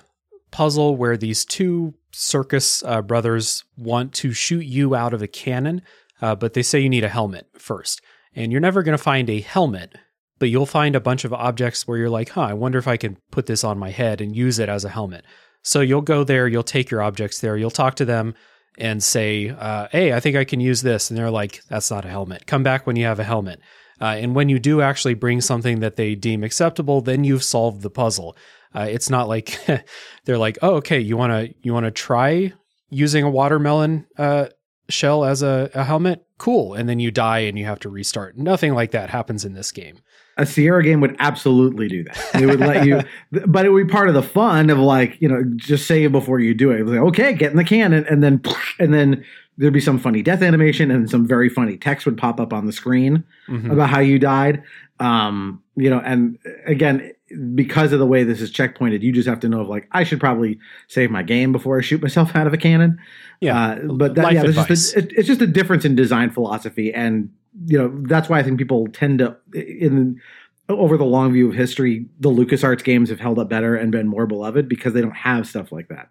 [0.50, 5.82] puzzle where these two circus uh, brothers want to shoot you out of a cannon,
[6.20, 8.00] uh, but they say you need a helmet first.
[8.34, 9.96] and you're never going to find a helmet,
[10.38, 12.96] but you'll find a bunch of objects where you're like, huh, I wonder if I
[12.96, 15.24] can put this on my head and use it as a helmet.
[15.62, 18.34] So you'll go there, you'll take your objects there, you'll talk to them
[18.78, 21.10] and say, uh, hey, I think I can use this.
[21.10, 22.46] And they're like, that's not a helmet.
[22.46, 23.60] Come back when you have a helmet.
[24.00, 27.82] Uh, and when you do actually bring something that they deem acceptable, then you've solved
[27.82, 28.34] the puzzle.
[28.74, 29.58] Uh, it's not like
[30.24, 32.52] they're like, oh, okay, you want to you want to try
[32.88, 34.46] using a watermelon uh,
[34.88, 36.26] shell as a, a helmet?
[36.38, 36.74] Cool.
[36.74, 38.36] And then you die and you have to restart.
[38.36, 40.00] Nothing like that happens in this game
[40.40, 42.30] a Sierra game would absolutely do that.
[42.32, 43.02] They would let you,
[43.46, 46.40] but it would be part of the fun of like you know just save before
[46.40, 46.80] you do it.
[46.80, 48.42] it like, okay, get in the can, and, and then
[48.78, 49.24] and then
[49.58, 52.64] there'd be some funny death animation and some very funny text would pop up on
[52.64, 53.70] the screen mm-hmm.
[53.70, 54.62] about how you died.
[54.98, 57.12] Um, you know, and again,
[57.54, 60.04] because of the way this is checkpointed, you just have to know of like I
[60.04, 60.58] should probably
[60.88, 62.98] save my game before I shoot myself out of a cannon.
[63.40, 67.30] Yeah, uh, but that, yeah, just a, it's just a difference in design philosophy, and
[67.66, 70.20] you know that's why I think people tend to in
[70.68, 74.06] over the long view of history, the LucasArts games have held up better and been
[74.06, 76.08] more beloved because they don't have stuff like that.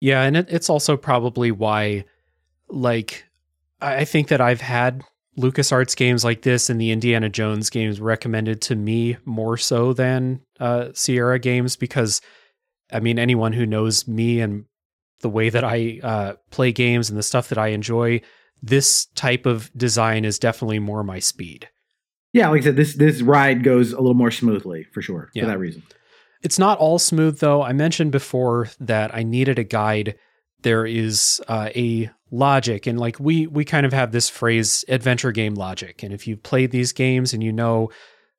[0.00, 2.04] Yeah, and it, it's also probably why,
[2.68, 3.24] like,
[3.80, 5.02] I think that I've had
[5.38, 10.40] LucasArts games like this and the Indiana Jones games recommended to me more so than
[10.60, 12.20] uh, Sierra games because,
[12.92, 14.64] I mean, anyone who knows me and
[15.20, 18.20] the way that I uh, play games and the stuff that I enjoy,
[18.62, 21.68] this type of design is definitely more my speed.
[22.32, 25.44] Yeah, like I said, this this ride goes a little more smoothly for sure yeah.
[25.44, 25.82] for that reason.
[26.42, 27.62] It's not all smooth though.
[27.62, 30.16] I mentioned before that I needed a guide.
[30.60, 35.30] There is uh, a logic and like we we kind of have this phrase adventure
[35.30, 37.88] game logic and if you've played these games and you know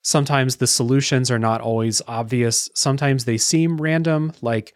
[0.07, 4.73] sometimes the solutions are not always obvious sometimes they seem random like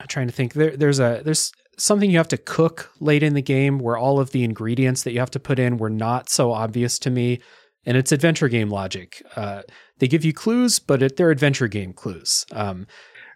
[0.00, 3.34] i'm trying to think there, there's a there's something you have to cook late in
[3.34, 6.30] the game where all of the ingredients that you have to put in were not
[6.30, 7.38] so obvious to me
[7.84, 9.60] and it's adventure game logic uh,
[9.98, 12.86] they give you clues but it, they're adventure game clues um,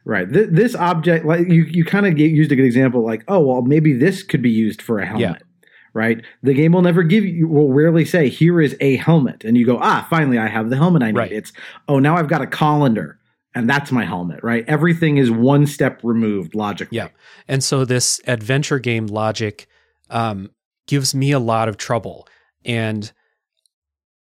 [0.04, 0.28] Right.
[0.32, 3.62] Th- this object, like you, you kind of used a good example, like, oh, well,
[3.62, 5.20] maybe this could be used for a helmet.
[5.38, 5.51] Yeah.
[5.94, 6.24] Right.
[6.42, 9.44] The game will never give you, will rarely say, here is a helmet.
[9.44, 11.18] And you go, ah, finally, I have the helmet I need.
[11.18, 11.32] Right.
[11.32, 11.52] It's,
[11.86, 13.18] oh, now I've got a colander
[13.54, 14.64] and that's my helmet, right?
[14.66, 16.96] Everything is one step removed logically.
[16.96, 17.08] Yeah.
[17.46, 19.66] And so this adventure game logic
[20.08, 20.50] um,
[20.86, 22.26] gives me a lot of trouble.
[22.64, 23.12] And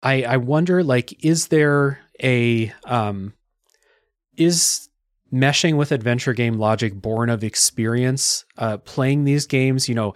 [0.01, 3.34] I, I wonder, like, is there a, um,
[4.36, 4.89] is
[5.32, 10.11] meshing with adventure game logic born of experience uh, playing these games you know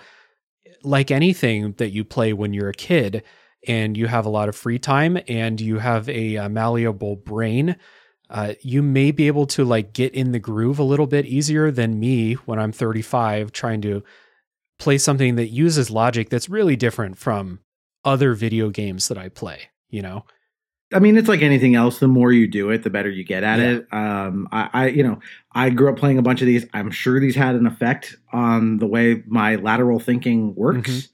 [0.83, 3.23] like anything that you play when you're a kid
[3.67, 7.75] and you have a lot of free time and you have a, a malleable brain
[8.29, 11.71] uh, you may be able to like get in the groove a little bit easier
[11.71, 14.03] than me when i'm 35 trying to
[14.79, 17.59] play something that uses logic that's really different from
[18.03, 20.25] other video games that i play you know
[20.93, 21.99] I mean, it's like anything else.
[21.99, 23.65] The more you do it, the better you get at yeah.
[23.65, 23.87] it.
[23.93, 25.19] Um, I, I, you know,
[25.53, 26.65] I grew up playing a bunch of these.
[26.73, 30.89] I'm sure these had an effect on the way my lateral thinking works.
[30.89, 31.09] Mm-hmm.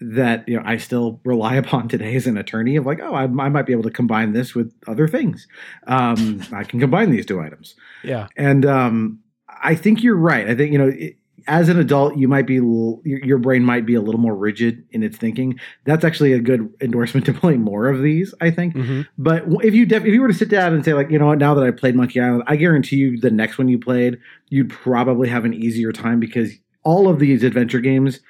[0.00, 2.76] That you know, I still rely upon today as an attorney.
[2.76, 5.48] Of like, oh, I, I might be able to combine this with other things.
[5.88, 7.74] Um, I can combine these two items.
[8.04, 10.48] Yeah, and um, I think you're right.
[10.48, 10.88] I think you know.
[10.88, 11.17] It,
[11.48, 12.54] as an adult, you might be
[13.04, 15.58] your brain might be a little more rigid in its thinking.
[15.84, 18.74] That's actually a good endorsement to play more of these, I think.
[18.74, 19.02] Mm-hmm.
[19.16, 21.26] But if you def- if you were to sit down and say like, you know
[21.26, 24.18] what, now that I played Monkey Island, I guarantee you the next one you played,
[24.50, 26.52] you'd probably have an easier time because
[26.84, 28.20] all of these adventure games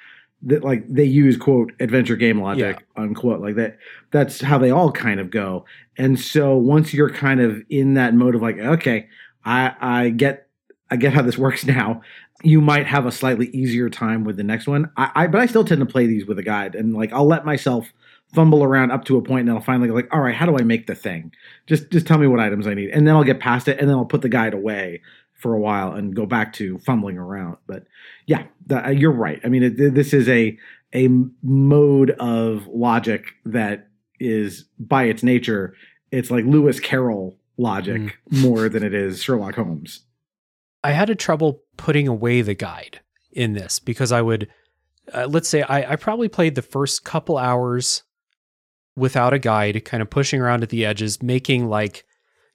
[0.41, 3.03] that like they use quote adventure game logic yeah.
[3.03, 3.77] unquote like that
[4.11, 5.65] that's how they all kind of go
[5.97, 9.09] and so once you're kind of in that mode of like okay
[9.43, 10.49] i i get
[10.91, 12.01] I get how this works now
[12.43, 14.91] you might have a slightly easier time with the next one.
[14.97, 17.27] I, I, but I still tend to play these with a guide, and like I'll
[17.27, 17.91] let myself
[18.33, 20.57] fumble around up to a point, and I'll finally go like, all right, how do
[20.57, 21.31] I make the thing?
[21.67, 23.89] Just just tell me what items I need, and then I'll get past it, and
[23.89, 25.01] then I'll put the guide away
[25.33, 27.57] for a while and go back to fumbling around.
[27.65, 27.85] But
[28.25, 29.39] yeah, the, uh, you're right.
[29.43, 30.57] I mean, it, this is a
[30.93, 31.09] a
[31.43, 33.87] mode of logic that
[34.19, 35.75] is by its nature,
[36.11, 38.41] it's like Lewis Carroll logic mm.
[38.41, 40.01] more than it is Sherlock Holmes.
[40.83, 43.01] I had a trouble putting away the guide
[43.31, 44.47] in this because I would,
[45.13, 48.03] uh, let's say, I, I probably played the first couple hours
[48.95, 52.05] without a guide, kind of pushing around at the edges, making like,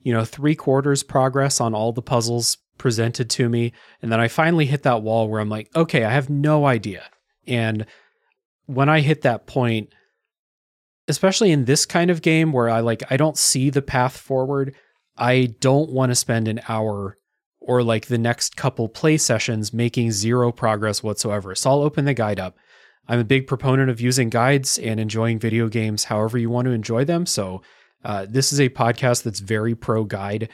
[0.01, 3.73] you know, three quarters progress on all the puzzles presented to me.
[4.03, 7.05] And then I finally hit that wall where I'm like, okay, I have no idea.
[7.47, 7.87] And
[8.67, 9.95] when I hit that point,
[11.09, 14.75] especially in this kind of game where I like, I don't see the path forward,
[15.17, 17.17] I don't want to spend an hour
[17.67, 21.55] or like the next couple play sessions making zero progress whatsoever.
[21.55, 22.57] So I'll open the guide up.
[23.09, 26.73] I'm a big proponent of using guides and enjoying video games however you want to
[26.73, 27.27] enjoy them.
[27.27, 27.63] So,
[28.05, 30.51] uh, this is a podcast that's very pro guide.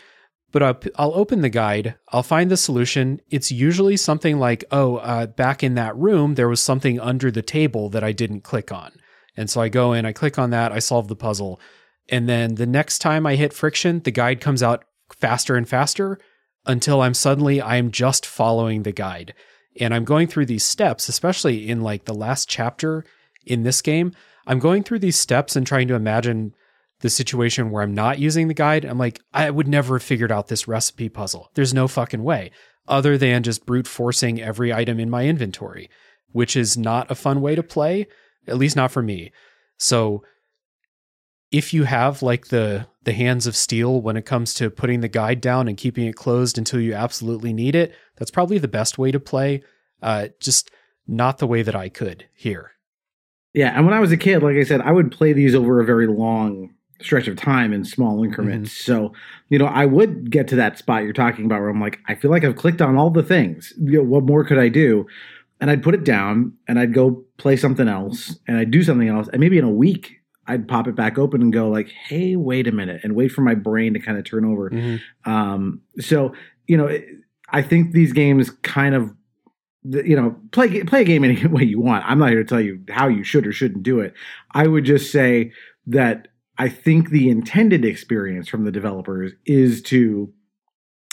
[0.53, 3.21] But I'll, I'll, open the guide, I'll find the solution.
[3.31, 7.43] It's usually something like, oh, uh, back in that room, there was something under the
[7.43, 8.93] table that I didn't click on.
[9.37, 11.61] And so I go in, I click on that, I solve the puzzle.
[12.09, 14.85] And then the next time I hit friction, the guide comes out
[15.21, 16.19] faster and faster
[16.67, 19.35] until I'm suddenly, I'm just following the guide.
[19.79, 23.05] And I'm going through these steps, especially in like the last chapter
[23.47, 24.13] in this game.
[24.47, 26.55] I'm going through these steps and trying to imagine
[27.01, 28.85] the situation where I'm not using the guide.
[28.85, 31.51] I'm like, I would never have figured out this recipe puzzle.
[31.55, 32.51] There's no fucking way,
[32.87, 35.89] other than just brute forcing every item in my inventory,
[36.33, 38.07] which is not a fun way to play,
[38.47, 39.33] at least not for me.
[39.79, 40.23] So
[41.51, 45.09] if you have like the the hands of steel when it comes to putting the
[45.09, 48.99] guide down and keeping it closed until you absolutely need it, that's probably the best
[48.99, 49.63] way to play.
[50.03, 50.71] Uh, just
[51.07, 52.73] not the way that I could here.
[53.53, 55.81] Yeah, and when I was a kid, like I said, I would play these over
[55.81, 58.71] a very long stretch of time in small increments.
[58.71, 58.93] Mm-hmm.
[58.93, 59.13] So,
[59.49, 62.15] you know, I would get to that spot you're talking about where I'm like, I
[62.15, 63.73] feel like I've clicked on all the things.
[63.79, 65.07] You know, what more could I do?
[65.61, 69.09] And I'd put it down and I'd go play something else and I'd do something
[69.09, 69.29] else.
[69.29, 70.20] And maybe in a week,
[70.51, 73.43] I'd pop it back open and go like, "Hey, wait a minute," and wait for
[73.43, 74.71] my brain to kind of turn over.
[74.71, 75.31] Mm-hmm.
[75.31, 76.35] Um, so
[76.67, 76.99] you know,
[77.49, 79.13] I think these games kind of,
[79.83, 82.05] you know, play play a game any way you want.
[82.07, 84.15] I'm not here to tell you how you should or shouldn't do it.
[84.53, 85.53] I would just say
[85.87, 86.29] that
[86.59, 90.33] I think the intended experience from the developers is to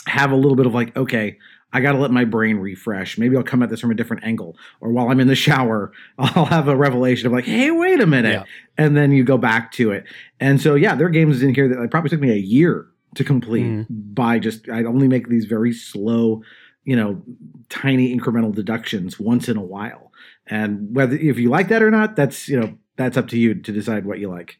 [0.06, 1.38] have a little bit of like, okay,
[1.72, 3.18] I got to let my brain refresh.
[3.18, 4.56] Maybe I'll come at this from a different angle.
[4.80, 8.06] Or while I'm in the shower, I'll have a revelation of like, hey, wait a
[8.06, 8.32] minute.
[8.32, 8.44] Yeah.
[8.78, 10.04] And then you go back to it.
[10.40, 12.86] And so, yeah, there are games in here that it probably took me a year
[13.16, 13.86] to complete mm.
[13.88, 16.42] by just, I only make these very slow,
[16.84, 17.22] you know,
[17.68, 20.12] tiny incremental deductions once in a while.
[20.46, 23.54] And whether, if you like that or not, that's, you know, that's up to you
[23.54, 24.58] to decide what you like.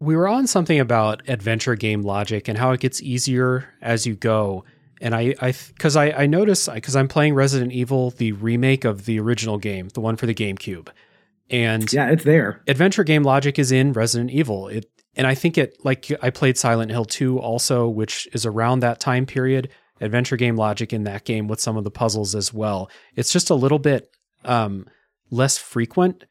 [0.00, 4.14] We were on something about adventure game logic and how it gets easier as you
[4.14, 4.64] go
[5.00, 9.04] and I, I, because I, I notice because I'm playing Resident Evil, the remake of
[9.04, 10.88] the original game, the one for the GameCube,
[11.50, 12.62] and yeah, it's there.
[12.66, 14.68] Adventure game logic is in Resident Evil.
[14.68, 18.80] It, and I think it like I played Silent Hill 2 also, which is around
[18.80, 19.70] that time period.
[20.00, 22.90] Adventure game logic in that game with some of the puzzles as well.
[23.14, 24.10] It's just a little bit
[24.44, 24.86] um,
[25.30, 26.24] less frequent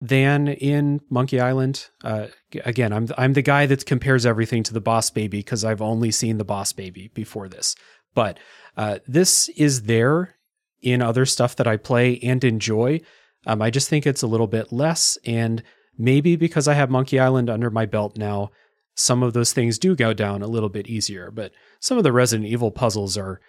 [0.00, 1.88] than in Monkey Island.
[2.04, 2.26] Uh,
[2.64, 6.10] again, I'm I'm the guy that compares everything to the Boss Baby because I've only
[6.10, 7.74] seen the Boss Baby before this.
[8.14, 8.38] But
[8.76, 10.36] uh, this is there
[10.80, 13.00] in other stuff that I play and enjoy.
[13.46, 15.62] Um, I just think it's a little bit less, and
[15.96, 18.50] maybe because I have Monkey Island under my belt now,
[18.94, 21.30] some of those things do go down a little bit easier.
[21.30, 23.40] But some of the Resident Evil puzzles are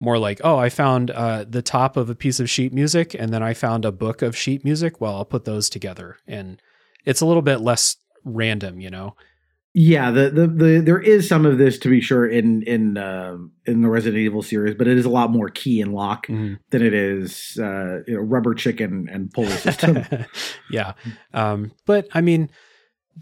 [0.00, 3.32] more like, oh, I found uh, the top of a piece of sheet music and
[3.32, 5.00] then I found a book of sheet music.
[5.00, 6.18] Well, I'll put those together.
[6.26, 6.60] And
[7.04, 9.16] it's a little bit less random, you know?
[9.78, 13.36] Yeah, the, the, the there is some of this to be sure in in uh,
[13.66, 16.54] in the Resident Evil series, but it is a lot more key and lock mm-hmm.
[16.70, 20.02] than it is uh, you know, rubber chicken and pulley system.
[20.70, 20.94] yeah,
[21.34, 22.48] um, but I mean,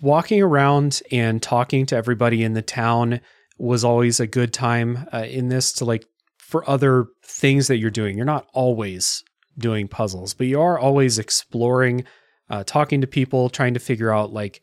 [0.01, 3.21] walking around and talking to everybody in the town
[3.59, 6.07] was always a good time uh, in this to like
[6.55, 8.17] for other things that you're doing.
[8.17, 9.25] You're not always
[9.59, 12.05] doing puzzles, but you are always exploring,
[12.49, 14.61] uh, talking to people, trying to figure out like,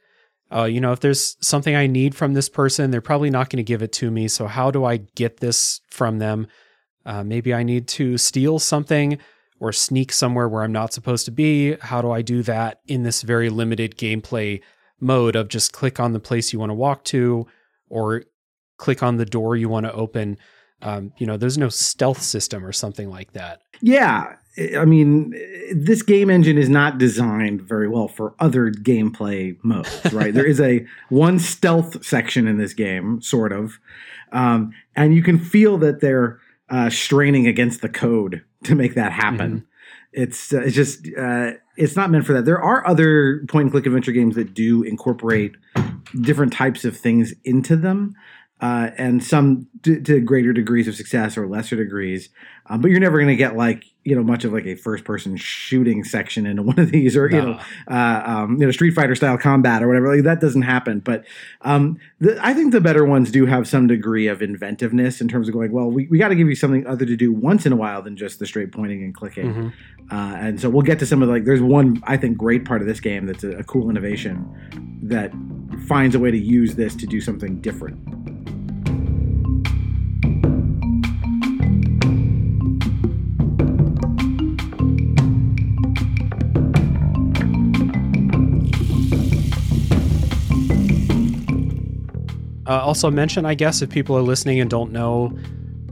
[0.55, 3.57] uh, you know, if there's something I need from this person, they're probably not going
[3.57, 4.29] to give it to me.
[4.29, 6.47] So how do I get this from them?
[7.05, 9.17] Uh, maybe I need to steal something
[9.59, 11.75] or sneak somewhere where I'm not supposed to be.
[11.75, 14.61] How do I do that in this very limited gameplay
[15.01, 17.47] mode of just click on the place you want to walk to
[17.89, 18.23] or
[18.77, 20.37] click on the door you want to open?
[20.81, 23.61] Um, you know, there's no stealth system or something like that.
[23.81, 24.35] Yeah.
[24.77, 25.33] I mean,
[25.73, 30.33] this game engine is not designed very well for other gameplay modes, right?
[30.33, 33.79] there is a one stealth section in this game, sort of,
[34.33, 39.11] um, and you can feel that they're uh, straining against the code to make that
[39.11, 39.51] happen.
[39.51, 39.65] Mm-hmm.
[40.13, 42.43] It's uh, it's just uh, it's not meant for that.
[42.43, 45.53] There are other point and click adventure games that do incorporate
[46.19, 48.13] different types of things into them
[48.61, 52.29] uh, and some to, to, greater degrees of success or lesser degrees.
[52.67, 55.03] Um, but you're never going to get like you know much of like a first
[55.03, 57.37] person shooting section into one of these or no.
[57.37, 57.59] you know
[57.89, 60.15] uh, um, you know Street Fighter style combat or whatever.
[60.15, 60.99] Like that doesn't happen.
[60.99, 61.25] But
[61.61, 65.47] um, the, I think the better ones do have some degree of inventiveness in terms
[65.47, 65.71] of going.
[65.71, 68.03] Well, we, we got to give you something other to do once in a while
[68.03, 69.53] than just the straight pointing and clicking.
[69.53, 70.15] Mm-hmm.
[70.15, 71.45] Uh, and so we'll get to some of the, like.
[71.45, 75.31] There's one I think great part of this game that's a, a cool innovation that
[75.87, 78.30] finds a way to use this to do something different.
[92.71, 95.37] Uh, also, mention, I guess, if people are listening and don't know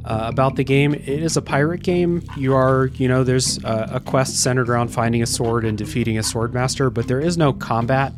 [0.06, 2.24] uh, about the game, it is a pirate game.
[2.38, 6.18] You are, you know, there's a, a quest centered around finding a sword and defeating
[6.18, 8.14] a sword master, but there is no combat.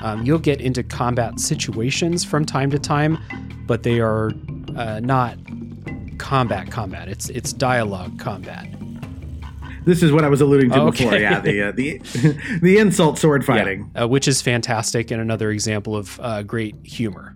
[0.00, 3.18] Um, you'll get into combat situations from time to time,
[3.66, 4.30] but they are
[4.76, 5.36] uh, not
[6.18, 7.08] combat combat.
[7.08, 8.68] It's it's dialogue combat.
[9.86, 11.04] This is what I was alluding to okay.
[11.04, 11.18] before.
[11.18, 11.98] Yeah, the uh, the
[12.62, 16.76] the insult sword fighting, yeah, uh, which is fantastic and another example of uh, great
[16.84, 17.34] humor.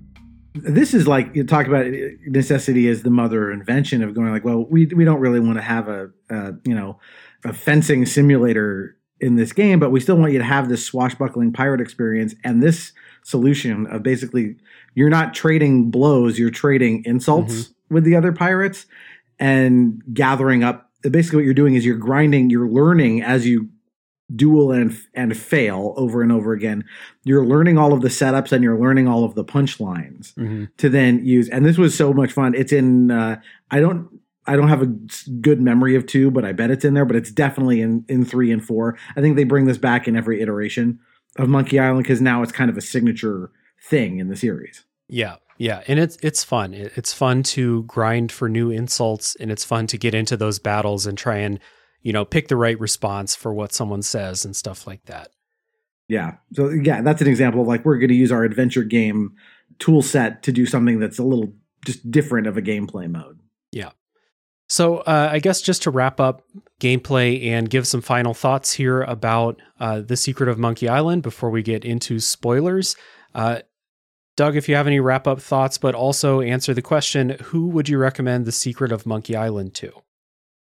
[0.55, 1.87] This is like you talk about
[2.27, 5.63] necessity as the mother invention of going like, well, we we don't really want to
[5.63, 6.99] have a, a you know
[7.45, 11.53] a fencing simulator in this game, but we still want you to have this swashbuckling
[11.53, 12.93] pirate experience and this
[13.23, 14.57] solution of basically
[14.95, 17.95] you're not trading blows, you're trading insults mm-hmm.
[17.95, 18.87] with the other pirates
[19.39, 23.69] and gathering up basically what you're doing is you're grinding, you're learning as you
[24.35, 26.85] duel and and fail over and over again.
[27.25, 30.65] You're learning all of the setups and you're learning all of the punchlines mm-hmm.
[30.77, 31.49] to then use.
[31.49, 32.55] And this was so much fun.
[32.55, 34.09] It's in uh, I don't
[34.47, 37.05] I don't have a good memory of two, but I bet it's in there.
[37.05, 38.99] But it's definitely in in three and four.
[39.17, 40.99] I think they bring this back in every iteration
[41.37, 43.51] of Monkey Island because now it's kind of a signature
[43.83, 44.85] thing in the series.
[45.09, 46.75] Yeah, yeah, and it's it's fun.
[46.75, 51.07] It's fun to grind for new insults, and it's fun to get into those battles
[51.07, 51.59] and try and
[52.03, 55.31] you know pick the right response for what someone says and stuff like that.
[56.09, 56.37] Yeah.
[56.53, 59.35] So yeah, that's an example of like we're going to use our adventure game
[59.79, 61.53] tool set to do something that's a little
[61.85, 63.41] just different of a gameplay mode.
[63.73, 63.91] Yeah.
[64.69, 66.43] So uh, I guess just to wrap up
[66.81, 71.51] gameplay and give some final thoughts here about uh, the Secret of Monkey Island before
[71.51, 72.97] we get into spoilers.
[73.35, 73.61] Uh,
[74.37, 77.89] Doug, if you have any wrap up thoughts, but also answer the question who would
[77.89, 79.93] you recommend The Secret of Monkey Island to?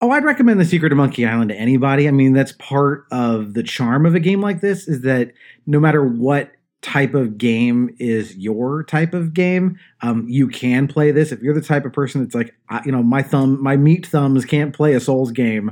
[0.03, 2.09] Oh, I'd recommend The Secret of Monkey Island to anybody.
[2.09, 5.31] I mean, that's part of the charm of a game like this is that
[5.65, 6.51] no matter what
[6.81, 11.31] type of game is your type of game, um, you can play this.
[11.31, 14.43] If you're the type of person that's like, you know, my thumb, my meat thumbs
[14.43, 15.71] can't play a Souls game.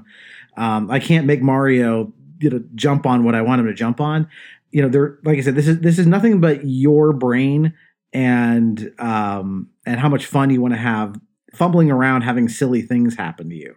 [0.56, 4.00] Um, I can't make Mario, you know, jump on what I want him to jump
[4.00, 4.30] on
[4.72, 7.74] you know, there, like I said, this is this is nothing but your brain
[8.14, 11.20] and um and how much fun you want to have
[11.54, 13.76] fumbling around having silly things happen to you.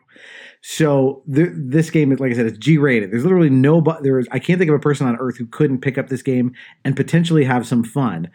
[0.62, 3.10] So th- this game is, like I said, it's G rated.
[3.10, 5.80] There's literally no, but there's I can't think of a person on earth who couldn't
[5.80, 6.54] pick up this game
[6.84, 8.30] and potentially have some fun.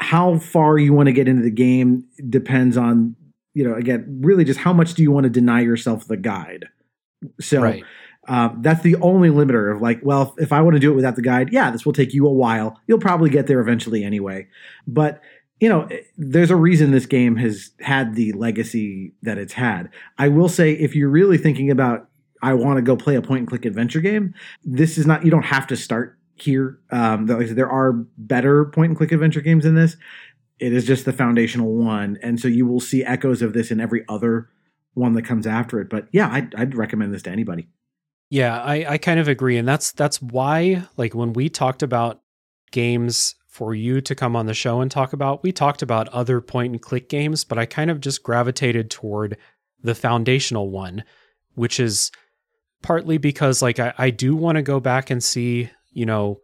[0.00, 3.14] How far you want to get into the game depends on,
[3.54, 6.66] you know, again, really just how much do you want to deny yourself the guide.
[7.40, 7.84] So right.
[8.28, 11.16] Um, that's the only limiter of like, well, if I want to do it without
[11.16, 12.78] the guide, yeah, this will take you a while.
[12.86, 14.46] You'll probably get there eventually anyway.
[14.86, 15.20] But
[15.62, 15.88] you know,
[16.18, 19.90] there's a reason this game has had the legacy that it's had.
[20.18, 22.08] I will say, if you're really thinking about,
[22.42, 24.34] I want to go play a point and click adventure game,
[24.64, 25.24] this is not.
[25.24, 26.80] You don't have to start here.
[26.90, 29.96] Um, there are better point and click adventure games in this.
[30.58, 33.78] It is just the foundational one, and so you will see echoes of this in
[33.78, 34.50] every other
[34.94, 35.88] one that comes after it.
[35.88, 37.68] But yeah, I'd, I'd recommend this to anybody.
[38.30, 39.58] Yeah, I, I kind of agree.
[39.58, 42.20] And that's that's why like when we talked about
[42.72, 46.40] games for you to come on the show and talk about, we talked about other
[46.40, 49.36] point and click games, but I kind of just gravitated toward
[49.82, 51.04] the foundational one,
[51.54, 52.10] which is
[52.80, 56.40] partly because like I, I do want to go back and see, you know,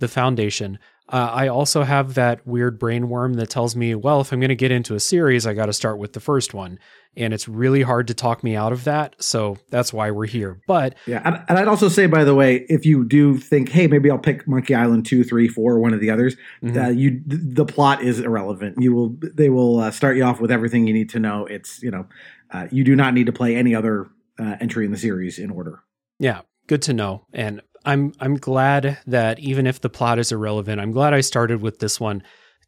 [0.00, 0.78] the foundation.
[1.08, 4.48] Uh, I also have that weird brain worm that tells me, well, if I'm going
[4.50, 6.78] to get into a series, I got to start with the first one
[7.18, 9.16] and it's really hard to talk me out of that.
[9.22, 10.60] So that's why we're here.
[10.66, 13.88] But yeah, and, and, I'd also say, by the way, if you do think, hey,
[13.88, 16.78] maybe I'll pick Monkey Island two, three, four, one of the others, mm-hmm.
[16.78, 18.76] uh, you the plot is irrelevant.
[18.80, 21.46] You will they will uh, start you off with everything you need to know.
[21.46, 22.06] It's you know,
[22.52, 25.50] uh, you do not need to play any other uh, entry in the series in
[25.50, 25.82] order.
[26.20, 27.26] Yeah, good to know.
[27.32, 31.62] And I'm I'm glad that even if the plot is irrelevant, I'm glad I started
[31.62, 32.22] with this one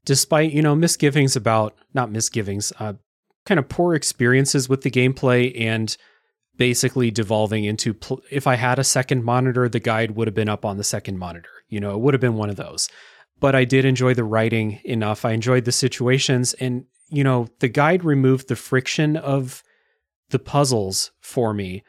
[0.07, 2.95] despite you know misgivings about not misgivings uh,
[3.47, 5.97] kind of poor experiences with the gameplay and
[6.57, 10.49] basically devolving into pl- if I had a second monitor, the guide would have been
[10.49, 11.51] up on the second monitor.
[11.69, 12.89] You know, it would have been one of those.
[13.39, 15.25] But I did enjoy the writing enough.
[15.25, 16.53] I enjoyed the situations.
[16.55, 19.63] And, you know, the guide removed the friction of
[20.29, 21.83] the puzzles for me,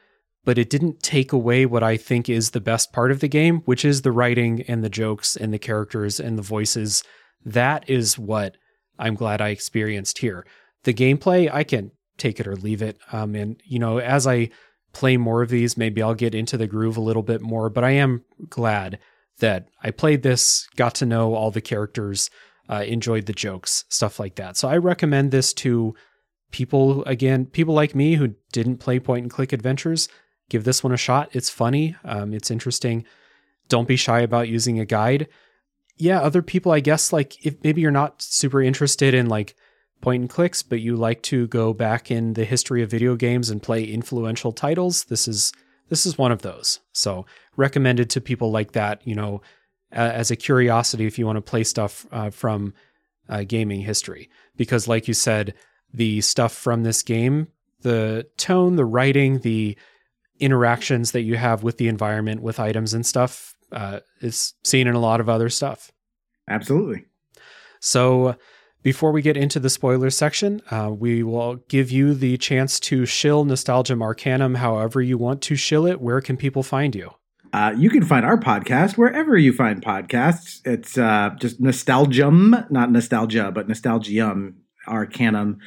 [0.43, 3.61] but it didn't take away what I think is the best part of the game,
[3.65, 7.03] which is the writing and the jokes and the characters and the voices.
[7.45, 8.57] That is what
[8.97, 10.45] I'm glad I experienced here
[10.83, 12.97] the gameplay, I can take it or leave it.
[13.11, 14.49] Um, and you know, as I
[14.93, 17.69] play more of these, maybe I'll get into the groove a little bit more.
[17.69, 18.99] But I am glad
[19.39, 22.29] that I played this, got to know all the characters,
[22.69, 24.57] uh, enjoyed the jokes, stuff like that.
[24.57, 25.95] So I recommend this to
[26.51, 30.09] people again, people like me who didn't play point and click adventures.
[30.51, 31.29] Give this one a shot.
[31.31, 31.95] It's funny.
[32.03, 33.05] Um, it's interesting.
[33.69, 35.29] Don't be shy about using a guide.
[36.01, 39.55] yeah, other people, I guess, like if maybe you're not super interested in like
[40.01, 43.51] point and clicks, but you like to go back in the history of video games
[43.51, 45.53] and play influential titles, this is
[45.89, 46.79] this is one of those.
[46.91, 49.41] So recommended to people like that, you know,
[49.91, 52.73] as a curiosity if you want to play stuff uh, from
[53.29, 54.27] uh, gaming history.
[54.57, 55.53] Because, like you said,
[55.93, 57.49] the stuff from this game,
[57.81, 59.77] the tone, the writing, the
[60.41, 64.95] interactions that you have with the environment, with items and stuff, uh, is seen in
[64.95, 65.91] a lot of other stuff.
[66.49, 67.05] Absolutely.
[67.79, 68.35] So,
[68.83, 73.05] before we get into the spoiler section, uh, we will give you the chance to
[73.05, 76.01] shill Nostalgia Arcanum however you want to shill it.
[76.01, 77.11] Where can people find you?
[77.53, 80.61] Uh, you can find our podcast wherever you find podcasts.
[80.65, 85.59] It's uh, just Nostalgium, not nostalgia, but Nostalgium Arcanum.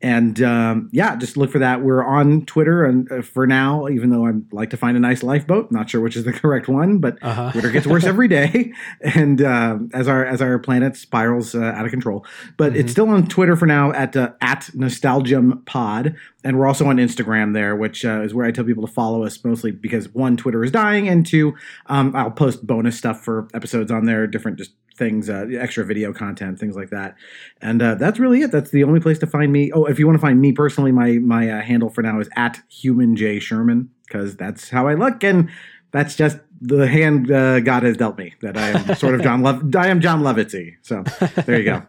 [0.00, 1.82] And um, yeah, just look for that.
[1.82, 5.24] We're on Twitter, and uh, for now, even though I'd like to find a nice
[5.24, 7.50] lifeboat, not sure which is the correct one, but uh-huh.
[7.52, 11.84] Twitter gets worse every day, and uh, as our as our planet spirals uh, out
[11.84, 12.24] of control.
[12.56, 12.80] But mm-hmm.
[12.80, 16.98] it's still on Twitter for now at uh, at Nostalgium Pod, and we're also on
[16.98, 20.36] Instagram there, which uh, is where I tell people to follow us mostly because one,
[20.36, 24.58] Twitter is dying, and two, um, I'll post bonus stuff for episodes on there, different
[24.58, 27.14] just things, uh, extra video content, things like that.
[27.62, 28.50] And uh, that's really it.
[28.50, 29.72] That's the only place to find me.
[29.72, 32.28] Oh, if you want to find me personally, my my uh, handle for now is
[32.36, 35.48] at human j sherman because that's how I look, and
[35.92, 38.34] that's just the hand uh, God has dealt me.
[38.42, 39.74] That I am sort of John Love.
[39.74, 40.76] I am Jon Lovitzy.
[40.82, 41.04] So
[41.42, 41.82] there you go.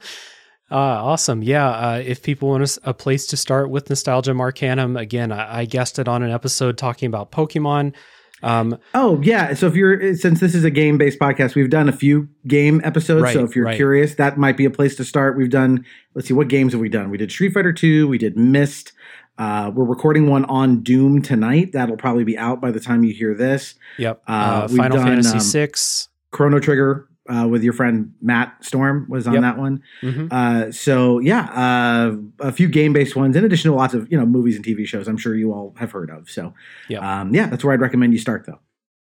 [0.71, 0.75] Uh,
[1.11, 1.41] awesome.
[1.41, 1.69] Yeah.
[1.69, 5.65] Uh, if people want a, a, place to start with Nostalgia Arcanum, again, I, I
[5.65, 7.93] guessed it on an episode talking about Pokemon.
[8.41, 9.53] Um, oh yeah.
[9.53, 12.81] So if you're since this is a game based podcast, we've done a few game
[12.83, 13.23] episodes.
[13.23, 13.75] Right, so if you're right.
[13.75, 15.37] curious, that might be a place to start.
[15.37, 15.85] We've done.
[16.13, 17.09] Let's see, what games have we done?
[17.09, 18.07] We did Street Fighter Two.
[18.07, 18.93] We did Myst.
[19.37, 21.71] Uh, we're recording one on Doom tonight.
[21.71, 23.75] That'll probably be out by the time you hear this.
[23.97, 24.21] Yep.
[24.27, 26.09] Uh, uh, Final done, Fantasy um, Six.
[26.31, 29.41] Chrono Trigger uh, with your friend Matt Storm was on yep.
[29.43, 29.83] that one.
[30.01, 30.27] Mm-hmm.
[30.31, 34.17] Uh, so yeah, uh, a few game based ones in addition to lots of you
[34.17, 35.07] know movies and TV shows.
[35.07, 36.29] I'm sure you all have heard of.
[36.29, 36.53] So
[36.87, 37.01] yep.
[37.01, 38.59] um, yeah, that's where I'd recommend you start though.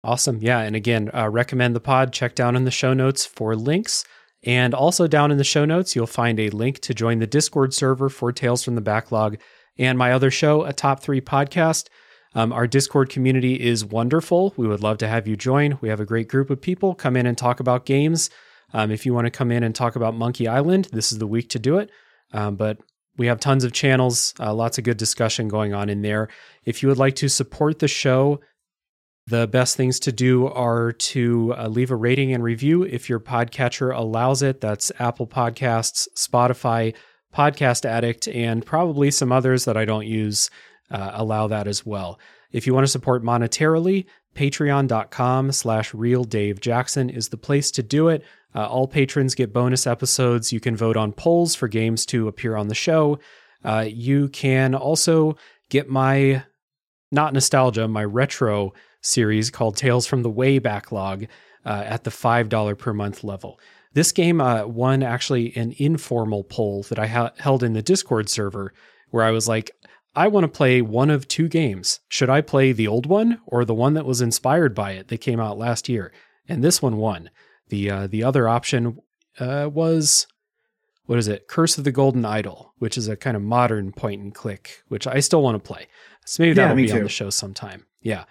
[0.03, 0.39] Awesome.
[0.41, 2.11] Yeah, and again, uh, recommend the pod.
[2.11, 4.03] Check down in the show notes for links.
[4.43, 7.73] And also down in the show notes, you'll find a link to join the Discord
[7.73, 9.37] server for Tales from the Backlog
[9.77, 11.89] and my other show, a top three podcast.
[12.33, 14.53] Um, our Discord community is wonderful.
[14.55, 15.77] We would love to have you join.
[15.81, 18.29] We have a great group of people come in and talk about games.
[18.73, 21.27] Um, if you want to come in and talk about Monkey Island, this is the
[21.27, 21.89] week to do it.
[22.31, 22.77] Um, but
[23.17, 26.29] we have tons of channels, uh, lots of good discussion going on in there.
[26.63, 28.39] If you would like to support the show,
[29.27, 33.19] the best things to do are to uh, leave a rating and review if your
[33.19, 34.61] podcatcher allows it.
[34.61, 36.95] That's Apple Podcasts, Spotify,
[37.33, 40.49] Podcast Addict, and probably some others that I don't use
[40.91, 42.19] uh, allow that as well.
[42.51, 47.83] If you want to support monetarily, patreon.com slash real Dave Jackson is the place to
[47.83, 48.23] do it.
[48.53, 50.51] Uh, all patrons get bonus episodes.
[50.51, 53.19] You can vote on polls for games to appear on the show.
[53.63, 55.37] Uh, you can also
[55.69, 56.43] get my,
[57.11, 61.25] not nostalgia, my retro series called Tales from the Way Backlog
[61.65, 63.59] uh, at the $5 per month level.
[63.93, 68.29] This game uh, won actually an informal poll that I ha- held in the Discord
[68.29, 68.73] server
[69.09, 69.71] where I was like,
[70.15, 71.99] I want to play one of two games.
[72.09, 75.19] Should I play the old one or the one that was inspired by it that
[75.19, 76.11] came out last year?
[76.47, 77.29] And this one won.
[77.69, 78.99] The uh, the other option
[79.39, 80.27] uh, was
[81.05, 81.47] what is it?
[81.47, 85.07] Curse of the Golden Idol, which is a kind of modern point and click, which
[85.07, 85.87] I still want to play.
[86.25, 86.97] So maybe that'll be too.
[86.97, 87.85] on the show sometime.
[88.01, 88.25] Yeah.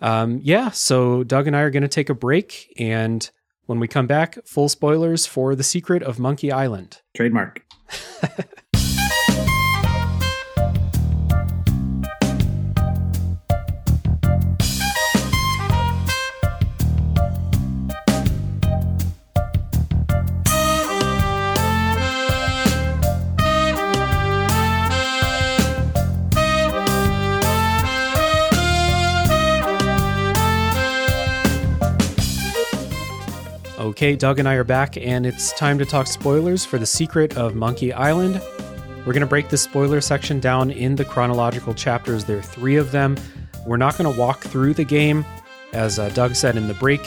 [0.00, 0.70] Um, yeah.
[0.70, 2.74] So Doug and I are going to take a break.
[2.78, 3.28] And
[3.66, 7.00] when we come back, full spoilers for The Secret of Monkey Island.
[7.14, 7.64] Trademark.
[33.96, 37.38] Okay, Doug and I are back, and it's time to talk spoilers for The Secret
[37.38, 38.42] of Monkey Island.
[38.98, 42.22] We're going to break the spoiler section down in the chronological chapters.
[42.22, 43.16] There are three of them.
[43.66, 45.24] We're not going to walk through the game,
[45.72, 47.00] as uh, Doug said in the break.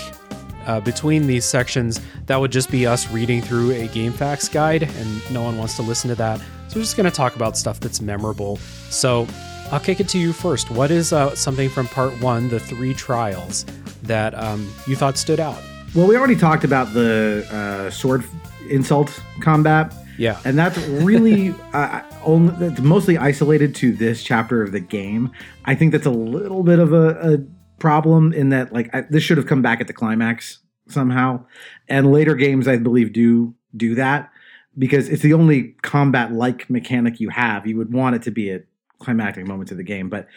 [0.66, 5.32] Uh, between these sections, that would just be us reading through a GameFAQs guide, and
[5.32, 6.40] no one wants to listen to that.
[6.70, 8.57] So we're just going to talk about stuff that's memorable.
[8.90, 9.28] So
[9.72, 10.72] I'll kick it to you first.
[10.72, 13.64] What is uh, something from part one, the three trials,
[14.02, 15.61] that um, you thought stood out?
[15.95, 18.24] Well, we already talked about the uh, sword
[18.70, 19.91] insult combat.
[20.20, 25.32] Yeah, and that's really uh, only that's mostly isolated to this chapter of the game.
[25.66, 27.38] I think that's a little bit of a, a
[27.80, 31.44] problem in that like I, this should have come back at the climax somehow,
[31.88, 34.30] and later games I believe do do that
[34.78, 37.66] because it's the only combat like mechanic you have.
[37.66, 38.60] You would want it to be a
[38.99, 40.28] climactic moment to the game, but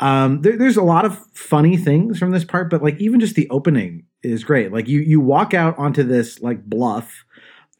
[0.00, 2.68] um, there, there's a lot of funny things from this part.
[2.68, 4.72] But like even just the opening is great.
[4.72, 7.24] Like you you walk out onto this like bluff.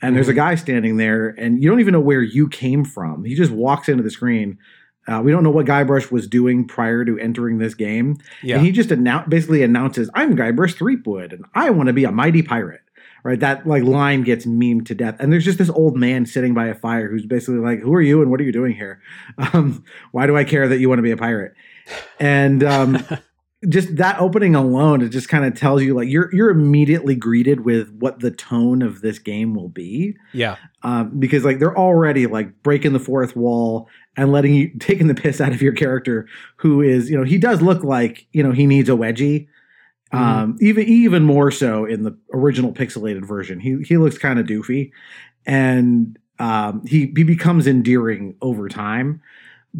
[0.00, 3.24] And there's a guy standing there, and you don't even know where you came from.
[3.24, 4.56] He just walks into the screen.
[5.08, 8.18] Uh, we don't know what Guybrush was doing prior to entering this game.
[8.42, 8.56] Yeah.
[8.56, 12.12] And he just annou- basically announces, I'm Guybrush Threepwood, and I want to be a
[12.12, 12.82] mighty pirate.
[13.24, 13.40] Right?
[13.40, 15.16] That like line gets memed to death.
[15.18, 18.00] And there's just this old man sitting by a fire who's basically like, Who are
[18.00, 19.02] you and what are you doing here?
[19.52, 19.82] Um,
[20.12, 21.54] why do I care that you want to be a pirate?
[22.20, 23.04] And um,
[23.68, 27.64] just that opening alone, it just kind of tells you like you're you're immediately greeted
[27.64, 30.16] with what the tone of this game will be.
[30.32, 30.56] Yeah.
[30.84, 35.14] um, because like they're already like breaking the fourth wall and letting you taking the
[35.14, 38.52] piss out of your character who is you know he does look like you know
[38.52, 39.48] he needs a wedgie.
[40.10, 43.60] Um, even even more so in the original pixelated version.
[43.60, 44.90] He he looks kind of doofy.
[45.44, 49.20] And um, he he becomes endearing over time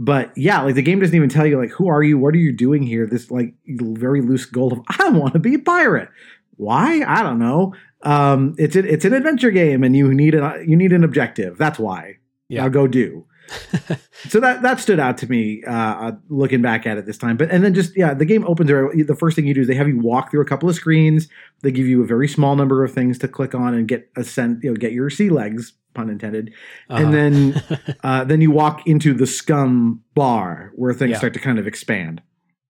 [0.00, 2.38] but yeah like the game doesn't even tell you like who are you what are
[2.38, 6.08] you doing here this like very loose goal of i want to be a pirate
[6.56, 10.68] why i don't know um it's a, it's an adventure game and you need an
[10.70, 12.14] you need an objective that's why
[12.48, 12.62] Yeah.
[12.62, 13.26] now go do
[14.28, 17.38] so that that stood out to me uh, uh, looking back at it this time.
[17.38, 18.68] But and then just yeah, the game opens.
[18.68, 21.28] The first thing you do is they have you walk through a couple of screens.
[21.62, 24.22] They give you a very small number of things to click on and get a
[24.22, 26.52] sense, you know, get your sea legs, pun intended.
[26.88, 27.02] Uh-huh.
[27.02, 27.62] And then
[28.02, 31.18] uh, then you walk into the SCUMM Bar where things Yeah.
[31.18, 32.22] start to kind of expand.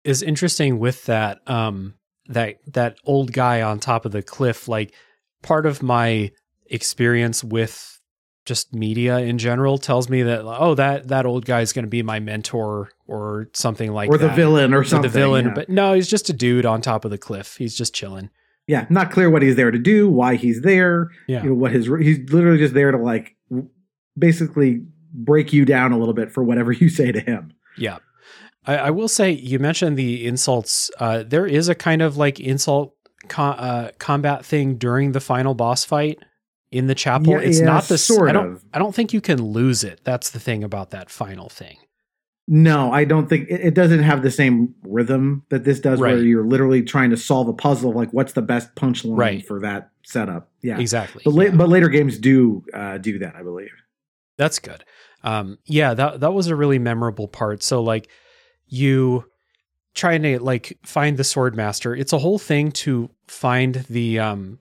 [0.04, 1.94] is interesting with that um
[2.28, 4.94] that that old guy on top of the cliff like
[5.42, 6.30] part of my
[6.70, 8.00] experience with
[8.46, 11.90] just media in general tells me that oh that that old guy is going to
[11.90, 15.10] be my mentor or something like or the villain or or something.
[15.10, 15.54] the villain yeah.
[15.54, 18.30] but no he's just a dude on top of the cliff he's just chilling
[18.68, 21.10] yeah, not clear what he's there to do, why he's there.
[21.26, 23.34] yeah You know what his he's literally just there to like
[24.16, 24.82] basically
[25.12, 27.52] break you down a little bit for whatever you say to him.
[27.76, 27.98] Yeah.
[28.66, 30.90] I, I will say, you mentioned the insults.
[30.98, 32.94] Uh, there is a kind of like insult
[33.28, 36.18] co- uh, combat thing during the final boss fight
[36.70, 37.32] in the chapel.
[37.34, 38.52] Yeah, it's yeah, not the sort I don't.
[38.52, 38.64] of.
[38.74, 40.00] I don't think you can lose it.
[40.04, 41.78] That's the thing about that final thing.
[42.50, 46.16] No, I don't think it, it doesn't have the same rhythm that this does, where
[46.18, 47.90] you're literally trying to solve a puzzle.
[47.90, 49.46] of, Like, what's the best punchline Right.
[49.46, 50.50] for that setup?
[50.62, 51.20] Yeah, Exactly.
[51.26, 51.50] but la- yeah.
[51.54, 53.70] but later games do uh, do that, I believe.
[54.38, 54.82] That's good.
[55.22, 57.62] Um, yeah, that that was a really memorable part.
[57.62, 58.08] So like
[58.66, 59.24] you
[59.94, 61.94] trying to like find the sword master.
[61.94, 64.60] It's a whole thing to find the um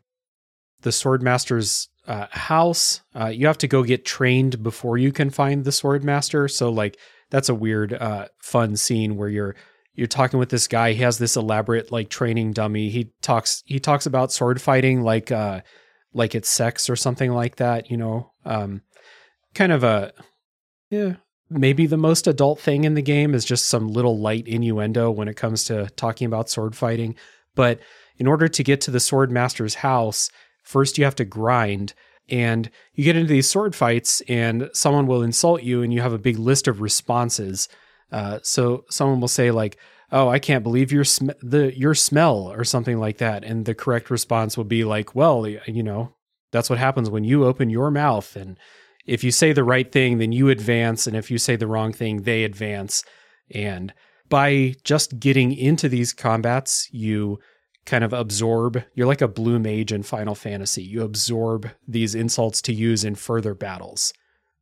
[0.81, 3.01] the sword master's uh, house.
[3.15, 6.47] Uh, you have to go get trained before you can find the sword master.
[6.47, 6.97] So like
[7.29, 9.55] that's a weird uh fun scene where you're
[9.93, 10.93] you're talking with this guy.
[10.93, 12.89] He has this elaborate like training dummy.
[12.89, 15.61] He talks he talks about sword fighting like uh
[16.13, 18.31] like it's sex or something like that, you know.
[18.45, 18.81] Um
[19.53, 20.13] kind of a
[20.89, 21.15] yeah
[21.49, 25.27] maybe the most adult thing in the game is just some little light innuendo when
[25.27, 27.15] it comes to talking about sword fighting
[27.55, 27.79] but
[28.17, 30.29] in order to get to the sword master's house
[30.61, 31.93] first you have to grind
[32.29, 36.13] and you get into these sword fights and someone will insult you and you have
[36.13, 37.67] a big list of responses
[38.11, 39.77] uh, so someone will say like
[40.11, 43.75] oh i can't believe your sm- the your smell or something like that and the
[43.75, 46.13] correct response will be like well you know
[46.51, 48.57] that's what happens when you open your mouth and
[49.07, 51.07] if you say the right thing, then you advance.
[51.07, 53.03] And if you say the wrong thing, they advance.
[53.49, 53.93] And
[54.29, 57.39] by just getting into these combats, you
[57.87, 60.83] kind of absorb, you're like a blue mage in Final Fantasy.
[60.83, 64.13] You absorb these insults to use in further battles.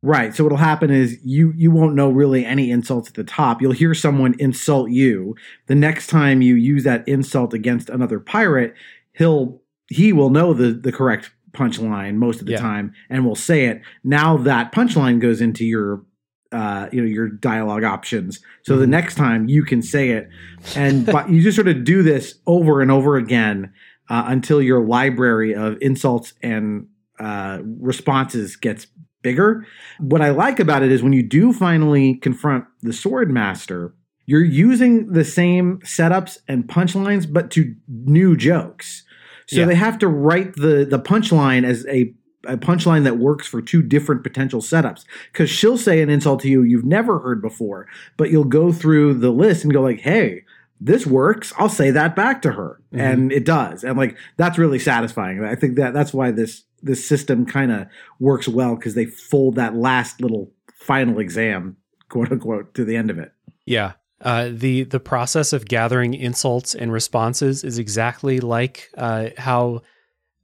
[0.02, 0.34] Right.
[0.34, 3.60] So what'll happen is you you won't know really any insults at the top.
[3.60, 5.34] You'll hear someone insult you.
[5.66, 8.74] The next time you use that insult against another pirate,
[9.12, 12.60] he'll he will know the the correct punchline most of the Yeah.
[12.60, 13.80] time and will say it.
[14.04, 16.02] Now that punchline goes into your
[16.52, 18.40] uh, you know your dialogue options.
[18.62, 18.90] So the Mhm.
[18.90, 20.28] next time you can say it,
[20.76, 23.72] and but you just sort of do this over and over again
[24.08, 26.86] uh, until your library of insults and
[27.18, 28.86] uh, responses gets
[29.22, 29.66] bigger.
[29.98, 33.94] What I like about it is when you do finally confront the sword master,
[34.26, 39.02] you're using the same setups and punchlines, but to new jokes.
[39.48, 39.66] So Yeah.
[39.66, 42.12] they have to write the the punchline as a
[42.46, 45.04] a punchline that works for two different potential setups.
[45.32, 47.86] Because she'll say an insult to you you've never heard before,
[48.16, 50.44] but you'll go through the list and go like, "Hey,
[50.80, 51.52] this works.
[51.58, 53.00] I'll say that back to her," Mhm.
[53.00, 53.84] and it does.
[53.84, 55.42] And like that's really satisfying.
[55.44, 57.86] I think that that's why this this system kind of
[58.20, 61.76] works well because they fold that last little final exam,
[62.10, 63.32] quote unquote, to the end of it.
[63.64, 63.92] Yeah.
[64.20, 69.82] Uh, the the process of gathering insults and responses is exactly like uh, how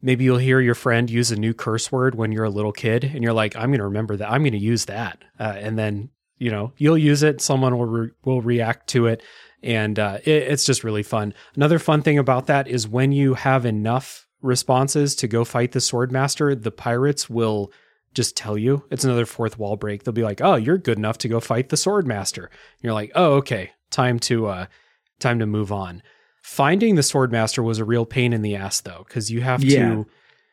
[0.03, 3.05] maybe you'll hear your friend use a new curse word when you're a little kid
[3.05, 4.31] and you're like i'm going to remember that.
[4.31, 5.23] I'm going to use that.
[5.39, 7.41] Uh, and then you know you'll use it.
[7.41, 9.23] Someone will re- will react to it.
[9.63, 11.35] And uh, it, it's just really fun.
[11.55, 15.81] Another fun thing about that is when you have enough responses to go fight the
[15.81, 17.73] sword master the pirates will
[18.13, 18.85] just tell you.
[18.91, 20.03] It's another fourth wall break.
[20.03, 22.47] They'll be like oh you're good enough to go fight the sword master.
[22.47, 23.73] And you're like oh okay.
[23.91, 24.67] Time to uh
[25.21, 26.03] time to move on
[26.43, 29.63] finding the sword master was a real pain in the ass though because you have
[29.63, 29.89] Yeah.
[29.95, 30.07] to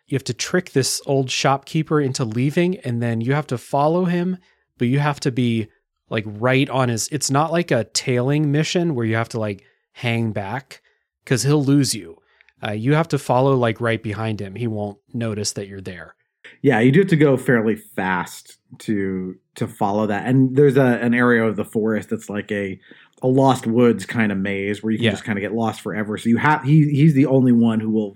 [0.08, 4.06] you have to trick this old shopkeeper into leaving and then you have to follow
[4.06, 4.38] him
[4.78, 5.68] but you have to be
[6.10, 9.64] like right on his it's not like a tailing mission where you have to like
[9.94, 10.82] hang back
[11.24, 12.18] because he'll lose you
[12.66, 16.16] uh, you have to follow like right behind him he won't notice that you're there
[16.62, 20.26] Yeah, you do have to go fairly fast to to follow that.
[20.26, 22.80] And there's a an area of the forest that's like a
[23.22, 25.12] a lost woods kind of maze where you can Yeah.
[25.12, 26.18] just kind of get lost forever.
[26.18, 28.16] So you have he he's the only one who will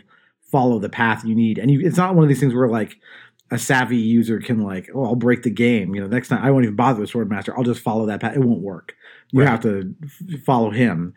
[0.52, 1.58] follow the path you need.
[1.58, 2.96] And you, it's not one of these things where like
[3.52, 5.94] a savvy user can like, oh, I'll break the game.
[5.94, 7.54] You know, next time I won't even bother with Swordmaster.
[7.58, 8.36] I'll just follow that path.
[8.36, 8.96] It won't work.
[9.32, 9.50] You Right.
[9.50, 11.14] have to f- follow him.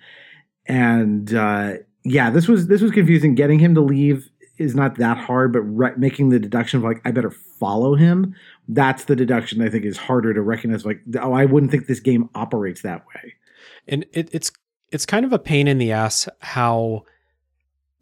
[0.66, 3.34] And uh, yeah, this was this was confusing.
[3.34, 7.00] Getting him to leave is not that hard, but re- making the deduction of like
[7.04, 8.34] I better follow him.
[8.68, 10.84] That's the deduction I think is harder to recognize.
[10.84, 13.34] Like, oh, I wouldn't think this game operates that way.
[13.88, 14.50] And it, it's
[14.90, 17.04] it's kind of a pain in the ass how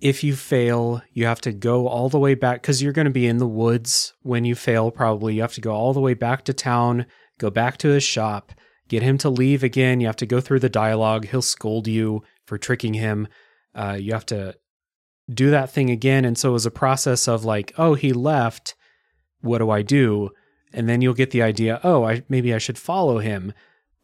[0.00, 3.10] if you fail you have to go all the way back because you're going to
[3.10, 5.34] be in the woods when you fail probably.
[5.34, 7.06] You have to go all the way back to town
[7.38, 8.52] go back to his shop
[8.88, 10.00] get him to leave again.
[10.00, 11.26] You have to go through the dialogue.
[11.26, 13.28] He'll scold you for tricking him.
[13.74, 14.54] Uh, you have to
[15.32, 16.26] do that thing again.
[16.26, 18.74] And so it was a process of like oh he left.
[19.40, 20.30] What do i do?
[20.72, 23.52] And then you'll get the idea oh i maybe i should follow him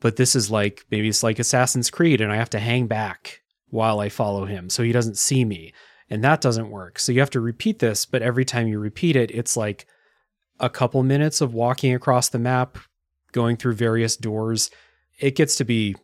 [0.00, 3.40] but this is like maybe it's like Assassin's Creed and I have to hang back
[3.68, 5.72] while I follow him so he doesn't see me
[6.08, 6.98] and that doesn't work.
[6.98, 9.86] So you have to repeat this, but every time you repeat it it's like
[10.58, 12.76] a couple minutes of walking across the map,
[13.32, 14.70] going through various doors.
[15.18, 15.94] It gets to be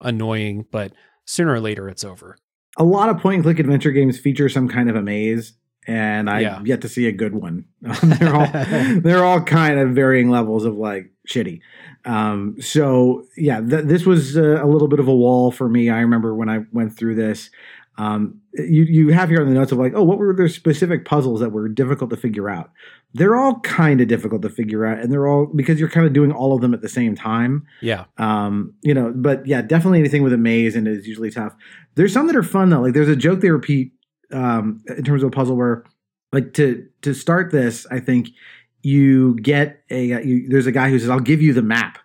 [0.00, 0.92] annoying, but
[1.24, 2.36] sooner or later it's over.
[2.76, 5.54] A lot of point and click adventure games feature some kind of a maze,
[5.86, 6.60] and I've Yeah.
[6.64, 7.66] yet to see a good one.
[7.80, 8.46] they're all
[9.00, 11.60] they're all kind of varying levels of like shitty.
[12.04, 15.90] Um, so yeah, th- this was uh, a little bit of a wall for me.
[15.90, 17.50] I remember when I went through this.
[17.98, 21.04] Um, you you have here on the notes of like, oh, what were the specific
[21.04, 22.70] puzzles that were difficult to figure out?
[23.14, 26.14] They're all kind of difficult to figure out, and they're all because you're kind of
[26.14, 27.66] doing all of them at the same time.
[27.82, 28.04] Yeah.
[28.16, 31.54] Um, you know, but yeah, definitely anything with a maze and is usually tough.
[31.94, 32.80] There's some that are fun though.
[32.80, 33.92] Like there's a joke they repeat
[34.32, 35.84] um, in terms of a puzzle where,
[36.32, 38.28] like to to start this, I think
[38.82, 41.98] you get a uh, you, there's a guy who says, "I'll give you the map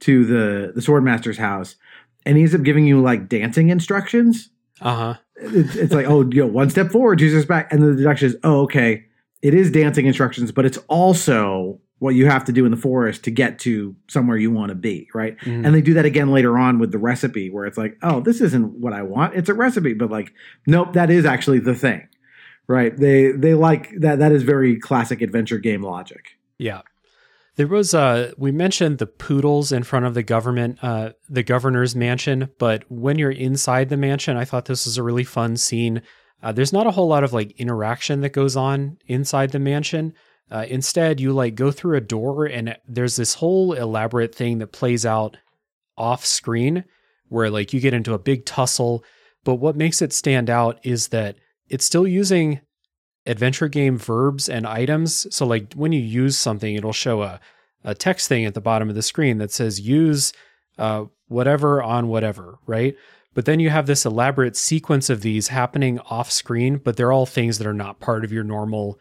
[0.00, 1.76] to the the swordmaster's house,"
[2.24, 4.50] and he ends up giving you like dancing instructions.
[4.80, 5.14] Uh-huh.
[5.36, 8.28] It's, it's like, oh, you know, one step forward, two steps back, and the deduction
[8.28, 9.04] is, oh, okay,
[9.42, 13.24] it is dancing instructions, but it's also what you have to do in the forest
[13.24, 15.38] to get to somewhere you want to be, right?
[15.40, 15.66] Mhm.
[15.66, 18.40] And they do that again later on with the recipe, where it's like, oh, this
[18.40, 19.34] isn't what I want.
[19.34, 20.32] It's a recipe, but like,
[20.66, 22.06] nope, that is actually the thing,
[22.70, 22.96] right?
[22.96, 24.20] They they like that.
[24.20, 26.38] That is very classic adventure game logic.
[26.56, 26.82] Yeah.
[27.56, 31.96] There was uh we mentioned the poodles in front of the government uh the governor's
[31.96, 36.02] mansion, but when you're inside the mansion, I thought this was a really fun scene.
[36.42, 40.14] Uh, there's not a whole lot of like interaction that goes on inside the mansion.
[40.50, 44.72] Uh, instead, you like go through a door and there's this whole elaborate thing that
[44.72, 45.36] plays out
[45.98, 46.84] off screen
[47.28, 49.04] where like you get into a big tussle.
[49.44, 51.36] But what makes it stand out is that
[51.70, 52.60] it's still using
[53.26, 55.32] adventure game verbs and items.
[55.34, 57.40] So like when you use something, it'll show a,
[57.84, 60.32] a text thing at the bottom of the screen that says use
[60.78, 62.96] uh, whatever on whatever, right?
[63.32, 67.26] But then you have this elaborate sequence of these happening off screen, but they're all
[67.26, 68.98] things that are not part of your normal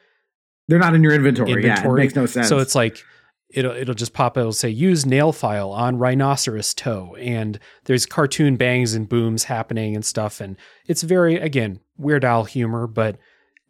[0.67, 1.65] They're not in your inventory.
[1.65, 2.47] Yeah, it makes no sense.
[2.47, 3.03] so it's like
[3.49, 4.33] it'll it'll just pop.
[4.33, 4.37] up.
[4.37, 9.95] It'll say use nail file on rhinoceros toe, and there's cartoon bangs and booms happening
[9.95, 10.55] and stuff, and
[10.87, 13.17] it's very again Weird Al humor, but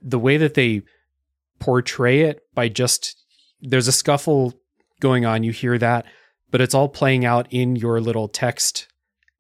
[0.02, 0.82] the way that they
[1.60, 3.16] portray it by just
[3.62, 4.54] there's a scuffle
[5.00, 6.06] going on, you hear that,
[6.52, 8.88] but it's all playing out in your little text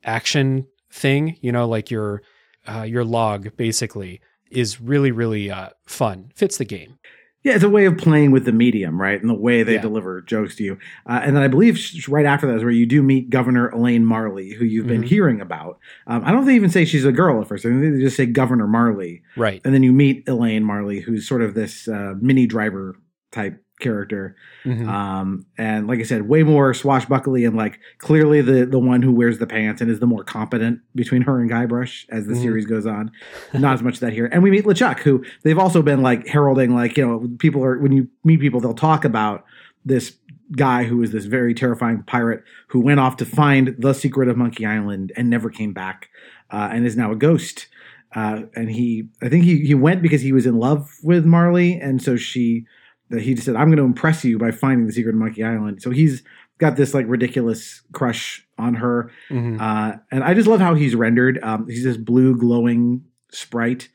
[0.04, 2.22] action thing, you know, like your
[2.68, 6.32] uh, your log basically is really really uh, fun.
[6.36, 6.98] Fits the game.
[7.44, 9.20] Yeah, it's a way of playing with the medium, right?
[9.20, 9.82] And the way they Yeah.
[9.82, 10.78] deliver jokes to you.
[11.06, 11.80] Uh, and then I believe
[12.10, 15.06] right after that is where you do meet Governor Elaine Marley, who you've been Mhm.
[15.06, 15.80] hearing about.
[16.06, 17.66] Um, I don't think they even say she's a girl at first.
[17.66, 19.24] I think they just say Governor Marley.
[19.38, 19.62] Right.
[19.64, 22.98] And then you meet Elaine Marley, who's sort of this uh, Minnie Driver
[23.32, 24.36] type character.
[24.66, 24.88] Mhm.
[24.88, 29.12] Um, and like I said, way more swashbuckly and like clearly the the one who
[29.12, 32.42] wears the pants and is the more competent between her and Guybrush as the Mhm.
[32.42, 33.12] series goes on.
[33.54, 34.28] Not as much of that here.
[34.32, 37.80] And we meet LeChuck, who they've also been like heralding, like you know, people are
[37.80, 39.46] when you meet people, they'll talk about
[39.86, 40.16] this
[40.56, 44.36] guy who is this very terrifying pirate who went off to find the secret of
[44.36, 46.10] Monkey Island and never came back,
[46.52, 47.68] uh, and is now a ghost.
[48.16, 51.74] Uh, and he, I think he he went because he was in love with Marley,
[51.76, 52.66] and so she,
[53.10, 55.44] that he just said, "I'm going to impress you by finding the secret of Monkey
[55.44, 56.24] Island." So he's
[56.60, 59.60] got this like ridiculous crush on her, Mhm.
[59.62, 61.40] uh, and I just love how he's rendered.
[61.42, 63.88] Um, he's this blue glowing sprite,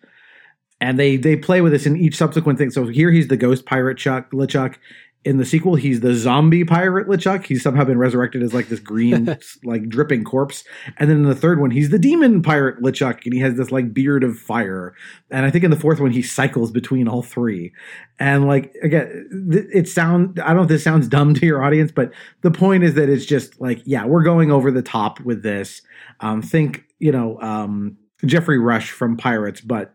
[0.80, 2.70] and they they play with this in each subsequent thing.
[2.70, 4.76] So here he's the ghost pirate Chuck LeChuck.
[5.24, 7.46] In the sequel, he's the zombie pirate LeChuck.
[7.46, 10.64] He's somehow been resurrected as like this green, like dripping corpse.
[10.98, 13.72] And then in the third one, he's the demon pirate LeChuck, and he has this
[13.72, 14.94] like beard of fire.
[15.30, 17.72] And I think in the fourth one, he cycles between all three.
[18.18, 21.64] And like again, th- it sound I don't know if this sounds dumb to your
[21.64, 25.20] audience, but the point is that it's just like yeah, we're going over the top
[25.20, 25.80] with this.
[26.20, 29.94] Um, think you know um, Geoffrey Rush from Pirates, but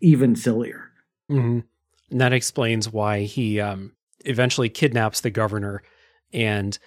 [0.00, 0.90] even sillier.
[1.28, 1.60] hmm
[2.10, 3.92] And that explains why he um,
[4.24, 5.82] eventually kidnaps the governor.
[6.32, 6.78] And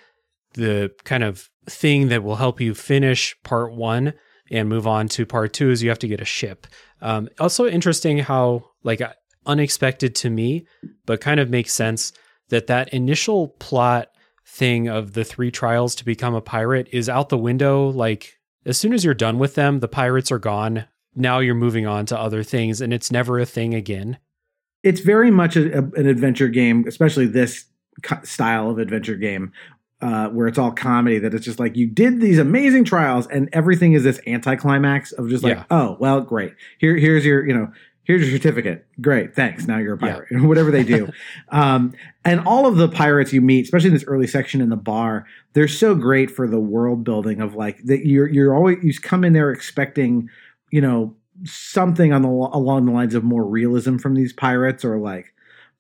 [0.54, 4.14] the kind of thing that will help you finish part one
[4.52, 6.68] and move on to part two is you have to get a ship.
[7.02, 9.14] Um, also, interesting how, like, uh,
[9.46, 10.66] unexpected to me,
[11.06, 12.14] but kind of makes sense
[12.50, 14.10] that that initial plot
[14.48, 17.90] thing of the three trials to become a pirate is out the window.
[17.90, 18.34] Like,
[18.66, 20.86] as soon as you're done with them, the pirates are gone.
[21.16, 24.18] Now you're moving on to other things, and it's never a thing again.
[24.86, 27.66] It's very much a, a- an adventure game, especially this
[28.04, 29.52] co- style of adventure game.
[30.02, 33.50] Uh, where it's all comedy, that it's just like you did these amazing trials, and
[33.54, 35.64] everything is this anticlimax of just like, Yeah.
[35.72, 36.54] oh, well, great.
[36.80, 37.72] Here, here's your, you know,
[38.04, 38.86] here's your certificate.
[39.00, 39.66] Great, thanks.
[39.68, 40.28] Now you're a pirate.
[40.32, 41.10] Whatever they do,
[41.50, 41.94] um,
[42.26, 45.26] and all of the pirates you meet, especially in this early section in the bar,
[45.54, 48.06] they're so great for the world building of like that.
[48.06, 50.30] You're you're always you come in there expecting,
[50.72, 54.98] you know, something on the along the lines of more realism from these pirates, or
[55.00, 55.34] like,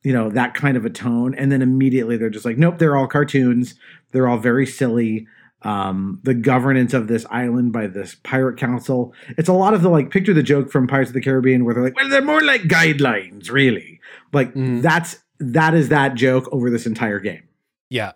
[0.03, 2.95] you know, that kind of a tone, and then immediately they're just like, nope, they're
[2.97, 3.75] all cartoons.
[4.11, 5.27] They're all very silly.
[5.61, 9.15] Um, the governance of this island by this pirate council.
[9.29, 11.73] It's a lot of the like picture the joke from Pirates of the Caribbean where
[11.73, 13.99] they're like, well, they're more like guidelines, really.
[14.31, 14.83] Like Mm.
[14.83, 17.43] that's that is that joke over this entire game.
[17.89, 18.11] Yeah.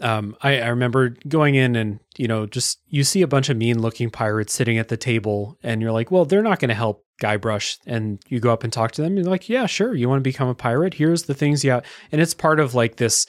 [0.00, 3.56] Um, I, I remember going in and, you know, just you see a bunch of
[3.56, 6.74] mean looking pirates sitting at the table and you're like, well, they're not going to
[6.74, 7.76] help Guybrush.
[7.86, 9.12] And you go up and talk to them.
[9.12, 9.94] And you're like, yeah, sure.
[9.94, 10.94] You want to become a pirate?
[10.94, 11.84] Here's the things have.
[12.10, 13.26] And it's part of like this,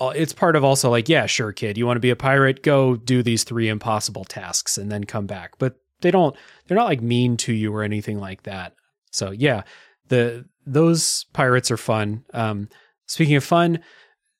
[0.00, 1.76] uh, it's part of also like, yeah, sure, kid.
[1.76, 2.62] You want to be a pirate?
[2.62, 5.58] Go do these three impossible tasks and then come back.
[5.58, 6.36] But they don't,
[6.66, 8.74] they're not like mean to you or anything like that.
[9.10, 9.62] So yeah,
[10.08, 12.24] the, those pirates are fun.
[12.32, 12.68] Um,
[13.06, 13.80] speaking of fun,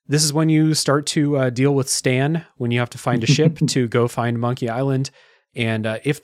[0.06, 3.22] this is when you start to uh, deal with Stan when you have to find
[3.24, 5.10] a ship to go find Monkey Island.
[5.54, 6.20] And uh, if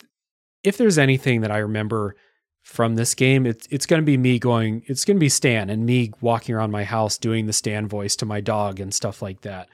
[0.63, 2.17] if there's anything that I remember
[2.63, 4.83] from this game, it's it's going to be me going.
[4.87, 8.17] It's going to be Stan and me walking around my house doing the Stan voice
[8.17, 9.69] to my dog and stuff like that.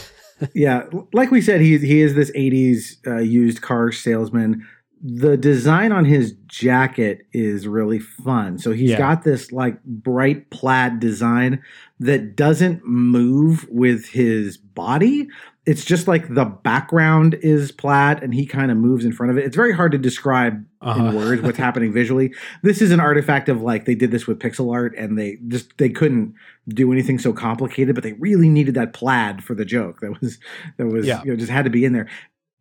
[0.54, 4.66] yeah, like we said, he he is this '80s uh, used car salesman.
[5.02, 8.58] The design on his jacket is really fun.
[8.58, 8.98] So he's Yeah.
[8.98, 11.60] got this like bright plaid design
[12.00, 15.28] that doesn't move with his body.
[15.66, 19.38] It's just like the background is plaid and he kind of moves in front of
[19.38, 19.44] it.
[19.44, 21.06] It's very hard to describe Uh-huh.
[21.10, 22.32] in words what's happening visually.
[22.62, 25.76] This is an artifact of like they did this with pixel art and they just
[25.78, 26.34] they couldn't
[26.68, 30.00] do anything so complicated, but they really needed that plaid for the joke.
[30.00, 30.38] That was
[30.78, 31.22] that was Yeah.
[31.24, 32.08] you know just had to be in there.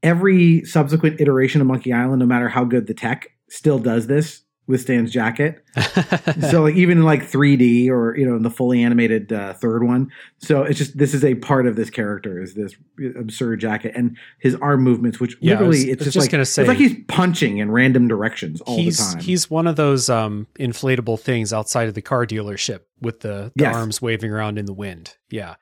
[0.03, 4.43] Every subsequent iteration of Monkey Island, no matter how good the tech, still does this
[4.67, 5.63] with Stan's jacket.
[6.51, 9.83] so like even in like 3D or you know in the fully animated uh, third
[9.83, 10.11] one.
[10.39, 12.75] So it's just this is a part of this character is this
[13.17, 16.45] absurd jacket and his arm movements, which Yeah, literally was- it's just, just like gonna
[16.45, 19.23] say- it's like he's punching in random directions all he's the time.
[19.23, 23.63] he's one of those um, inflatable things outside of the car dealership with the, the
[23.63, 23.75] Yes.
[23.75, 25.15] arms waving around in the wind.
[25.29, 25.55] Yeah.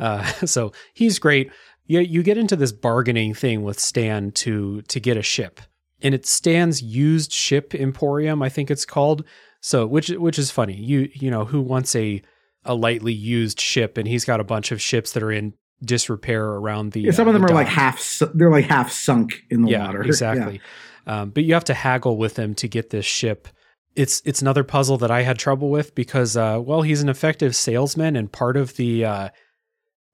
[0.00, 1.50] Uh, so he's great.
[1.86, 5.60] You, you get into this bargaining thing with Stan to to get a ship,
[6.02, 9.24] and it's Stan's used ship emporium, I think it's called.
[9.60, 10.76] So which which is funny.
[10.76, 12.22] You you know who wants a
[12.64, 15.54] a lightly used ship, and he's got a bunch of ships that are in
[15.84, 17.02] disrepair around the.
[17.02, 19.62] Yeah, some uh, of them the are like half su- they're like half sunk in
[19.62, 20.02] the yeah, water.
[20.04, 20.60] exactly.
[21.06, 23.48] Um, but you have to haggle with him to get this ship.
[23.94, 27.56] It's it's another puzzle that I had trouble with because uh, well he's an effective
[27.56, 29.28] salesman and part of the uh,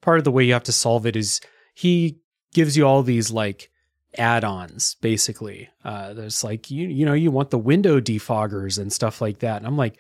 [0.03, 1.40] part of the way you have to solve it is
[1.74, 2.20] he
[2.53, 3.70] gives you all these like
[4.19, 5.70] add-ons basically.
[5.85, 9.57] Uh, there's like you you know you want the window defoggers and stuff like that
[9.57, 9.99] and I'm like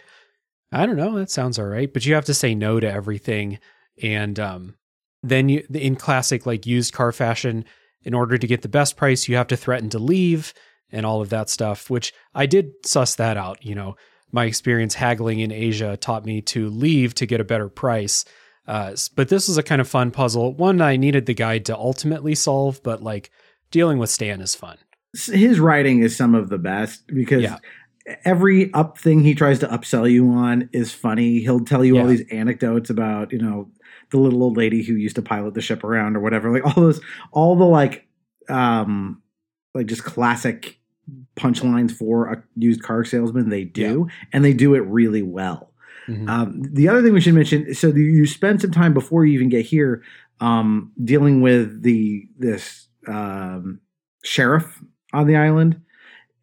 [0.70, 3.58] I don't know that sounds all right but you have to say no to everything
[4.02, 4.74] and um,
[5.22, 7.64] then you in classic like used car fashion,
[8.04, 10.52] in order to get the best price, you have to threaten to leave
[10.90, 11.90] and all of that stuff.
[11.90, 13.64] Which I did suss that out.
[13.64, 13.96] You know,
[14.30, 18.24] my experience haggling in Asia taught me to leave to get a better price.
[18.66, 20.54] Uh, but this is a kind of fun puzzle.
[20.54, 23.30] One I needed the guide to ultimately solve, but like
[23.70, 24.78] dealing with Stan is fun.
[25.14, 27.58] His writing is some of the best because Yeah.
[28.24, 31.40] every up thing he tries to upsell you on is funny.
[31.40, 33.70] He'll tell you all these anecdotes about, you know,
[34.10, 36.50] the little old lady who used to pilot the ship around or whatever.
[36.52, 37.00] Like all those,
[37.32, 38.06] all the like,
[38.48, 39.22] um,
[39.74, 40.78] like just classic
[41.36, 43.48] punchlines for a used car salesman.
[43.48, 45.71] They do, and they do it really well.
[46.08, 46.28] Mhm.
[46.28, 49.34] Um, the other thing we should mention, so the, you spend some time before you
[49.34, 50.02] even get here,
[50.40, 53.80] um, dealing with the this um,
[54.24, 55.80] sheriff on the island,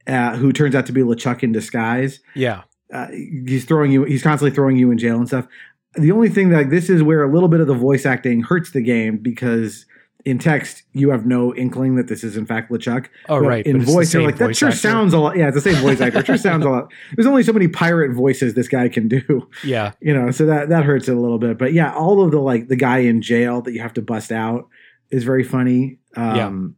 [0.07, 2.19] uh, who turns out to be LeChuck in disguise.
[2.35, 2.63] yeah.
[2.91, 4.03] Uh, he's throwing you.
[4.03, 5.45] He's constantly throwing you in jail and stuff.
[5.93, 8.71] The only thing that this is where a little bit of the voice acting hurts
[8.71, 9.85] the game because
[10.25, 13.07] in text you have no inkling that this is in fact LeChuck.
[13.29, 13.65] Oh, But right.
[13.65, 14.77] In voice, you're like that sure actor.
[14.79, 15.37] sounds a lot.
[15.37, 16.19] Yeah, it's the same voice actor.
[16.19, 16.91] It sure sounds a lot.
[17.15, 19.93] There's only so many pirate voices this guy can do Yeah.
[20.01, 22.39] you know so that that hurts it a little bit but yeah all of the
[22.39, 24.67] like the guy in jail that you have to bust out
[25.09, 26.75] is very funny um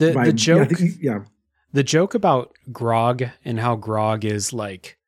[0.00, 1.18] The by- the joke yeah, think yeah
[1.72, 4.98] the joke about grog and how grog is like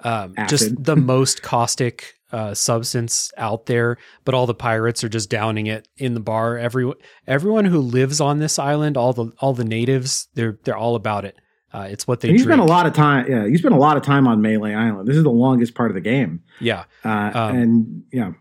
[0.00, 5.30] um, just the most caustic uh, substance out there, but all the pirates are just
[5.30, 6.58] downing it in the bar.
[6.58, 6.92] Every
[7.28, 11.24] everyone who lives on this island, all the all the natives, they're they're all about
[11.24, 11.36] it.
[11.72, 12.58] Uh, it's what they and you drink.
[12.58, 15.08] spent a lot of time yeah you spent a lot of time on Mêlée Island
[15.08, 18.32] this is the longest part of the game yeah, uh Um, and yeah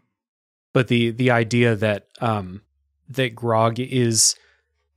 [0.72, 2.62] but the the idea that um
[3.10, 4.36] that grog is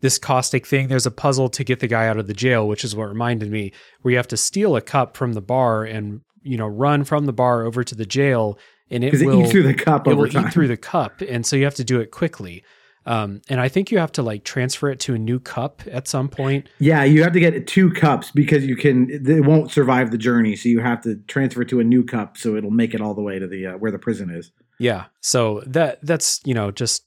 [0.03, 2.85] this caustic thing there's a puzzle to get the guy out of the jail which
[2.85, 6.21] is what reminded me where you have to steal a cup from the bar and
[6.43, 8.59] you know run from the bar over to the jail
[8.91, 10.47] and it will eats through the cup it over will time.
[10.47, 12.63] eat through the cup and so you have to do it quickly.
[13.05, 16.09] Um, and i think you have to like transfer it to a new cup at
[16.09, 16.69] some point.
[16.79, 20.57] Yeah you have to get two cups because you can it won't survive the journey
[20.57, 23.15] so you have to transfer it to a new cup so it'll make it all
[23.15, 24.51] the way to the uh, where the prison is.
[24.79, 27.05] Yeah so that that's you know just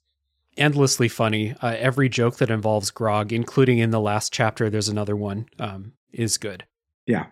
[0.57, 1.55] endlessly funny.
[1.61, 5.93] Uh, every joke that involves grog including in the last chapter there's another one um,
[6.11, 6.65] is good.
[7.05, 7.27] Yeah,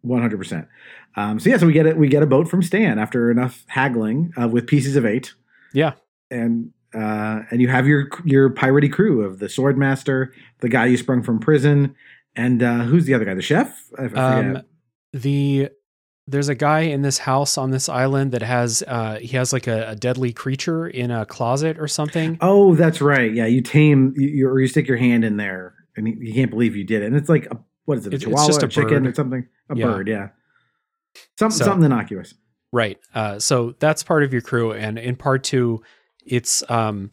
[0.00, 0.68] one hundred percent.
[1.16, 1.96] Um, so yeah, so we get it.
[1.96, 5.34] We get a boat from Stan after enough haggling uh, with pieces of eight.
[5.74, 5.92] Yeah.
[6.30, 10.28] and uh, and you have your your piratey crew of the swordmaster,
[10.60, 11.94] the guy you sprung from prison,
[12.36, 13.34] and uh, who's the other guy?
[13.34, 13.82] The chef.
[14.14, 14.62] Um,
[15.12, 15.70] the
[16.26, 19.66] there's a guy in this house on this island that has uh, he has like
[19.66, 22.38] a, a deadly creature in a closet or something.
[22.40, 23.32] oh, that's right.
[23.32, 26.34] Yeah, you tame you, you- or you stick your hand in there, and you, you
[26.34, 27.06] can't believe you did it.
[27.06, 28.12] And it's like a, what is it?
[28.12, 29.06] A it's chihuahua, just a a chicken, bird.
[29.08, 29.48] or something?
[29.70, 29.86] A Yeah.
[29.86, 30.08] bird.
[30.08, 30.28] Yeah.
[31.38, 32.34] Something So- something innocuous.
[32.74, 32.98] Right.
[33.14, 35.82] Uh, so that's part of your crew, and in part two,
[36.24, 37.10] it's um,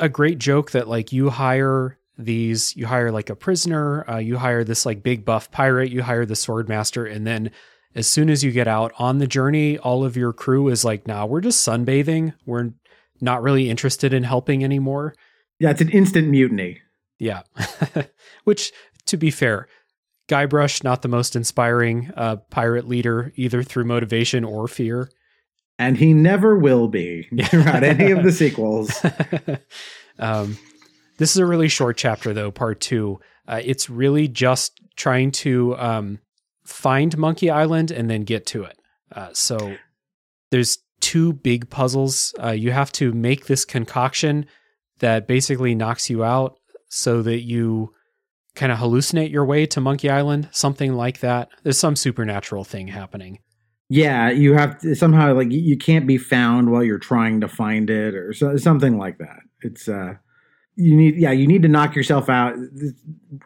[0.00, 4.38] a great joke that like you hire these, you hire like a prisoner, uh, you
[4.38, 7.52] hire this like big buff pirate, you hire the swordmaster, and then
[7.94, 11.06] as soon as you get out on the journey, all of your crew is like,
[11.06, 12.34] "Nah, we're just sunbathing.
[12.44, 12.70] We're
[13.20, 15.14] not really interested in helping anymore."
[15.60, 16.80] Yeah, it's an instant mutiny.
[17.18, 17.42] Yeah.
[18.44, 18.72] Which,
[19.06, 19.68] to be fair,
[20.28, 25.10] Guybrush, not the most inspiring uh, pirate leader, either through motivation or fear.
[25.78, 29.04] And he never will be throughout any of the sequels.
[30.18, 30.58] um,
[31.18, 33.20] this is a really short chapter, though, part two.
[33.46, 36.18] Uh, it's really just trying to um,
[36.64, 38.78] find Monkey Island and then get to it.
[39.12, 39.76] Uh, so
[40.50, 42.34] there's two big puzzles.
[42.42, 44.46] Uh, you have to make this concoction
[44.98, 46.58] that basically knocks you out
[46.88, 47.92] so that you
[48.56, 51.48] kind of hallucinate your way to Monkey Island, something like that.
[51.62, 53.38] There's some supernatural thing happening.
[53.88, 57.88] Yeah, you have to somehow like you- can't be found while you're trying to find
[57.88, 59.38] it or so, something like that.
[59.62, 60.14] It's uh
[60.74, 62.54] you need yeah, you need to knock yourself out.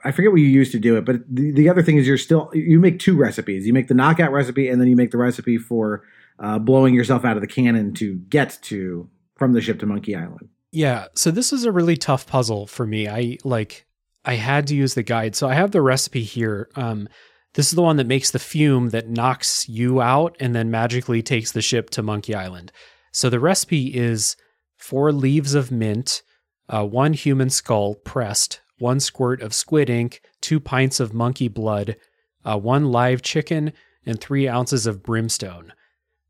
[0.05, 2.17] I forget what you used to do it, but the, the other thing is you're
[2.19, 3.67] still you make two recipes.
[3.67, 6.03] You make the knockout recipe and then you make the recipe for
[6.39, 10.17] uh, blowing yourself out of the cannon to get to from the ship to Monkey
[10.17, 10.49] Island.
[10.73, 13.09] Yeah, so this is a really tough puzzle for me.
[13.09, 13.87] I like
[14.25, 15.35] I had to use the guide.
[15.35, 16.69] So I have the recipe here.
[16.77, 17.09] Um
[17.55, 21.21] this is the one that makes the fume that knocks you out and then magically
[21.21, 22.71] takes the ship to Monkey Island.
[23.13, 24.37] So the recipe is
[24.77, 26.23] four leaves of mint,
[26.69, 31.97] uh, one human skull pressed, one squirt of squid ink, two pints of monkey blood,
[32.45, 33.73] uh, one live chicken,
[34.07, 35.73] and three ounces of brimstone.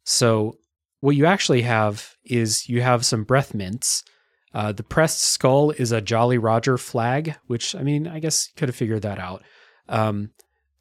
[0.05, 0.57] So
[1.01, 4.03] what you actually have is you have some breath mints.
[4.53, 8.59] Uh, the pressed skull is a Jolly Roger flag, which I mean, I guess you
[8.59, 9.43] could have figured that out.
[9.89, 10.31] Um,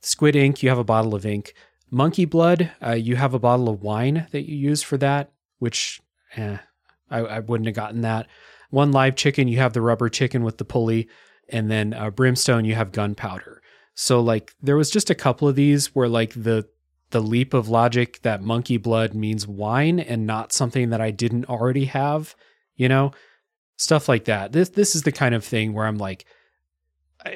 [0.01, 1.53] squid ink, you have a bottle of ink.
[1.91, 5.99] Monkey blood, uh, you have a bottle of wine that you use for that, which,
[6.35, 6.57] eh,
[7.09, 8.27] I, I wouldn't have gotten that.
[8.69, 11.07] One live chicken, you have the rubber chicken with the pulley,
[11.47, 13.61] and then uh, brimstone, you have gunpowder.
[13.95, 16.69] So like there was just a couple of these where like the
[17.09, 21.49] the leap of logic that monkey blood means wine and not something that I didn't
[21.49, 22.35] already have,
[22.75, 23.11] you know,
[23.79, 24.51] stuff like that.
[24.51, 26.25] This this is the kind of thing where I'm like,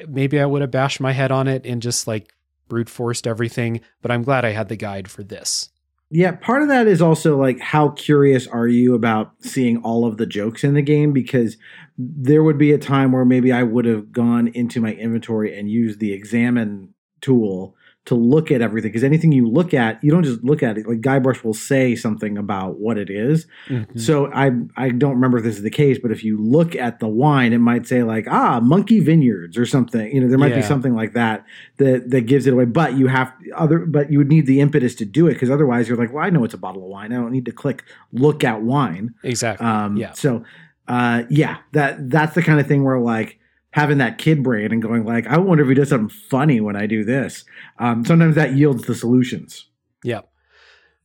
[0.06, 2.32] maybe I would have bashed my head on it and just like
[2.68, 5.70] brute forced everything, but I'm glad I had the guide for this.
[6.10, 10.18] Yeah, part of that is also like how curious are you about seeing all of
[10.18, 11.56] the jokes in the game because
[11.98, 15.70] there would be a time where maybe I would have gone into my inventory and
[15.70, 17.74] used the examine tool
[18.06, 20.86] to look at everything because anything you look at, you don't just look at it.
[20.86, 23.46] Like Guybrush will say something about what it is.
[23.68, 23.98] Mm-hmm.
[23.98, 27.00] So I I don't remember if this is the case, but if you look at
[27.00, 30.14] the wine, it might say like ah Monkey Vineyards or something.
[30.14, 30.56] You know, there might yeah.
[30.56, 31.46] be something like that
[31.78, 32.66] that that gives it away.
[32.66, 35.88] But you have other, but you would need the impetus to do it because otherwise
[35.88, 37.12] you're like, well, I know it's a bottle of wine.
[37.12, 39.14] I don't need to click look at wine.
[39.22, 39.66] Exactly.
[39.66, 40.12] Um, yeah.
[40.12, 40.44] So
[40.88, 43.38] uh, yeah, that that's the kind of thing where like
[43.74, 46.76] having that kid brain and going like, I wonder if he does something funny when
[46.76, 47.44] I do this.
[47.80, 49.68] Um, sometimes that yields the solutions.
[50.04, 50.20] Yeah.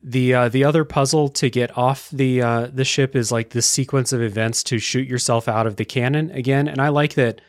[0.04, 3.68] The uh, the other puzzle to get off the uh, the ship is like this
[3.68, 7.42] sequence of events to shoot yourself out of the cannon again, and I like that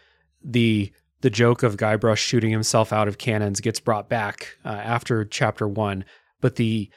[0.42, 0.90] the
[1.20, 5.68] the joke of Guybrush shooting himself out of cannons gets brought back uh, after chapter
[5.68, 6.04] one,
[6.40, 6.90] but the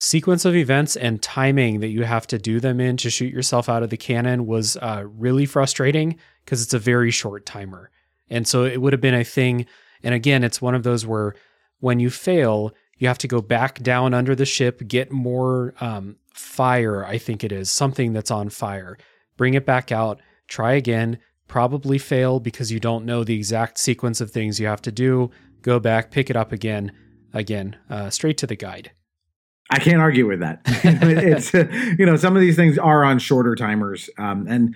[0.00, 3.68] sequence of events and timing that you have to do them in to shoot yourself
[3.68, 7.90] out of the cannon was uh, really frustrating because it's a very short timer.
[8.30, 9.66] And so it would have been a thing.
[10.02, 11.34] And again, it's one of those where
[11.80, 16.16] when you fail, you have to go back down under the ship, get more um,
[16.32, 18.96] fire, I think it is, something that's on fire,
[19.36, 24.22] bring it back out, try again, probably fail because you don't know the exact sequence
[24.22, 26.92] of things you have to do, go back, pick it up again,
[27.34, 28.92] again, uh, straight to the guide.
[29.70, 30.60] I can't argue with that.
[30.66, 31.54] it's
[31.98, 34.74] you know some of these things are on shorter timers, um, and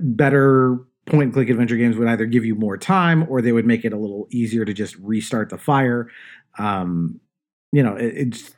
[0.00, 3.66] better point and click adventure games would either give you more time or they would
[3.66, 6.10] make it a little easier to just restart the fire.
[6.58, 7.20] Um,
[7.72, 8.54] you know, it, it's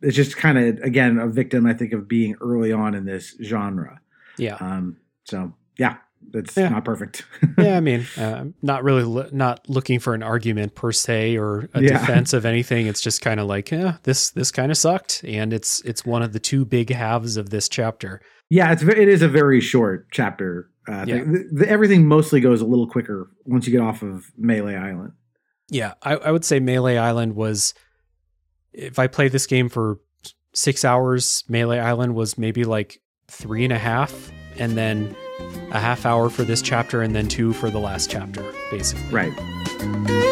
[0.00, 3.36] it's just kind of again a victim, I think, of being early on in this
[3.42, 4.00] genre.
[4.38, 4.56] Yeah.
[4.56, 5.96] Um, so yeah,
[6.32, 6.68] it's yeah.
[6.68, 7.24] not perfect.
[7.58, 11.68] yeah, I mean, uh, not really lo- not looking for an argument per se or
[11.74, 11.98] a yeah.
[11.98, 12.86] defense of anything.
[12.86, 16.22] It's just kind of like, yeah, this this kind of sucked, and it's it's one
[16.22, 18.20] of the two big halves of this chapter.
[18.50, 20.70] Yeah, it's it is a very short chapter.
[20.88, 21.18] Uh, yeah.
[21.18, 25.12] The, the, everything mostly goes a little quicker once you get off of Mêlée Island.
[25.70, 27.74] Yeah, I, I would say Mêlée Island was.
[28.72, 30.00] If I played this game for
[30.52, 35.14] six hours, Mêlée Island was maybe like three and a half, and then
[35.70, 39.08] a half hour for this chapter and then two for the last chapter, basically.
[39.10, 40.23] Right.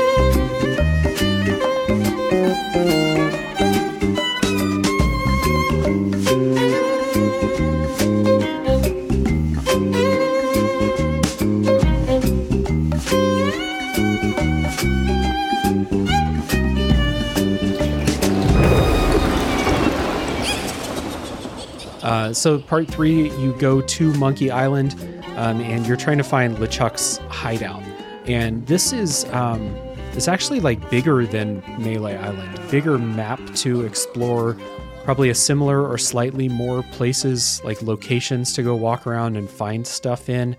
[22.23, 24.95] Uh, so part three, you go to Monkey Island,
[25.35, 27.83] um, and you're trying to find LeChuck's hideout.
[28.27, 29.75] And this is um,
[30.13, 34.57] it's actually like bigger than Mêlée Island, bigger map to explore.
[35.03, 39.85] Probably a similar or slightly more places, like locations to go walk around and find
[39.85, 40.57] stuff in.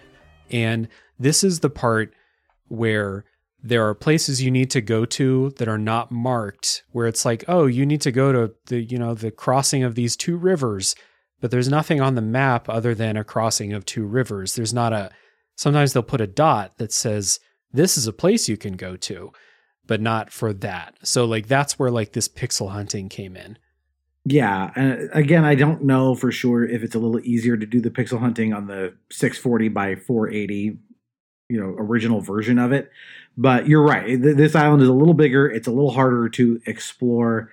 [0.52, 2.14] And this is the part
[2.68, 3.24] where
[3.64, 7.46] there are places you need to go to that are not marked where it's like
[7.48, 10.96] oh you need to go to the you know the crossing of these two rivers
[11.44, 14.56] but there's nothing on the map other than a crossing of two rivers.
[14.56, 15.12] There's not a,
[15.58, 19.34] sometimes they'll put a dot that says, this is a place you can go to,
[19.86, 20.96] but not for that.
[21.04, 23.58] So, like, that's where like this pixel hunting came in.
[24.24, 24.72] Yeah.
[24.78, 27.82] And uh, again, I don't know for sure if it's a little easier to do
[27.82, 30.78] the pixel hunting on the 640 by 480
[31.50, 32.90] you know original version of it
[33.36, 37.52] but you're right this island is a little bigger it's a little harder to explore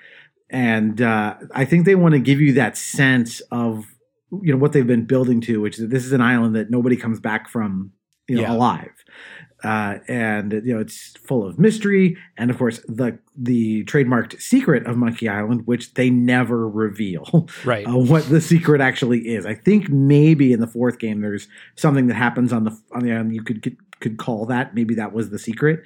[0.50, 3.86] and uh, I think they want to give you that sense of
[4.42, 6.96] you know what they've been building to, which is this is an island that nobody
[6.96, 7.92] comes back from
[8.28, 8.52] you know yeah.
[8.52, 8.99] alive.
[9.62, 14.86] Uh, and you know it's full of mystery, and of course the the trademarked secret
[14.86, 17.86] of Monkey Island, which they never reveal, right?
[17.86, 19.44] Uh, what the secret actually is.
[19.44, 23.12] I think maybe in the fourth game there's something that happens on the on the
[23.12, 24.74] island you could could call that.
[24.74, 25.82] Maybe that was the secret,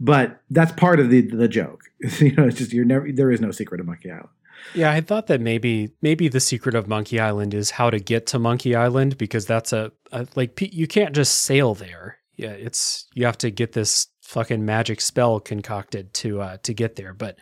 [0.00, 1.82] but that's part of the the joke.
[2.18, 4.28] you know, it's just you're never there is no secret of Monkey Island.
[4.74, 8.26] Yeah, I thought that maybe maybe the secret of Monkey Island is how to get
[8.28, 12.17] to Monkey Island because that's a, a like you can't just sail there.
[12.38, 16.94] Yeah, it's you have to get this fucking magic spell concocted to uh, to get
[16.94, 17.12] there.
[17.12, 17.36] But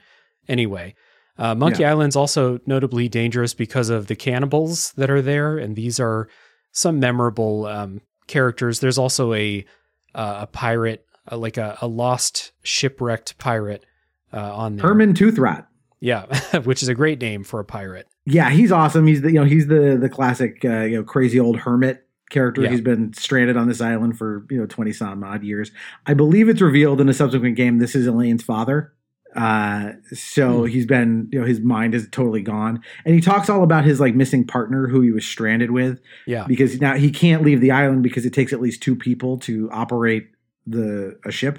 [0.49, 0.95] anyway,
[1.39, 1.91] uh, Monkey yeah.
[1.91, 6.29] Island's also notably dangerous because of the cannibals that are there, and these are
[6.73, 8.81] some memorable um, characters.
[8.81, 9.65] There's also a
[10.15, 13.85] uh, a pirate, uh, like a, a lost shipwrecked pirate
[14.33, 14.87] uh, on there.
[14.87, 15.67] Herman Toothrot.
[16.01, 16.25] Yeah,
[16.65, 18.07] which is a great name for a pirate.
[18.25, 19.07] Yeah, he's awesome.
[19.07, 22.63] He's the you know he's the the classic uh, you know crazy old hermit character.
[22.63, 22.71] Yeah.
[22.71, 25.71] He's been stranded on this island for you know twenty some odd years.
[26.07, 27.79] I believe it's revealed in a subsequent game.
[27.79, 28.93] This is Elaine's father.
[29.35, 30.67] Uh, so Hmm.
[30.67, 34.01] he's been you know his mind is totally gone, and he talks all about his
[34.01, 37.71] like missing partner who he was stranded with Yeah, because now he can't leave the
[37.71, 40.29] island because it takes at least two people to operate
[40.67, 41.59] the a ship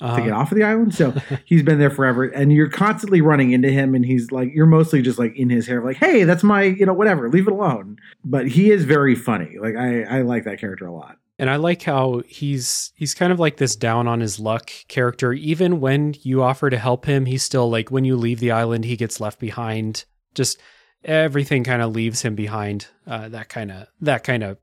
[0.00, 0.94] to get uh, off of the island.
[0.94, 1.14] So
[1.44, 5.02] he's been there forever, and you're constantly running into him, and he's like, you're mostly
[5.02, 7.98] just like in his hair, like, hey, that's my, you know, whatever, leave it alone.
[8.24, 9.56] But he is very funny.
[9.58, 11.16] Like I, I like that character a lot.
[11.38, 15.32] and I like how he's he's kind of like this down on his luck character.
[15.32, 18.84] Even when you offer to help him, he's still like when you leave the island,
[18.84, 20.04] he gets left behind.
[20.34, 20.60] Just
[21.04, 22.88] everything kind of leaves him behind.
[23.06, 24.58] Uh, that kind of that kind of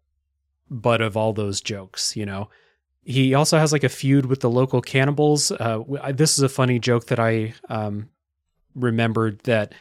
[0.70, 2.50] butt of all those jokes, you know.
[3.04, 5.52] He also has like a feud with the local cannibals.
[5.52, 8.10] Uh, this is a funny joke that I um,
[8.76, 9.74] remembered that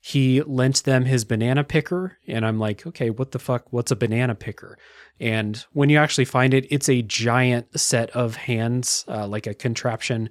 [0.00, 3.72] he lent them his banana picker, and I'm like, okay, what the fuck?
[3.72, 4.78] What's a banana picker?
[5.18, 9.54] And when you actually find it, it's a giant set of hands, uh, like a
[9.54, 10.28] contraption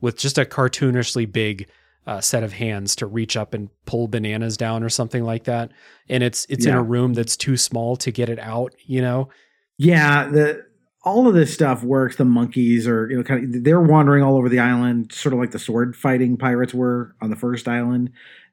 [0.00, 1.68] with just a cartoonishly big
[2.06, 5.72] uh, set of hands to reach up and pull bananas down or something like that.
[6.08, 8.74] And it's it's in a room that's too small to get it out.
[8.84, 9.30] You know?
[9.76, 10.65] Yeah, the
[11.06, 12.16] all of this stuff works.
[12.16, 15.38] The monkeys are, you know, kind of they're wandering all over the island, sort of
[15.38, 18.10] like the sword fighting pirates were on the first island.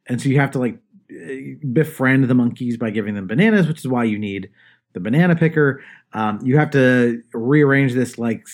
[0.08, 0.78] And so you have to like
[1.10, 4.52] eh, befriend the monkeys by giving them bananas, which is why you need
[4.94, 5.84] the banana picker.
[6.14, 8.46] Um, you have to rearrange this like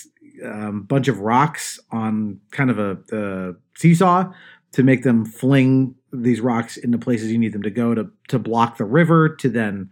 [0.46, 4.32] um, bunch of rocks on kind of a, a seesaw
[4.72, 8.40] to make them fling these rocks into places you need them to go to to
[8.40, 9.90] block the river to then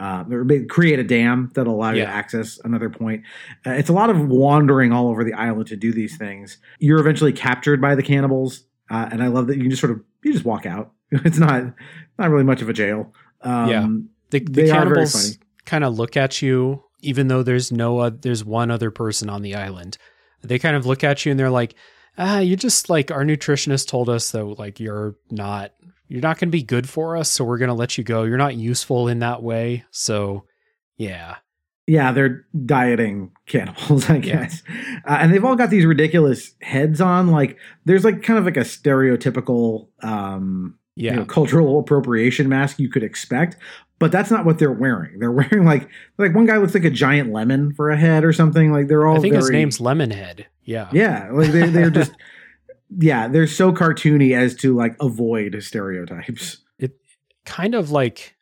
[0.00, 0.24] uh,
[0.68, 3.22] create a dam that'll allow you to access another point.
[3.66, 6.58] Uh, it's a lot of wandering all over the island to do these things.
[6.78, 9.92] You're eventually captured by the cannibals, uh, and I love that you can just sort
[9.92, 10.92] of you just walk out.
[11.12, 11.74] It's not
[12.18, 13.12] not really much of a jail.
[13.42, 13.88] Um, Yeah.
[14.30, 17.98] The, the They are very cannibals kind of look at you, even though there's no
[17.98, 19.98] uh, there's one other person on the island.
[20.42, 21.74] They kind of look at you and they're like,
[22.16, 25.72] ah, you just like our nutritionist told us that like you're not
[26.10, 28.24] you're not going to be good for us, so we're going to let you go.
[28.24, 30.44] You're not useful in that way, so
[30.98, 31.36] yeah,
[31.86, 34.20] Yeah, they're dieting cannibals, I Yeah.
[34.20, 34.62] guess.
[35.06, 37.28] Uh, and they've all got these ridiculous heads on.
[37.28, 37.56] Like,
[37.86, 42.88] there's like kind of like a stereotypical, um, yeah, you know, cultural appropriation mask you
[42.90, 43.56] could expect,
[43.98, 45.18] but that's not what they're wearing.
[45.18, 45.88] They're wearing like,
[46.18, 48.72] like one guy looks like a giant lemon for a head or something.
[48.72, 49.16] Like they're all.
[49.16, 50.44] I think his very- name's Lemonhead.
[50.64, 52.12] Yeah, Yeah, like they, they're just.
[52.96, 56.58] Yeah, they're so cartoony as to like avoid stereotypes.
[56.78, 56.96] It
[57.44, 58.36] kind of like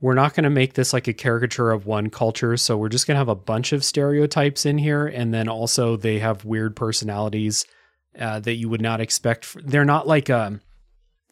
[0.00, 3.06] we're not going to make this like a caricature of one culture so we're just
[3.06, 6.74] going to have a bunch of stereotypes in here and then also they have weird
[6.74, 7.64] personalities
[8.18, 10.60] uh, that you would not expect they're not like um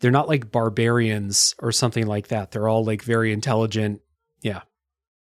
[0.00, 2.50] they're not like barbarians or something like that.
[2.50, 4.00] They're all like very intelligent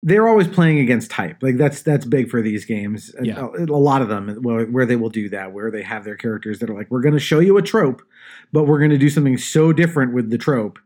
[0.03, 1.39] they're always playing against type.
[1.43, 3.15] Like that's that's big for these games.
[3.23, 3.49] Yeah.
[3.59, 6.17] A, a lot of them where, where they will do that, where they have their
[6.17, 8.03] characters that are like, we're going to show you a trope,
[8.53, 10.79] but we're going to do something so different with the trope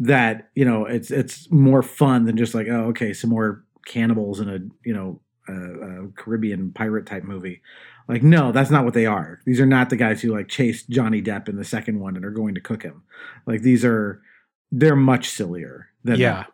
[0.00, 4.38] that you know it's it's more fun than just like, oh, okay, some more cannibals
[4.38, 7.62] in a you know a, a Caribbean pirate type movie.
[8.06, 9.40] Like, no, that's not what they are.
[9.44, 12.24] These are not the guys who like chased Johnny Depp in the second one and
[12.24, 13.02] are going to cook him.
[13.46, 14.22] Like these are
[14.70, 16.52] they're much sillier than yeah that.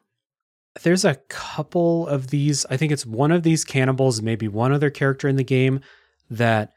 [0.82, 4.90] There's a couple of these i think it's one of these cannibals maybe one other
[4.90, 5.80] character in the game
[6.28, 6.72] that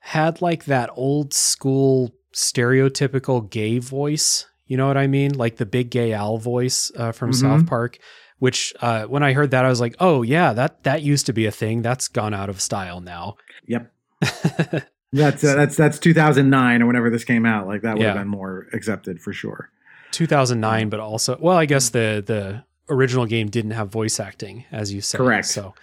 [0.00, 5.66] had like that old school stereotypical gay voice you know what i mean like the
[5.66, 7.34] big gay al voice uh, from Mhm.
[7.40, 7.98] south park
[8.38, 11.32] which uh, when i heard that i was like oh yeah that that used to
[11.32, 13.36] be a thing that's gone out of style now
[13.68, 13.92] Yep.
[15.14, 17.66] That's uh, that's that's 2009 or whenever this came out.
[17.66, 19.68] Like that would have been more accepted for sure.
[20.12, 24.92] 2009 but also well i guess the the original game didn't have voice acting as
[24.92, 25.46] you said Correct.
[25.46, 25.74] so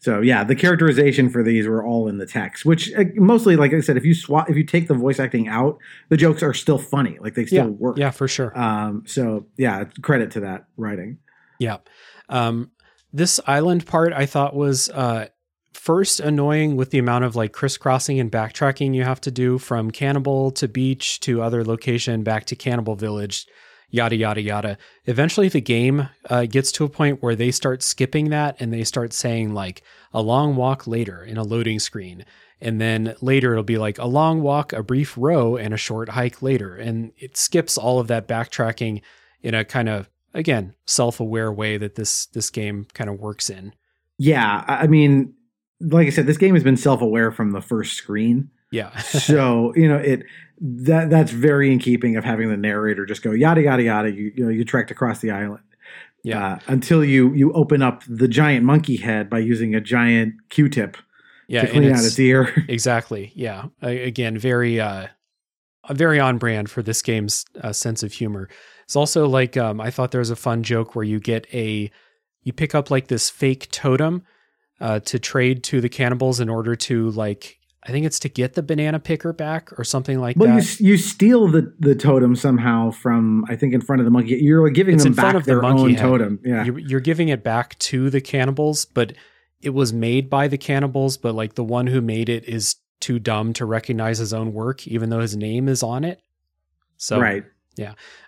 [0.00, 3.74] So yeah, the characterization for these were all in the text, which uh, mostly, like
[3.74, 6.54] I said, if you swap, if you take the voice acting out, the jokes are
[6.54, 7.18] still funny.
[7.20, 7.98] Like they still yeah work.
[7.98, 9.02] yeah for sure Um.
[9.06, 11.18] So yeah, credit to that writing.
[11.58, 11.78] Yeah.
[12.28, 12.70] Um,
[13.12, 15.26] this island part I thought was uh,
[15.72, 19.90] first annoying with the amount of like crisscrossing and backtracking you have to do from
[19.90, 23.46] Cannibal to beach to other location back to Cannibal Village,
[23.90, 24.78] yada, yada, yada.
[25.04, 28.84] Eventually, the game uh, gets to a point where they start skipping that and they
[28.84, 29.82] start saying like
[30.12, 32.24] a long walk later in a loading screen.
[32.60, 36.10] And then later it'll be like a long walk, a brief row, and a short
[36.10, 36.74] hike later.
[36.74, 39.00] And it skips all of that backtracking
[39.42, 43.72] in a kind of again self-aware way that this this game kind of works in
[44.18, 45.34] Yeah, I I mean,
[45.80, 48.50] like I said, this game has been self-aware from the first screen.
[48.70, 48.96] Yeah.
[48.98, 50.24] so you know it
[50.60, 54.10] that that's very in keeping of having the narrator just go yada yada yada.
[54.10, 55.62] You you know you trekked across the island.
[56.24, 56.54] Yeah.
[56.54, 60.96] Uh, until you you open up the giant monkey head by using a giant Q-tip
[61.46, 61.62] yeah.
[61.62, 62.52] to clean out it's- ear.
[62.68, 63.32] Exactly.
[63.34, 63.66] Yeah.
[63.82, 65.08] Again, very uh
[65.90, 68.48] very on brand for this game's uh, sense of humor.
[68.84, 71.90] It's also like um I thought there was a fun joke where you get a
[72.42, 74.24] you pick up like this fake totem
[74.80, 78.54] uh to trade to the cannibals in order to like I think it's to get
[78.54, 80.40] the banana picker back or something like that.
[80.44, 84.10] well, you you steal the the totem somehow from I think in front of the
[84.10, 84.36] monkey.
[84.36, 86.00] You're giving It's them in front back the their monkey own head.
[86.02, 86.40] totem.
[86.44, 86.64] Yeah.
[86.64, 89.12] You're, you're giving it back to the cannibals, but
[89.60, 93.18] it was made by the cannibals, but like the one who made it is too
[93.20, 96.20] dumb to recognize his own work, even though his name is on it.
[96.96, 97.44] So, right.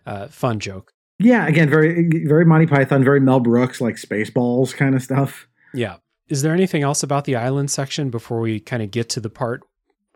[0.07, 0.93] uh, fun joke.
[1.19, 1.47] Yeah.
[1.47, 5.49] Again, very very Monty Python, very Mel Brooks, like Spaceballs kind of stuff.
[5.75, 5.97] Yeah.
[6.31, 9.29] Is there anything else about the island section before we kind of get to the
[9.31, 9.63] part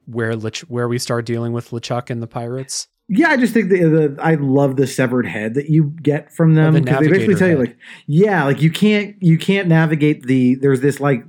[0.07, 2.89] where Lich- where we start dealing with LeChuck and the pirates?
[3.09, 6.55] Yeah, I just think the, the I love the severed head that you get from
[6.55, 7.77] them Oh, the because they basically tell you like,
[8.07, 11.25] yeah, like you can't you can't navigate the there's this like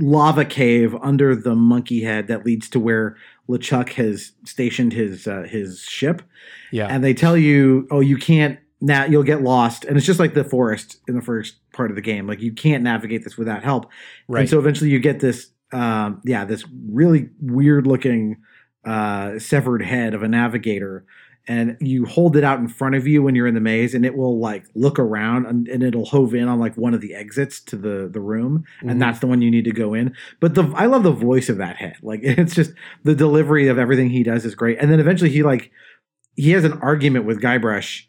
[0.00, 3.16] lava cave under the monkey head that leads to where
[3.48, 6.22] LeChuck has stationed his uh, his ship,
[6.70, 6.86] Yeah.
[6.86, 10.34] and they tell you, oh, you can't now you'll get lost, and it's just like
[10.34, 13.62] the forest in the first part of the game, like you can't navigate this without
[13.62, 13.90] help,
[14.28, 14.40] right.
[14.40, 18.36] and so eventually you get this, um, yeah, this really weird looking
[18.84, 21.04] uh, severed head of a navigator,
[21.48, 24.04] and you hold it out in front of you when you're in the maze, and
[24.04, 27.14] it will like look around and, and it'll hove in on like one of the
[27.14, 28.90] exits to the the room, Mhm.
[28.90, 30.14] and that's the one you need to go in.
[30.38, 32.72] But the I love the voice of that head, like it's just
[33.04, 35.70] the delivery of everything he does is great, and then eventually he like
[36.36, 38.04] he has an argument with Guybrush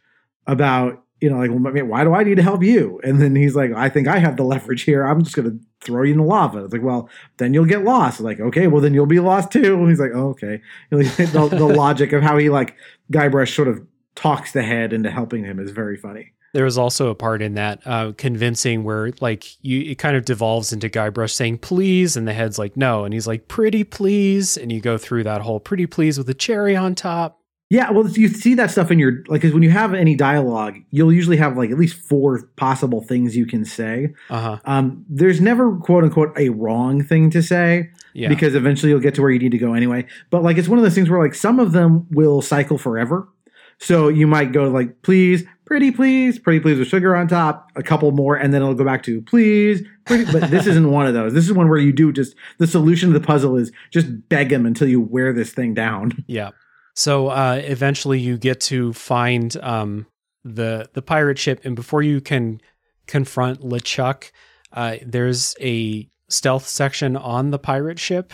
[0.47, 2.99] about you know like well, why do I need to help you?
[3.03, 5.05] And then he's like, I think I have the leverage here.
[5.05, 6.65] I'm just gonna throw you in the lava.
[6.65, 8.19] It's like, well, then you'll get lost.
[8.19, 9.75] Like, okay, well then you'll be lost too.
[9.75, 10.61] And he's like, oh, okay.
[10.91, 12.75] The, the logic of how he like
[13.11, 13.85] Guybrush sort of
[14.15, 16.33] talks the head into helping him is very funny.
[16.53, 20.25] There was also a part in that uh, convincing where like you it kind of
[20.25, 24.57] devolves into Guybrush saying please and the head's like no and he's like pretty please
[24.57, 27.40] and you go through that whole pretty please with a cherry on top.
[27.71, 30.77] Yeah, well, you see that stuff in your like, because when you have any dialogue,
[30.89, 34.13] you'll usually have like at least four possible things you can say.
[34.29, 34.59] Uh-huh.
[34.65, 37.89] Um, there's never quote unquote a wrong thing to say.
[38.13, 38.27] Yeah.
[38.27, 40.05] because eventually you'll get to where you need to go anyway.
[40.31, 43.29] But like it's one of those things where like some of them will cycle forever.
[43.77, 47.83] So you might go like please, pretty please, pretty please with sugar on top, a
[47.83, 50.29] couple more, and then it'll go back to please, pretty.
[50.29, 51.33] But this isn't one of those.
[51.33, 54.51] This is one where you do just the solution to the puzzle is just beg
[54.51, 56.25] him until you wear this thing down.
[56.27, 56.49] Yeah.
[56.93, 60.07] So uh, eventually you get to find um,
[60.43, 62.61] the the pirate ship, and before you can
[63.07, 64.31] confront LeChuck,
[64.73, 68.33] uh, there's a stealth section on the pirate ship.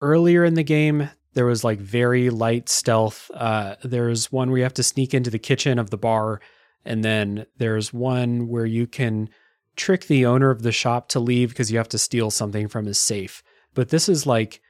[0.00, 3.30] Earlier in the game, there was like very light stealth.
[3.34, 6.40] Uh, there's one where you have to sneak into the kitchen of the bar,
[6.84, 9.28] and then there's one where you can
[9.76, 12.86] trick the owner of the shop to leave because you have to steal something from
[12.86, 13.42] his safe.
[13.74, 14.60] But this is like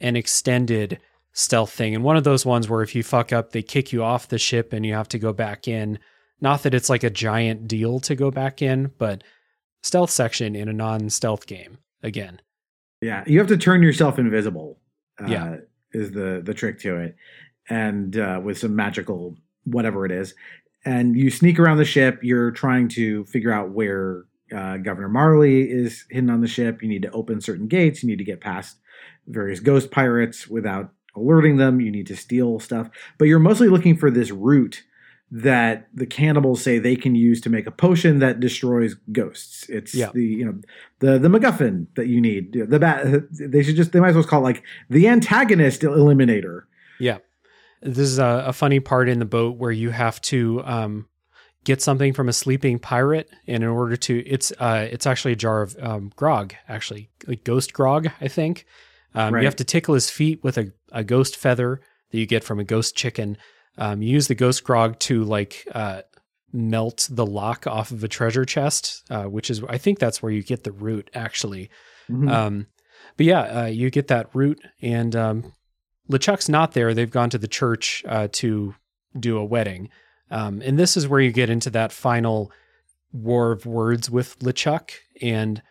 [0.00, 0.98] an extended
[1.34, 1.94] stealth thing.
[1.94, 4.38] And one of those ones where if you fuck up, they kick you off the
[4.38, 5.98] ship and you have to go back in.
[6.40, 9.22] Not that it's like a giant deal to go back in, but
[9.82, 12.40] stealth section in a non stealth game again.
[13.02, 14.78] Yeah, you have to turn yourself invisible.
[15.20, 15.56] Uh, Yeah.
[15.92, 17.14] is the the trick to it,
[17.68, 20.34] and uh, with some magical whatever it is,
[20.84, 22.18] and you sneak around the ship.
[22.22, 24.24] You're trying to figure out where
[24.54, 26.82] uh, Governor Marley is hidden on the ship.
[26.82, 28.02] You need to open certain gates.
[28.02, 28.76] You need to get past
[29.28, 31.80] various ghost pirates without alerting them.
[31.80, 34.84] You need to steal stuff, but you're mostly looking for this root
[35.30, 39.68] that the cannibals say they can use to make a potion that destroys ghosts.
[39.68, 40.10] It's Yeah.
[40.14, 40.54] the you know
[41.00, 42.52] the the MacGuffin that you need.
[42.52, 46.62] The bat they should just they might as well call it like the antagonist eliminator.
[47.00, 47.18] Yeah.
[47.82, 51.06] This is a, a funny part in the boat where you have to um,
[51.64, 55.36] get something from a sleeping pirate, and in order to, it's uh, it's actually a
[55.36, 58.66] jar of um, grog, actually like ghost grog, I think.
[59.14, 59.40] Um, Right.
[59.42, 61.80] You have to tickle his feet with a, a ghost feather
[62.10, 63.36] that you get from a ghost chicken.
[63.76, 66.02] Um, you use the ghost grog to like uh,
[66.52, 70.32] melt the lock off of a treasure chest, uh, which is I think that's where
[70.32, 71.68] you get the root actually.
[72.08, 72.30] Mhm.
[72.30, 72.66] Um,
[73.16, 75.52] but yeah, uh, you get that root, and um,
[76.10, 76.94] LeChuck's not there.
[76.94, 78.74] They've gone to the church uh, to
[79.18, 79.90] do a wedding.
[80.30, 82.50] Um, and this is where you get into that final
[83.12, 84.90] war of words with LeChuck,
[85.20, 85.62] and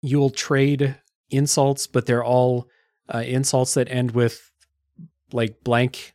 [0.00, 0.96] you'll trade
[1.30, 2.68] insults, but they're all
[3.12, 4.50] uh, insults that end with
[5.34, 6.14] like blank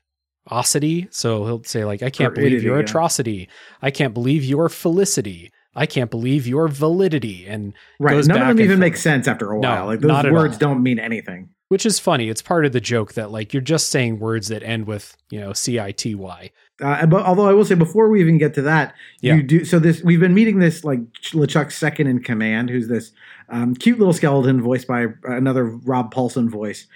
[0.49, 1.07] osity.
[1.13, 3.49] So he'll say like, "I can't Or believe your atrocity.
[3.81, 5.51] I can't believe your felicity.
[5.75, 7.45] I can't believe your validity.
[7.45, 8.25] And right.
[8.25, 9.85] None of them even make sense after a No, while.
[9.87, 11.49] like those words don't mean anything.
[11.69, 12.29] which is funny.
[12.29, 15.39] It's part of the joke that like you're just saying words that end with, you
[15.39, 16.49] know, C I T Y.
[16.81, 19.35] Uh, but although I will say before we even get to that, Yeah.
[19.35, 20.99] you do so this we've been meeting this like
[21.33, 23.11] LeChuck's second in command, who's this
[23.49, 26.87] um, cute little skeleton voiced by another Rob Paulsen voice,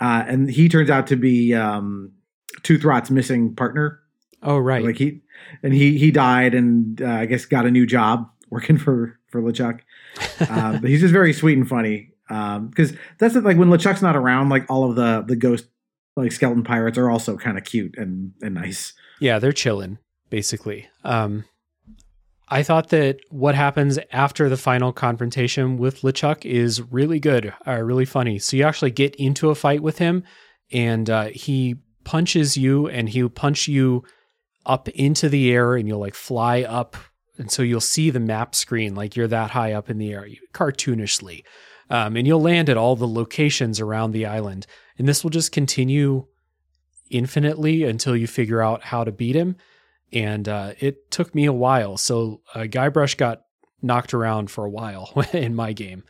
[0.00, 2.12] uh, and he turns out to be um,
[2.62, 4.00] Toothrot's missing partner.
[4.42, 4.84] Oh, right.
[4.84, 5.22] Like he
[5.62, 9.40] and he he died and uh, I guess got a new job working for for
[9.40, 9.80] LeChuck.
[10.48, 14.16] um, but he's just very sweet and funny because that's the, like when LeChuck's not
[14.16, 15.66] around, like all of the the ghost
[16.16, 18.92] like skeleton pirates are also kind of cute and and nice.
[19.20, 19.98] Yeah, they're chilling,
[20.30, 20.88] basically.
[21.04, 21.44] Um,
[22.48, 27.82] I thought that what happens after the final confrontation with LeChuck is really good, uh,
[27.82, 28.38] really funny.
[28.38, 30.22] So you actually get into a fight with him,
[30.70, 34.04] and uh, he punches you, and he'll punch you
[34.64, 36.96] up into the air, and you'll like fly up,
[37.36, 40.28] and so you'll see the map screen like you're that high up in the air,
[40.52, 41.42] cartoonishly,
[41.90, 44.68] um, and you'll land at all the locations around the island,
[44.98, 46.26] and this will just continue
[47.10, 49.56] infinitely until you figure out how to beat him.
[50.12, 51.96] And uh, it took me a while.
[51.96, 53.42] So uh, Guybrush got
[53.82, 56.04] knocked around for a while in my game.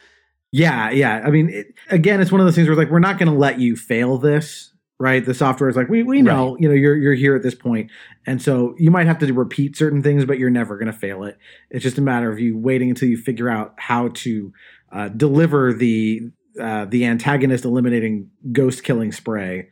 [0.53, 1.23] Yeah, yeah.
[1.25, 3.39] I mean, it, again, it's one of those things where like we're not going to
[3.39, 5.25] let you fail this, right?
[5.25, 7.91] The software is like we we know, you know, you're you're here at this point,
[8.27, 11.25] and so you might have to repeat certain things, but you're never going to fail
[11.25, 11.37] it.
[11.71, 14.53] It's just a matter of you waiting until you figure out how to
[14.93, 19.69] uh, deliver the uh, the antagonist eliminating ghost killing spray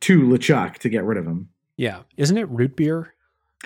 [0.00, 1.50] to LeChuck to get rid of him.
[1.76, 3.13] Yeah, isn't it root beer?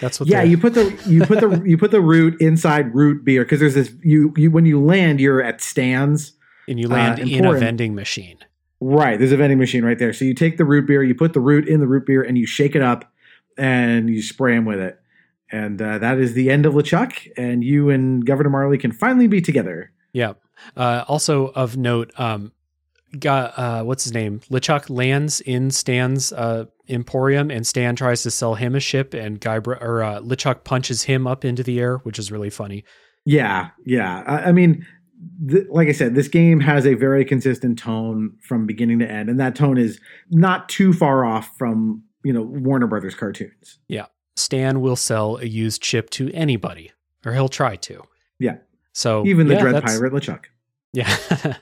[0.00, 0.28] That's what.
[0.28, 3.60] Yeah, you put the you put the you put the root inside root beer because
[3.60, 6.32] there's this you you when you land you're at stands.
[6.68, 8.38] and you land uh, in a vending machine.
[8.80, 10.12] Right, there's a vending machine right there.
[10.12, 12.38] So you take the root beer, you put the root in the root beer, and
[12.38, 13.10] you shake it up,
[13.56, 15.00] and you spray him with it.
[15.50, 19.26] And uh, that is the end of LeChuck, and you and Governor Marley can finally
[19.26, 19.90] be together.
[20.12, 20.34] Yeah.
[20.76, 22.52] Uh, also of note, um,
[23.18, 24.40] got uh, what's his name?
[24.50, 29.40] LeChuck lands in Stan's uh, emporium, and Stan tries to sell him a ship, and
[29.40, 32.84] Guybrush or uh, LeChuck punches him up into the air, which is really funny.
[33.24, 34.22] Yeah, yeah.
[34.26, 34.86] I, I mean,
[35.48, 39.28] th- like I said, this game has a very consistent tone from beginning to end,
[39.28, 40.00] and that tone is
[40.30, 43.78] not too far off from you know Warner Brothers cartoons.
[43.88, 44.06] Yeah,
[44.36, 46.92] Stan will sell a used ship to anybody,
[47.24, 48.02] or he'll try to.
[48.38, 48.58] Yeah.
[48.92, 50.44] So Even the yeah, Dread Pirate LeChuck.
[50.92, 51.16] Yeah.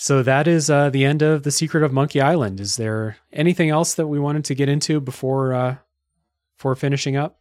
[0.00, 2.58] so that is uh, the end of the Secret of Monkey Island.
[2.58, 5.76] Is there anything else that we wanted to get into before uh,
[6.56, 7.38] before finishing up?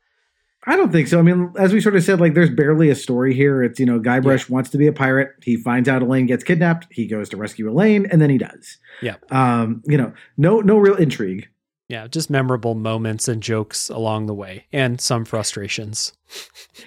[0.68, 1.20] I don't think so.
[1.20, 3.64] I mean, as we sort of said, like there's barely a story here.
[3.64, 5.30] It's you know, Guybrush wants to be a pirate.
[5.42, 6.88] He finds out Elaine gets kidnapped.
[6.92, 8.78] He goes to rescue Elaine, and then he does.
[9.02, 9.16] Yeah.
[9.32, 11.48] Um, you know, no no real intrigue.
[11.88, 16.12] Yeah, just memorable moments and jokes along the way, and some frustrations.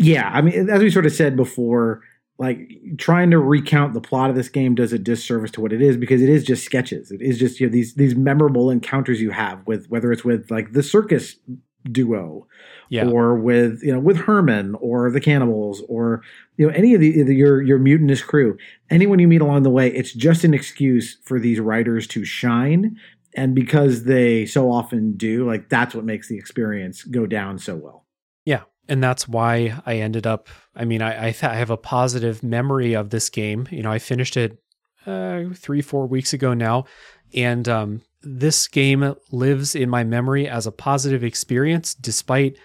[0.00, 2.02] Yeah, I mean, as we sort of said before,
[2.38, 5.82] like trying to recount the plot of this game does a disservice to what it
[5.82, 7.10] is because it is just sketches.
[7.10, 10.50] It is just you know these these memorable encounters you have with whether it's with
[10.50, 11.36] like the circus
[11.90, 12.46] duo
[12.88, 16.22] Yeah, or with you know with Herman or the cannibals or
[16.56, 18.56] you know any of the, the your your mutinous crew.
[18.88, 22.96] Anyone you meet along the way it's just an excuse for these writers to shine.
[23.34, 27.76] And because they so often do like that's what makes the experience go down so
[27.76, 28.04] well
[28.88, 30.48] and that's why I ended up.
[30.74, 33.68] I mean, I I, th- I have a positive memory of this game.
[33.70, 34.58] You know, I finished it
[35.06, 36.84] uh, three four weeks ago now,
[37.34, 42.56] and um, this game lives in my memory as a positive experience, despite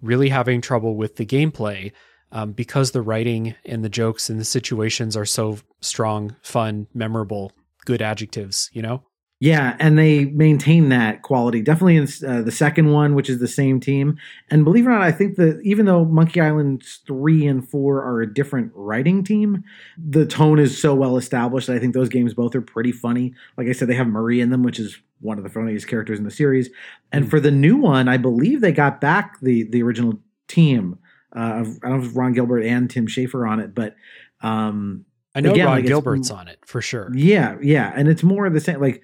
[0.00, 1.92] really having trouble with the gameplay.
[2.34, 7.52] Um, because the writing and the jokes and the situations are so strong, fun, memorable,
[7.84, 9.02] good adjectives, you know?
[9.42, 13.48] Yeah and they maintain that quality definitely in uh, the second one which is the
[13.48, 14.16] same team
[14.52, 18.04] and believe it or not i think that even though monkey island 3 and 4
[18.04, 19.64] are a different writing team
[19.98, 23.34] the tone is so well established that i think those games both are pretty funny
[23.56, 26.20] like i said they have Murray in them which is one of the funniest characters
[26.20, 26.70] in the series
[27.10, 31.00] and for the new one i believe they got back the the original team
[31.34, 33.96] uh, of i don't know if ron gilbert and tim schafer on it but
[34.40, 35.04] um
[35.34, 37.10] I know Again, Ron like, Gilbert's on it for sure.
[37.14, 38.80] yeah, yeah, and it's more of the same.
[38.80, 39.02] Like,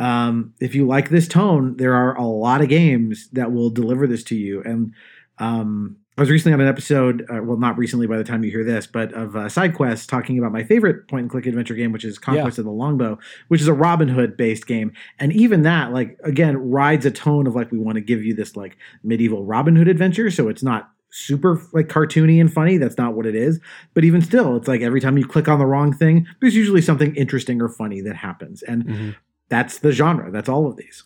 [0.00, 4.06] um, if you like this tone, there are a lot of games that will deliver
[4.06, 4.62] this to you.
[4.64, 4.92] And
[5.38, 8.50] um, I was recently on an episode, uh, well, not recently by the time you
[8.50, 11.74] hear this, but of uh, Side Quest talking about my favorite point and click adventure
[11.74, 13.18] game, which is Conquest of the Longbow,
[13.48, 14.92] which is a Robin Hood based game.
[15.18, 18.34] And even that, like, again, rides a tone of like we want to give you
[18.34, 22.96] this like medieval Robin Hood adventure, so it's not super like cartoony and funny that's
[22.96, 23.58] not what it is
[23.94, 26.80] but even still it's like every time you click on the wrong thing there's usually
[26.80, 29.16] something interesting or funny that happens and Mhm.
[29.50, 31.04] That's the genre that's all of these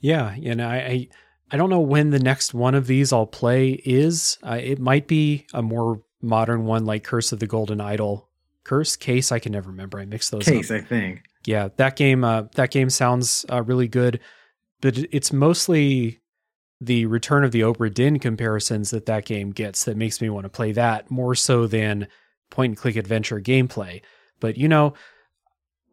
[0.00, 1.08] Yeah, and I, I
[1.52, 4.38] I don't know when the next one of these I'll play is.
[4.42, 8.28] Uh, it might be a more modern one like Curse of the Golden Idol.
[8.64, 10.00] Curse case I can never remember.
[10.00, 10.78] I mix those Case, up.
[10.78, 11.24] I think.
[11.44, 14.20] Yeah, that game uh, that game sounds uh, really good,
[14.80, 16.20] but it's mostly
[16.80, 20.44] the Return of the Obra Dinn comparisons that that game gets that makes me want
[20.44, 22.08] to play that more so than
[22.50, 24.00] point and click adventure gameplay.
[24.40, 24.94] But you know,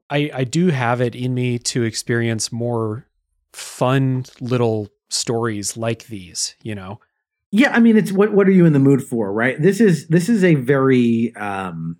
[0.09, 3.05] I I do have it in me to experience more
[3.53, 6.99] fun little stories like these, you know.
[7.51, 9.59] Yeah, I mean, it's what what are you in the mood for, right?
[9.59, 11.97] This is this is a very um,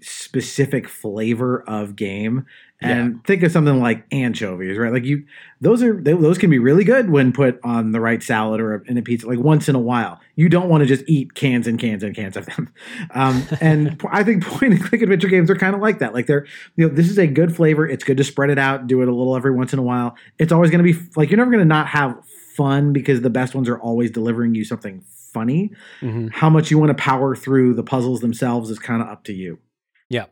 [0.00, 2.46] specific flavor of game,
[2.80, 4.92] and think of something like anchovies, right?
[4.92, 5.24] Like you,
[5.60, 8.84] those are they, those can be really good when put on the right salad or
[8.86, 10.20] in a pizza, like once in a while.
[10.34, 12.72] You don't want to just eat cans and cans and cans of them.
[13.14, 16.12] Um, and I think point and click adventure games are kind of like that.
[16.12, 16.46] Like they're,
[16.76, 17.88] you know, this is a good flavor.
[17.88, 20.16] It's good to spread it out, do it a little every once in a while.
[20.38, 22.16] It's always going to be like you're never going to not have
[22.56, 25.70] fun because the best ones are always delivering you something funny.
[26.00, 26.32] Mhm.
[26.32, 29.32] How much you want to power through the puzzles themselves is kind of up to
[29.32, 29.58] you.
[30.08, 30.26] Yeah.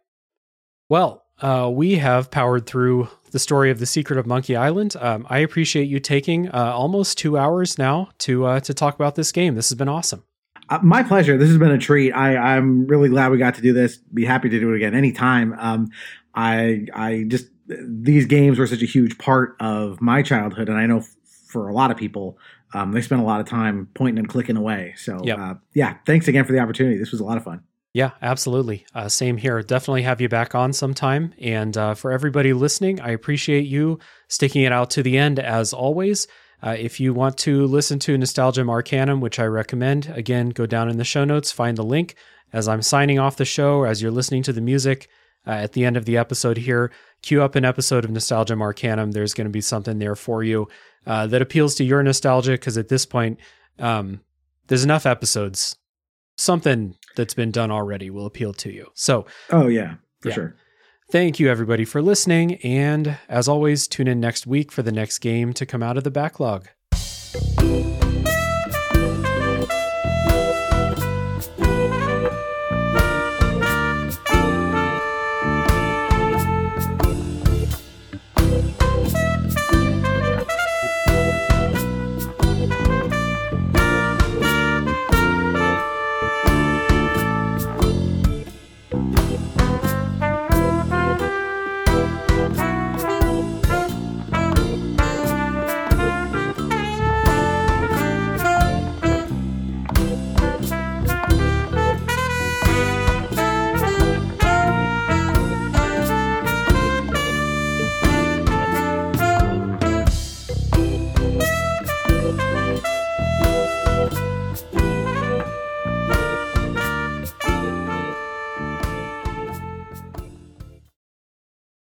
[0.88, 4.94] Well, uh, we have powered through the story of the secret of Monkey Island.
[5.00, 9.14] Um, I appreciate you taking uh, almost two hours now to uh, to talk about
[9.16, 9.54] this game.
[9.54, 10.22] This has been awesome.
[10.68, 11.36] Uh, my pleasure.
[11.36, 12.12] This has been a treat.
[12.12, 13.98] I, I'm really glad we got to do this.
[13.98, 15.54] Be happy to do it again anytime.
[15.58, 15.90] Um,
[16.34, 20.86] I I just these games were such a huge part of my childhood, and I
[20.86, 21.14] know f-
[21.48, 22.38] for a lot of people,
[22.72, 24.94] um, they spent a lot of time pointing and clicking away.
[24.96, 25.38] So Yep.
[25.38, 26.98] uh, yeah, thanks again for the opportunity.
[26.98, 27.62] This was a lot of fun.
[27.94, 28.84] Yeah, absolutely.
[28.92, 29.62] Uh, same here.
[29.62, 31.32] Definitely have you back on sometime.
[31.40, 35.72] And uh, for everybody listening, I appreciate you sticking it out to the end as
[35.72, 36.26] always.
[36.60, 40.88] Uh, if you want to listen to Nostalgium Arcanum, which I recommend, again, go down
[40.90, 42.16] in the show notes, find the link.
[42.52, 45.08] As I'm signing off the show, as you're listening to the music
[45.46, 46.90] uh, at the end of the episode here,
[47.22, 49.12] queue up an episode of Nostalgium Arcanum.
[49.12, 50.66] There's going to be something there for you
[51.06, 53.38] uh, that appeals to your nostalgia, because at this point,
[53.78, 54.20] um,
[54.66, 55.76] there's enough episodes.
[56.36, 58.88] Something that's been done already will appeal to you.
[58.94, 60.34] So, Oh yeah, for Yeah.
[60.34, 60.56] sure.
[61.12, 62.54] Thank you, everybody, for listening.
[62.64, 66.04] And as always, tune in next week for the next game to come out of
[66.04, 66.68] the backlog.